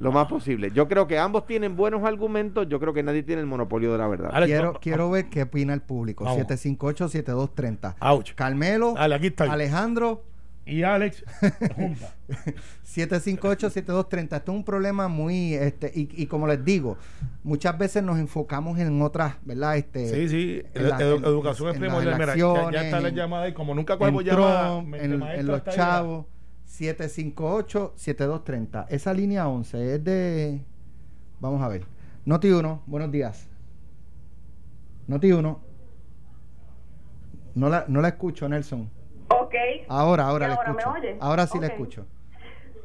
Lo 0.00 0.10
más 0.10 0.26
posible. 0.26 0.72
Yo 0.72 0.88
creo 0.88 1.06
que 1.06 1.16
ambos 1.18 1.46
tienen 1.46 1.76
buenos 1.76 2.02
argumentos. 2.02 2.68
Yo 2.68 2.80
creo 2.80 2.92
que 2.92 3.04
nadie 3.04 3.22
tiene 3.22 3.40
el 3.42 3.46
monopolio 3.46 3.92
de 3.92 3.98
la 3.98 4.08
verdad. 4.08 4.30
Alex, 4.32 4.50
Quiero, 4.52 4.72
quiero 4.80 5.10
ver 5.10 5.28
qué 5.28 5.42
opina 5.42 5.72
el 5.72 5.82
público. 5.82 6.24
Vamos. 6.24 6.42
758-7230. 6.48 7.94
Ouch. 8.00 8.34
Carmelo, 8.34 8.94
Dale, 8.94 9.14
aquí 9.14 9.28
está. 9.28 9.44
Alejandro, 9.44 10.24
Y 10.64 10.84
Alex, 10.84 11.24
junta. 11.74 12.14
758-7230. 12.86 14.36
Esto 14.36 14.52
es 14.52 14.56
un 14.58 14.64
problema 14.64 15.08
muy, 15.08 15.54
este, 15.54 15.90
y, 15.94 16.08
y 16.22 16.26
como 16.26 16.46
les 16.46 16.64
digo, 16.64 16.96
muchas 17.42 17.76
veces 17.76 18.02
nos 18.04 18.18
enfocamos 18.18 18.78
en 18.78 19.02
otras, 19.02 19.34
¿verdad? 19.44 19.76
Este, 19.76 20.06
Sí, 20.08 20.28
sí, 20.28 20.62
en 20.74 20.88
la- 20.88 20.98
edu- 20.98 21.16
en- 21.18 21.24
educación 21.24 21.70
es 21.70 21.78
primordial. 21.78 22.16
Mira, 22.18 22.36
ya, 22.36 22.70
ya 22.70 22.84
está 22.84 23.00
la 23.00 23.08
llamada 23.08 23.48
y 23.48 23.54
como 23.54 23.74
nunca 23.74 23.96
cuelgo 23.96 24.20
llamada, 24.20 24.78
en, 24.78 25.20
en 25.22 25.46
los 25.46 25.64
chavos. 25.64 26.26
758-7230. 26.68 28.86
Esa 28.88 29.12
línea 29.12 29.48
11 29.48 29.94
es 29.96 30.04
de. 30.04 30.62
Vamos 31.40 31.60
a 31.62 31.68
ver. 31.68 31.84
Noti 32.24 32.50
1, 32.50 32.82
buenos 32.86 33.10
días. 33.10 33.48
Noti 35.06 35.32
1. 35.32 35.60
No 37.54 37.68
la, 37.68 37.84
no 37.88 38.00
la 38.00 38.08
escucho, 38.08 38.48
Nelson. 38.48 38.88
Ok. 39.40 39.54
Ahora, 39.88 40.26
ahora 40.28 40.46
¿Y 40.46 40.48
la 40.48 40.54
ahora 40.56 40.70
escucho. 40.70 40.92
me 40.92 40.98
oye? 41.00 41.16
Ahora 41.20 41.46
sí 41.46 41.58
la 41.58 41.66
Ok. 41.66 41.72
escucho. 41.72 42.06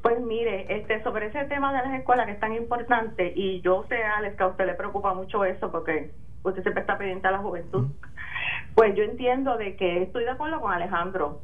Pues 0.02 0.22
mire, 0.22 0.66
este, 0.78 1.04
sobre 1.04 1.28
ese 1.28 1.44
tema 1.46 1.74
de 1.74 1.88
las 1.90 2.00
escuelas 2.00 2.28
que 2.28 2.32
es 2.34 2.40
tan 2.40 2.54
importante, 2.54 3.34
y 3.36 3.62
yo 3.62 3.84
sé, 3.90 4.02
Alex, 4.04 4.38
que 4.38 4.44
a 4.44 4.48
usted 4.48 4.66
le 4.66 4.74
preocupa 4.76 5.14
mucho 5.14 5.44
eso 5.44 5.72
porque 5.72 6.12
usted 6.44 6.62
siempre 6.62 6.82
está 6.82 6.98
pendiente 6.98 7.28
a 7.28 7.32
la 7.32 7.40
juventud. 7.40 7.88
Pues 8.76 8.96
yo 8.96 9.04
entiendo 9.04 9.58
de 9.58 9.76
que 9.76 10.04
estoy 10.04 10.24
de 10.24 10.30
acuerdo 10.30 10.62
con 10.62 10.72
Alejandro, 10.72 11.42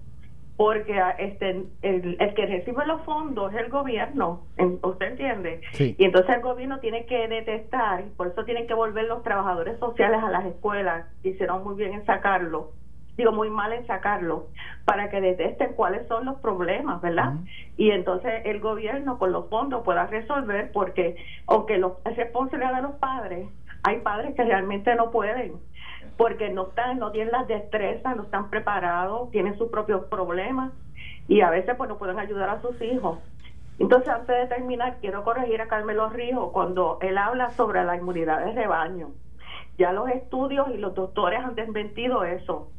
porque 0.56 0.98
ah, 1.00 1.10
este, 1.18 1.66
el, 1.82 2.16
el 2.20 2.34
que 2.36 2.46
recibe 2.46 2.86
los 2.86 3.02
fondos 3.02 3.52
es 3.54 3.60
el 3.60 3.70
gobierno, 3.70 4.44
¿usted 4.84 5.08
entiende? 5.08 5.62
Sí. 5.74 5.96
Y 5.98 6.06
entonces 6.06 6.36
el 6.36 6.42
gobierno 6.44 6.80
tiene 6.80 7.06
que 7.08 7.28
detectar, 7.28 8.04
por 8.16 8.28
eso 8.28 8.46
tienen 8.46 8.68
que 8.68 8.76
volver 8.76 9.06
los 9.06 9.24
trabajadores 9.24 9.80
sociales 9.80 10.22
a 10.24 10.30
las 10.30 10.46
escuelas, 10.46 11.08
hicieron 11.24 11.64
muy 11.64 11.76
bien 11.76 11.94
en 11.94 12.06
sacarlo, 12.06 12.72
digo 13.18 13.32
muy 13.32 13.50
mal 13.50 13.74
en 13.74 13.86
sacarlo, 13.86 14.48
para 14.86 15.10
que 15.10 15.22
detecten 15.22 15.74
cuáles 15.74 16.08
son 16.08 16.26
los 16.26 16.40
problemas, 16.40 17.02
¿verdad? 17.02 17.34
Y 17.78 17.92
entonces 17.92 18.42
el 18.46 18.60
gobierno 18.60 19.18
con 19.20 19.32
los 19.32 19.50
fondos 19.50 19.84
pueda 19.84 20.08
resolver, 20.08 20.72
porque 20.72 21.16
aunque 21.48 21.78
los, 21.78 21.94
es 22.06 22.16
responsabilidad 22.18 22.76
de 22.76 22.82
los 22.82 22.96
padres, 22.96 23.48
hay 23.84 24.00
padres 24.00 24.36
que 24.36 24.44
realmente 24.44 24.96
no 24.96 25.12
pueden, 25.12 25.54
porque 26.18 26.50
no 26.50 26.68
están, 26.68 27.00
no 27.00 27.12
tienen 27.12 27.32
las 27.32 27.48
destrezas, 27.48 28.16
no 28.16 28.24
están 28.24 28.50
preparados, 28.50 29.30
tienen 29.32 29.58
sus 29.58 29.70
propios 29.70 30.06
problemas 30.06 30.72
y 31.28 31.42
a 31.42 31.50
veces 31.50 31.76
pues 31.76 31.90
no 31.90 31.98
pueden 31.98 32.20
ayudar 32.20 32.50
a 32.50 32.62
sus 32.62 32.82
hijos. 32.82 33.20
Entonces, 33.80 34.10
antes 34.10 34.36
de 34.36 34.56
terminar, 34.56 34.98
quiero 35.02 35.24
corregir 35.24 35.60
a 35.62 35.68
Carmelo 35.68 36.10
Rijo 36.10 36.52
cuando 36.52 37.00
él 37.02 37.18
habla 37.18 37.50
sobre 37.52 37.84
la 37.84 37.96
inmunidad 37.96 38.46
de 38.46 38.52
rebaño. 38.54 39.10
Ya 39.78 39.92
los 39.92 40.10
estudios 40.10 40.70
y 40.70 40.78
los 40.78 40.94
doctores 40.94 41.40
han 41.44 41.56
desmentido 41.56 42.24
eso. 42.24 42.70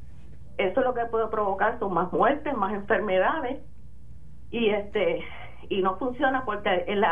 Eso 0.58 0.80
lo 0.82 0.94
que 0.94 1.04
puede 1.06 1.28
provocar 1.28 1.78
son 1.78 1.94
más 1.94 2.12
muertes, 2.12 2.54
más 2.54 2.72
enfermedades 2.74 3.62
y 4.50 4.70
este 4.70 5.24
y 5.68 5.82
no 5.82 5.96
funciona 5.96 6.44
porque 6.44 6.84
el, 6.86 7.04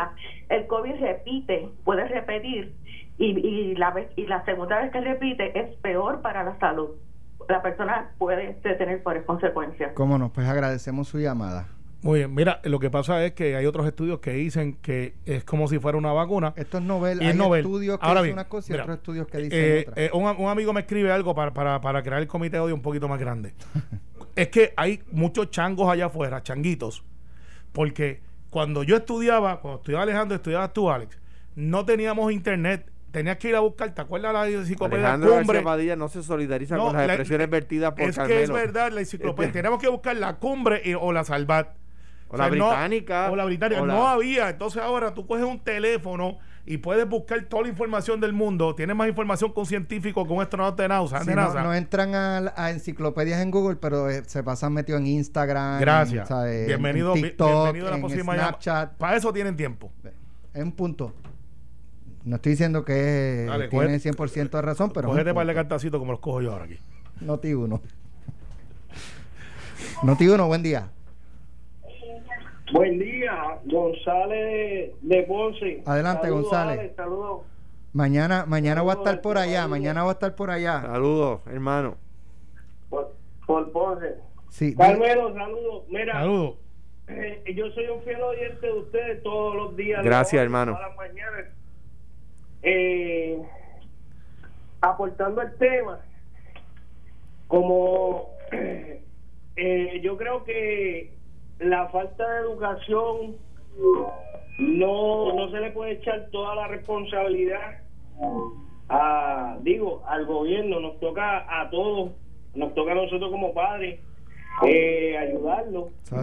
el 0.49 0.67
COVID 0.67 0.95
repite, 0.99 1.69
puede 1.83 2.07
repetir 2.07 2.75
y, 3.17 3.25
y 3.25 3.75
la 3.75 3.91
vez 3.91 4.09
y 4.15 4.27
la 4.27 4.45
segunda 4.45 4.79
vez 4.79 4.91
que 4.91 5.01
repite 5.01 5.59
es 5.59 5.75
peor 5.77 6.21
para 6.21 6.43
la 6.43 6.57
salud. 6.59 6.91
La 7.49 7.61
persona 7.61 8.11
puede 8.17 8.51
este, 8.51 8.75
tener 8.75 9.03
por 9.03 9.23
consecuencias. 9.25 9.91
Cómo 9.95 10.17
no, 10.17 10.31
pues 10.31 10.47
agradecemos 10.47 11.09
su 11.09 11.19
llamada. 11.19 11.67
Muy 12.03 12.19
bien, 12.19 12.35
mira, 12.35 12.59
lo 12.65 12.79
que 12.79 12.89
pasa 12.89 13.25
es 13.25 13.31
que 13.31 13.55
hay 13.55 13.65
otros 13.65 13.87
estudios 13.87 14.19
que 14.19 14.31
dicen 14.33 14.73
que 14.81 15.13
es 15.25 15.43
como 15.45 15.67
si 15.69 15.79
fuera 15.79 15.97
una 15.97 16.11
vacuna. 16.11 16.53
Esto 16.57 16.77
es 16.77 16.83
novel, 16.83 17.21
Y 17.21 17.25
es 17.25 17.31
hay 17.31 17.37
novel. 17.37 17.61
estudios 17.65 17.97
que 17.99 18.05
Ahora 18.05 18.21
dicen 18.21 18.35
bien, 18.35 18.39
una 18.39 18.49
cosa 18.49 18.67
y 18.67 18.71
mira, 18.73 18.83
otros 18.83 18.97
estudios 18.97 19.27
que 19.27 19.37
dicen 19.37 19.59
Eh, 19.59 19.85
otra. 19.87 20.03
eh, 20.03 20.09
un, 20.13 20.23
un 20.25 20.49
amigo 20.49 20.73
me 20.73 20.81
escribe 20.81 21.11
algo 21.11 21.33
para, 21.33 21.53
para, 21.53 21.79
para 21.81 22.03
crear 22.03 22.21
el 22.21 22.27
comité 22.27 22.57
de 22.57 22.59
odio 22.61 22.75
un 22.75 22.81
poquito 22.81 23.07
más 23.07 23.19
grande. 23.19 23.53
es 24.35 24.49
que 24.49 24.73
hay 24.75 25.01
muchos 25.11 25.49
changos 25.49 25.89
allá 25.89 26.07
afuera, 26.07 26.43
changuitos, 26.43 27.03
porque 27.71 28.19
cuando 28.49 28.83
yo 28.83 28.97
estudiaba, 28.97 29.59
cuando 29.61 29.77
estudiaba 29.79 30.03
Alejandro, 30.03 30.35
estudiabas 30.35 30.73
tú, 30.73 30.89
Alex, 30.91 31.17
no 31.55 31.85
teníamos 31.85 32.31
internet. 32.31 32.89
Tenías 33.11 33.37
que 33.37 33.49
ir 33.49 33.55
a 33.55 33.59
buscar, 33.59 33.93
¿te 33.93 34.01
acuerdas 34.01 34.33
la 34.33 34.47
enciclopedia 34.49 35.03
Alejandro 35.05 35.29
Cumbre? 35.35 35.45
García 35.59 35.63
Padilla 35.63 35.95
no 35.95 36.07
se 36.09 36.23
solidariza 36.23 36.75
No, 36.77 36.85
con 36.87 36.93
las 36.97 37.05
la- 37.07 37.13
expresiones 37.13 37.47
vertidas 37.49 37.93
por 37.93 38.09
es 38.09 38.15
Carmelo. 38.15 38.37
que 38.39 38.43
es 38.43 38.49
verdad, 38.51 38.91
la 38.91 38.99
enciclopedia. 39.01 39.51
Tenemos 39.53 39.79
que 39.79 39.87
buscar 39.87 40.15
la 40.17 40.35
cumbre 40.37 40.81
y- 40.83 40.95
o 40.95 41.11
la 41.13 41.23
salvat. 41.23 41.75
O 42.33 42.37
la 42.37 42.49
no- 42.49 42.69
británica, 42.69 43.29
o 43.31 43.35
la 43.35 43.45
británica. 43.45 43.81
o 43.81 43.85
la- 43.85 43.93
No 43.93 44.07
había. 44.07 44.49
Entonces 44.49 44.81
ahora 44.81 45.13
tú 45.13 45.25
coges 45.27 45.45
un 45.45 45.59
teléfono 45.59 46.39
y 46.65 46.77
puedes 46.77 47.07
buscar 47.07 47.43
toda 47.43 47.63
la 47.63 47.69
información 47.69 48.19
del 48.19 48.33
mundo. 48.33 48.73
Tienes 48.73 48.95
más 48.95 49.07
información 49.07 49.53
un 49.55 49.65
científico 49.65 50.25
con 50.25 50.41
astronauta 50.41 50.81
de 50.83 50.89
NASA. 50.89 51.19
Sí, 51.21 51.27
de 51.27 51.35
no, 51.35 51.41
NASA. 51.41 51.63
no 51.63 51.73
entran 51.73 52.15
a, 52.15 52.53
a 52.55 52.71
enciclopedias 52.71 53.41
en 53.41 53.51
Google, 53.51 53.75
pero 53.75 54.09
eh, 54.09 54.23
se 54.25 54.43
pasan 54.43 54.73
metidos 54.73 55.01
en 55.01 55.07
Instagram. 55.07 55.79
Gracias. 55.79 56.21
en, 56.21 56.27
¿sabes? 56.27 56.67
bienvenido, 56.67 57.15
en 57.15 57.21
TikTok, 57.21 57.47
bienvenido 57.51 57.87
a 57.87 57.89
la 57.91 57.95
en 57.97 58.01
próxima 58.01 58.33
Snapchat. 58.33 58.93
Para 58.97 59.17
eso 59.17 59.31
tienen 59.33 59.55
tiempo. 59.55 59.91
Es 60.53 60.63
un 60.63 60.71
punto. 60.71 61.13
No 62.23 62.37
estoy 62.37 62.51
diciendo 62.53 62.85
que 62.85 63.45
Dale, 63.47 63.67
tiene 63.67 63.99
cógete- 63.99 64.15
100% 64.15 64.57
de 64.57 64.61
razón, 64.61 64.91
pero. 64.93 65.09
Cógete 65.09 65.33
para 65.33 65.49
el 65.49 65.55
cartacito 65.55 65.99
como 65.99 66.13
los 66.13 66.21
cojo 66.21 66.41
yo 66.41 66.53
ahora 66.53 66.65
aquí. 66.65 66.79
Noti 67.19 67.53
1. 67.53 67.81
Noti 70.03 70.27
1, 70.27 70.47
buen 70.47 70.63
día. 70.63 70.87
Buen 72.73 72.97
día, 72.97 73.59
González 73.65 74.93
de 75.01 75.23
Ponce. 75.23 75.83
Adelante, 75.85 76.23
Saludos, 76.23 76.41
González. 76.43 76.91
Saludos. 76.95 77.41
Mañana, 77.93 78.45
mañana 78.47 78.81
voy 78.81 78.91
a 78.91 78.95
estar 78.95 79.21
por 79.21 79.37
allá. 79.37 79.67
Mañana 79.67 80.01
voy 80.01 80.09
a 80.09 80.13
estar 80.13 80.33
por 80.35 80.49
allá. 80.49 80.81
Saludos, 80.81 81.41
hermano. 81.45 81.97
Por, 82.89 83.13
por 83.45 83.71
Ponce. 83.71 84.15
Sí. 84.49 84.75
Carmelo, 84.75 85.31
saludos. 85.35 85.83
Mira, 85.89 86.13
Saludos. 86.13 86.55
eh, 87.09 87.43
yo 87.55 87.69
soy 87.73 87.85
un 87.89 88.01
fiel 88.01 88.21
oyente 88.23 88.65
de 88.65 88.73
ustedes 88.73 89.21
todos 89.21 89.55
los 89.55 89.75
días. 89.75 90.01
de 90.01 90.09
Gracias, 90.09 90.39
hoy, 90.39 90.43
hermano. 90.43 90.71
todas 90.73 90.87
las 90.87 90.97
mañanas. 90.97 91.45
Eh, 92.63 93.39
aportando 94.81 95.41
el 95.43 95.55
tema, 95.57 95.99
como 97.47 98.29
eh, 99.57 100.01
yo 100.03 100.17
creo 100.17 100.43
que 100.43 101.13
la 101.59 101.87
falta 101.89 102.27
de 102.27 102.41
educación 102.41 103.37
no 104.59 105.33
no 105.33 105.51
se 105.51 105.59
le 105.59 105.71
puede 105.71 105.93
echar 105.93 106.29
toda 106.31 106.55
la 106.55 106.67
responsabilidad 106.67 107.81
a 108.89 109.57
digo 109.61 110.03
al 110.07 110.25
gobierno 110.25 110.79
nos 110.79 110.99
toca 110.99 111.45
a 111.61 111.69
todos 111.69 112.11
nos 112.53 112.73
toca 112.75 112.91
a 112.91 112.95
nosotros 112.95 113.31
como 113.31 113.53
padres 113.53 113.99
eh. 114.65 115.15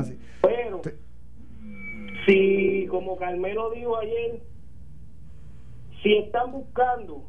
Sí. 0.05 0.18
pero 0.40 0.80
si 2.26 2.86
como 2.88 3.16
Carmelo 3.16 3.70
dijo 3.70 3.96
ayer 3.96 4.40
si 6.02 6.16
están 6.16 6.52
buscando 6.52 7.24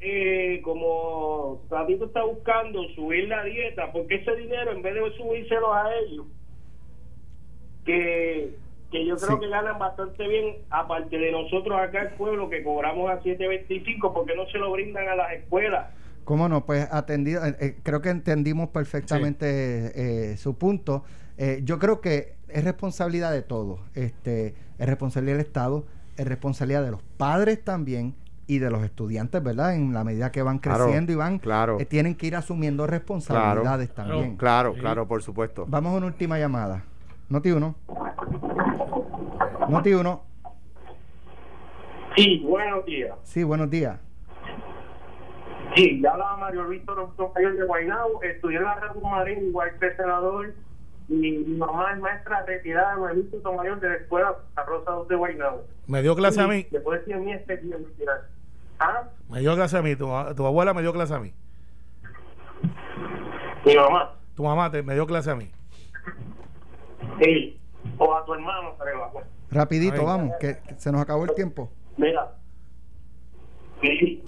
eh, 0.00 0.60
como 0.62 1.62
Tatito 1.68 2.06
está 2.06 2.24
buscando 2.24 2.82
subir 2.94 3.28
la 3.28 3.42
dieta 3.44 3.90
porque 3.92 4.16
ese 4.16 4.36
dinero 4.36 4.72
en 4.72 4.82
vez 4.82 4.94
de 4.94 5.16
subírselo 5.16 5.72
a 5.72 5.92
ellos 5.96 6.26
que 7.84 8.56
que 8.90 9.06
yo 9.06 9.16
creo 9.16 9.36
Sí. 9.36 9.40
que 9.40 9.48
ganan 9.48 9.78
bastante 9.78 10.28
bien, 10.28 10.56
aparte 10.68 11.16
de 11.16 11.32
nosotros 11.32 11.80
acá 11.80 12.02
el 12.02 12.10
pueblo 12.10 12.50
que 12.50 12.62
cobramos 12.62 13.10
a 13.10 13.22
7.25, 13.22 14.12
porque 14.12 14.36
no 14.36 14.46
se 14.48 14.58
lo 14.58 14.70
brindan 14.70 15.08
a 15.08 15.14
las 15.14 15.32
escuelas. 15.32 15.86
¿Cómo 16.24 16.46
no? 16.46 16.66
Pues 16.66 16.86
atendido, 16.92 17.42
eh, 17.46 17.56
eh, 17.58 17.76
creo 17.82 18.02
que 18.02 18.10
entendimos 18.10 18.68
perfectamente 18.68 20.32
eh, 20.32 20.36
su 20.36 20.58
punto. 20.58 21.04
Eh, 21.38 21.62
yo 21.64 21.78
creo 21.78 22.02
que 22.02 22.34
es 22.48 22.64
responsabilidad 22.64 23.32
de 23.32 23.40
todos. 23.40 23.80
Este, 23.94 24.54
es 24.78 24.86
responsabilidad 24.86 25.38
del 25.38 25.46
Estado, 25.46 25.86
es 26.18 26.26
responsabilidad 26.28 26.84
de 26.84 26.90
los 26.90 27.02
padres 27.16 27.64
también 27.64 28.14
y 28.46 28.58
de 28.58 28.70
los 28.70 28.84
estudiantes, 28.84 29.42
¿verdad? 29.42 29.74
En 29.74 29.94
la 29.94 30.04
medida 30.04 30.30
que 30.30 30.42
van 30.42 30.58
Claro, 30.58 30.84
creciendo 30.84 31.12
y 31.12 31.14
van, 31.14 31.38
claro. 31.38 31.80
eh, 31.80 31.86
tienen 31.86 32.14
que 32.14 32.26
ir 32.26 32.36
asumiendo 32.36 32.86
responsabilidades 32.86 33.88
también. 33.94 34.36
Claro, 34.36 34.74
claro, 34.74 35.08
por 35.08 35.22
supuesto. 35.22 35.64
Vamos 35.66 35.94
a 35.94 35.96
una 35.96 36.06
última 36.08 36.38
llamada. 36.38 36.84
Noti 37.28 37.50
uno. 37.50 37.74
Noti 39.68 39.94
uno. 39.94 40.22
Sí, 42.16 42.40
buenos 42.44 42.84
días. 42.84 43.16
Sí, 43.22 43.42
buenos 43.42 43.70
días. 43.70 43.98
Sí, 45.74 46.00
ya 46.02 46.10
hablaba 46.12 46.36
Mario 46.36 46.68
Víctor 46.68 47.08
Mayor 47.34 47.56
de 47.56 47.64
Guaynabo, 47.64 48.22
estudié 48.22 48.58
en 48.58 48.64
la 48.64 48.74
Red 48.74 49.00
Marín, 49.00 49.46
igual 49.46 49.70
que 49.80 49.96
senador, 49.96 50.52
y 51.08 51.14
mi 51.14 51.56
mamá 51.56 51.92
es 51.92 51.98
maestra 52.00 52.44
retirada 52.44 52.94
de 52.94 53.00
Mayor 53.00 53.56
Mayor 53.56 53.80
de 53.80 53.88
la 53.88 53.94
Escuela 53.94 54.34
Rosa 54.66 54.90
2 54.90 55.08
de 55.08 55.16
Guaynabo. 55.16 55.64
Me 55.86 56.02
dio 56.02 56.14
clase 56.14 56.42
a 56.42 56.46
mí. 56.46 56.66
Después 56.70 57.00
decía 57.00 57.16
mi 57.16 57.32
experiencia. 57.32 58.12
¿Ah? 58.78 59.04
Me 59.30 59.40
dio 59.40 59.54
clase 59.54 59.78
a 59.78 59.82
mí. 59.82 59.96
Tu, 59.96 60.06
tu 60.36 60.46
abuela 60.46 60.74
me 60.74 60.82
dio 60.82 60.92
clase 60.92 61.14
a 61.14 61.18
mí. 61.18 61.32
Mi 63.64 63.74
mamá. 63.74 64.12
Tu 64.34 64.42
mamá 64.42 64.70
te, 64.70 64.82
me 64.82 64.94
dio 64.94 65.06
clase 65.06 65.30
a 65.30 65.36
mí. 65.36 65.50
Sí. 67.22 67.58
O 67.98 68.14
a 68.14 68.24
tu 68.24 68.34
hermano, 68.34 68.74
creo. 68.78 69.10
Rapidito, 69.50 70.00
Ay. 70.00 70.04
vamos, 70.06 70.32
que, 70.40 70.56
que 70.66 70.74
se 70.76 70.92
nos 70.92 71.00
acabó 71.00 71.24
el 71.24 71.34
tiempo. 71.34 71.70
Mira, 71.96 72.32
sí, 73.80 74.24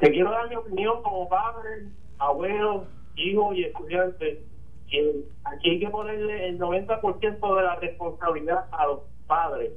te 0.00 0.10
quiero 0.10 0.30
dar 0.30 0.48
mi 0.48 0.56
opinión 0.56 1.02
como 1.02 1.28
padre, 1.28 1.86
abuelo, 2.18 2.86
hijo 3.16 3.52
y 3.54 3.64
estudiante. 3.64 4.44
Que 4.88 5.24
aquí 5.44 5.70
hay 5.70 5.80
que 5.80 5.88
ponerle 5.88 6.48
el 6.48 6.58
90% 6.58 7.56
de 7.56 7.62
la 7.62 7.76
responsabilidad 7.76 8.66
a 8.72 8.86
los 8.86 9.00
padres. 9.26 9.72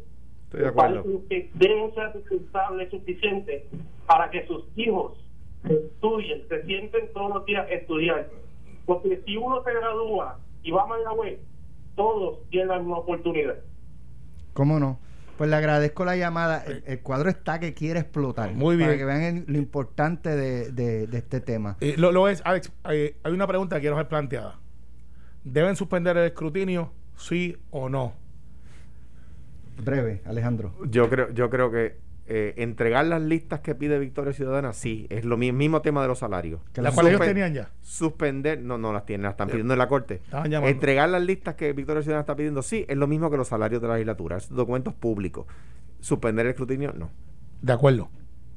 Estoy 0.45 0.59
de 0.59 0.65
Los 0.67 0.75
acuerdo. 0.75 1.03
padres 1.03 1.21
que 1.29 1.51
deben 1.55 1.93
ser 1.93 2.13
responsables 2.13 2.91
suficientes 2.91 3.63
para 4.05 4.29
que 4.29 4.45
sus 4.47 4.65
hijos 4.75 5.13
estudien, 5.63 6.47
se 6.47 6.63
sienten 6.65 7.11
todos 7.13 7.33
los 7.33 7.45
días 7.45 7.65
a 7.67 7.73
estudiar. 7.73 8.29
Porque 8.85 9.21
si 9.25 9.35
uno 9.37 9.63
se 9.63 9.73
gradúa 9.73 10.37
y 10.63 10.71
va 10.71 10.83
a 10.83 10.87
Mayagüez, 10.87 11.39
todos 11.95 12.39
tienen 12.49 12.77
misma 12.79 12.97
oportunidad. 12.99 13.55
¿Cómo 14.53 14.79
no? 14.79 14.99
Pues 15.37 15.49
le 15.49 15.55
agradezco 15.57 16.05
la 16.05 16.15
llamada. 16.15 16.63
El, 16.65 16.83
el 16.87 16.99
cuadro 17.01 17.29
está 17.29 17.59
que 17.59 17.73
quiere 17.73 17.99
explotar. 17.99 18.53
Muy 18.53 18.77
bien. 18.77 18.87
Para 18.89 18.97
que 18.97 19.05
vean 19.05 19.21
el- 19.21 19.43
lo 19.47 19.57
importante 19.57 20.29
de, 20.35 20.71
de- 20.71 21.07
de 21.07 21.17
este 21.17 21.41
tema. 21.41 21.75
Eh, 21.81 21.95
lo, 21.97 22.11
lo 22.13 22.29
es, 22.29 22.41
Alex, 22.45 22.71
eh, 22.89 23.17
hay 23.23 23.33
una 23.33 23.45
pregunta 23.47 23.75
que 23.75 23.81
quiero 23.81 23.97
hacer 23.97 24.07
planteada. 24.07 24.59
¿Deben 25.43 25.75
suspender 25.75 26.15
el 26.17 26.25
escrutinio, 26.25 26.91
sí 27.17 27.57
o 27.69 27.89
no? 27.89 28.13
Breve, 29.83 30.21
Alejandro. 30.25 30.73
Yo 30.89 31.09
creo, 31.09 31.29
yo 31.31 31.49
creo 31.49 31.69
que 31.69 31.97
eh, 32.27 32.53
entregar 32.57 33.05
las 33.05 33.21
listas 33.21 33.59
que 33.59 33.75
pide 33.75 33.99
Victoria 33.99 34.33
Ciudadana, 34.33 34.73
sí, 34.73 35.05
es 35.09 35.25
lo 35.25 35.37
mi- 35.37 35.51
mismo 35.51 35.81
tema 35.81 36.01
de 36.01 36.07
los 36.07 36.19
salarios. 36.19 36.59
Que 36.73 36.81
¿Las 36.81 36.93
la- 36.93 36.95
cuales 36.95 37.13
ellos 37.13 37.25
tenían 37.27 37.53
ya? 37.53 37.69
Suspender, 37.81 38.61
no, 38.61 38.77
no 38.79 38.91
las 38.93 39.05
tienen, 39.05 39.23
las 39.23 39.33
están 39.33 39.47
pidiendo 39.49 39.73
en 39.73 39.77
la 39.79 39.87
corte. 39.87 40.21
Entregar 40.69 41.09
las 41.09 41.21
listas 41.21 41.53
que 41.55 41.71
Victoria 41.73 42.01
Ciudadana 42.01 42.21
está 42.21 42.35
pidiendo, 42.35 42.61
sí, 42.63 42.85
es 42.89 42.97
lo 42.97 43.05
mismo 43.07 43.29
que 43.29 43.37
los 43.37 43.47
salarios 43.47 43.81
de 43.81 43.87
la 43.87 43.93
legislatura, 43.95 44.37
es 44.37 44.49
documentos 44.49 44.93
públicos. 44.95 45.45
Suspender 45.99 46.45
el 46.45 46.51
escrutinio, 46.51 46.93
no. 46.97 47.09
De 47.61 47.73
acuerdo. 47.73 48.09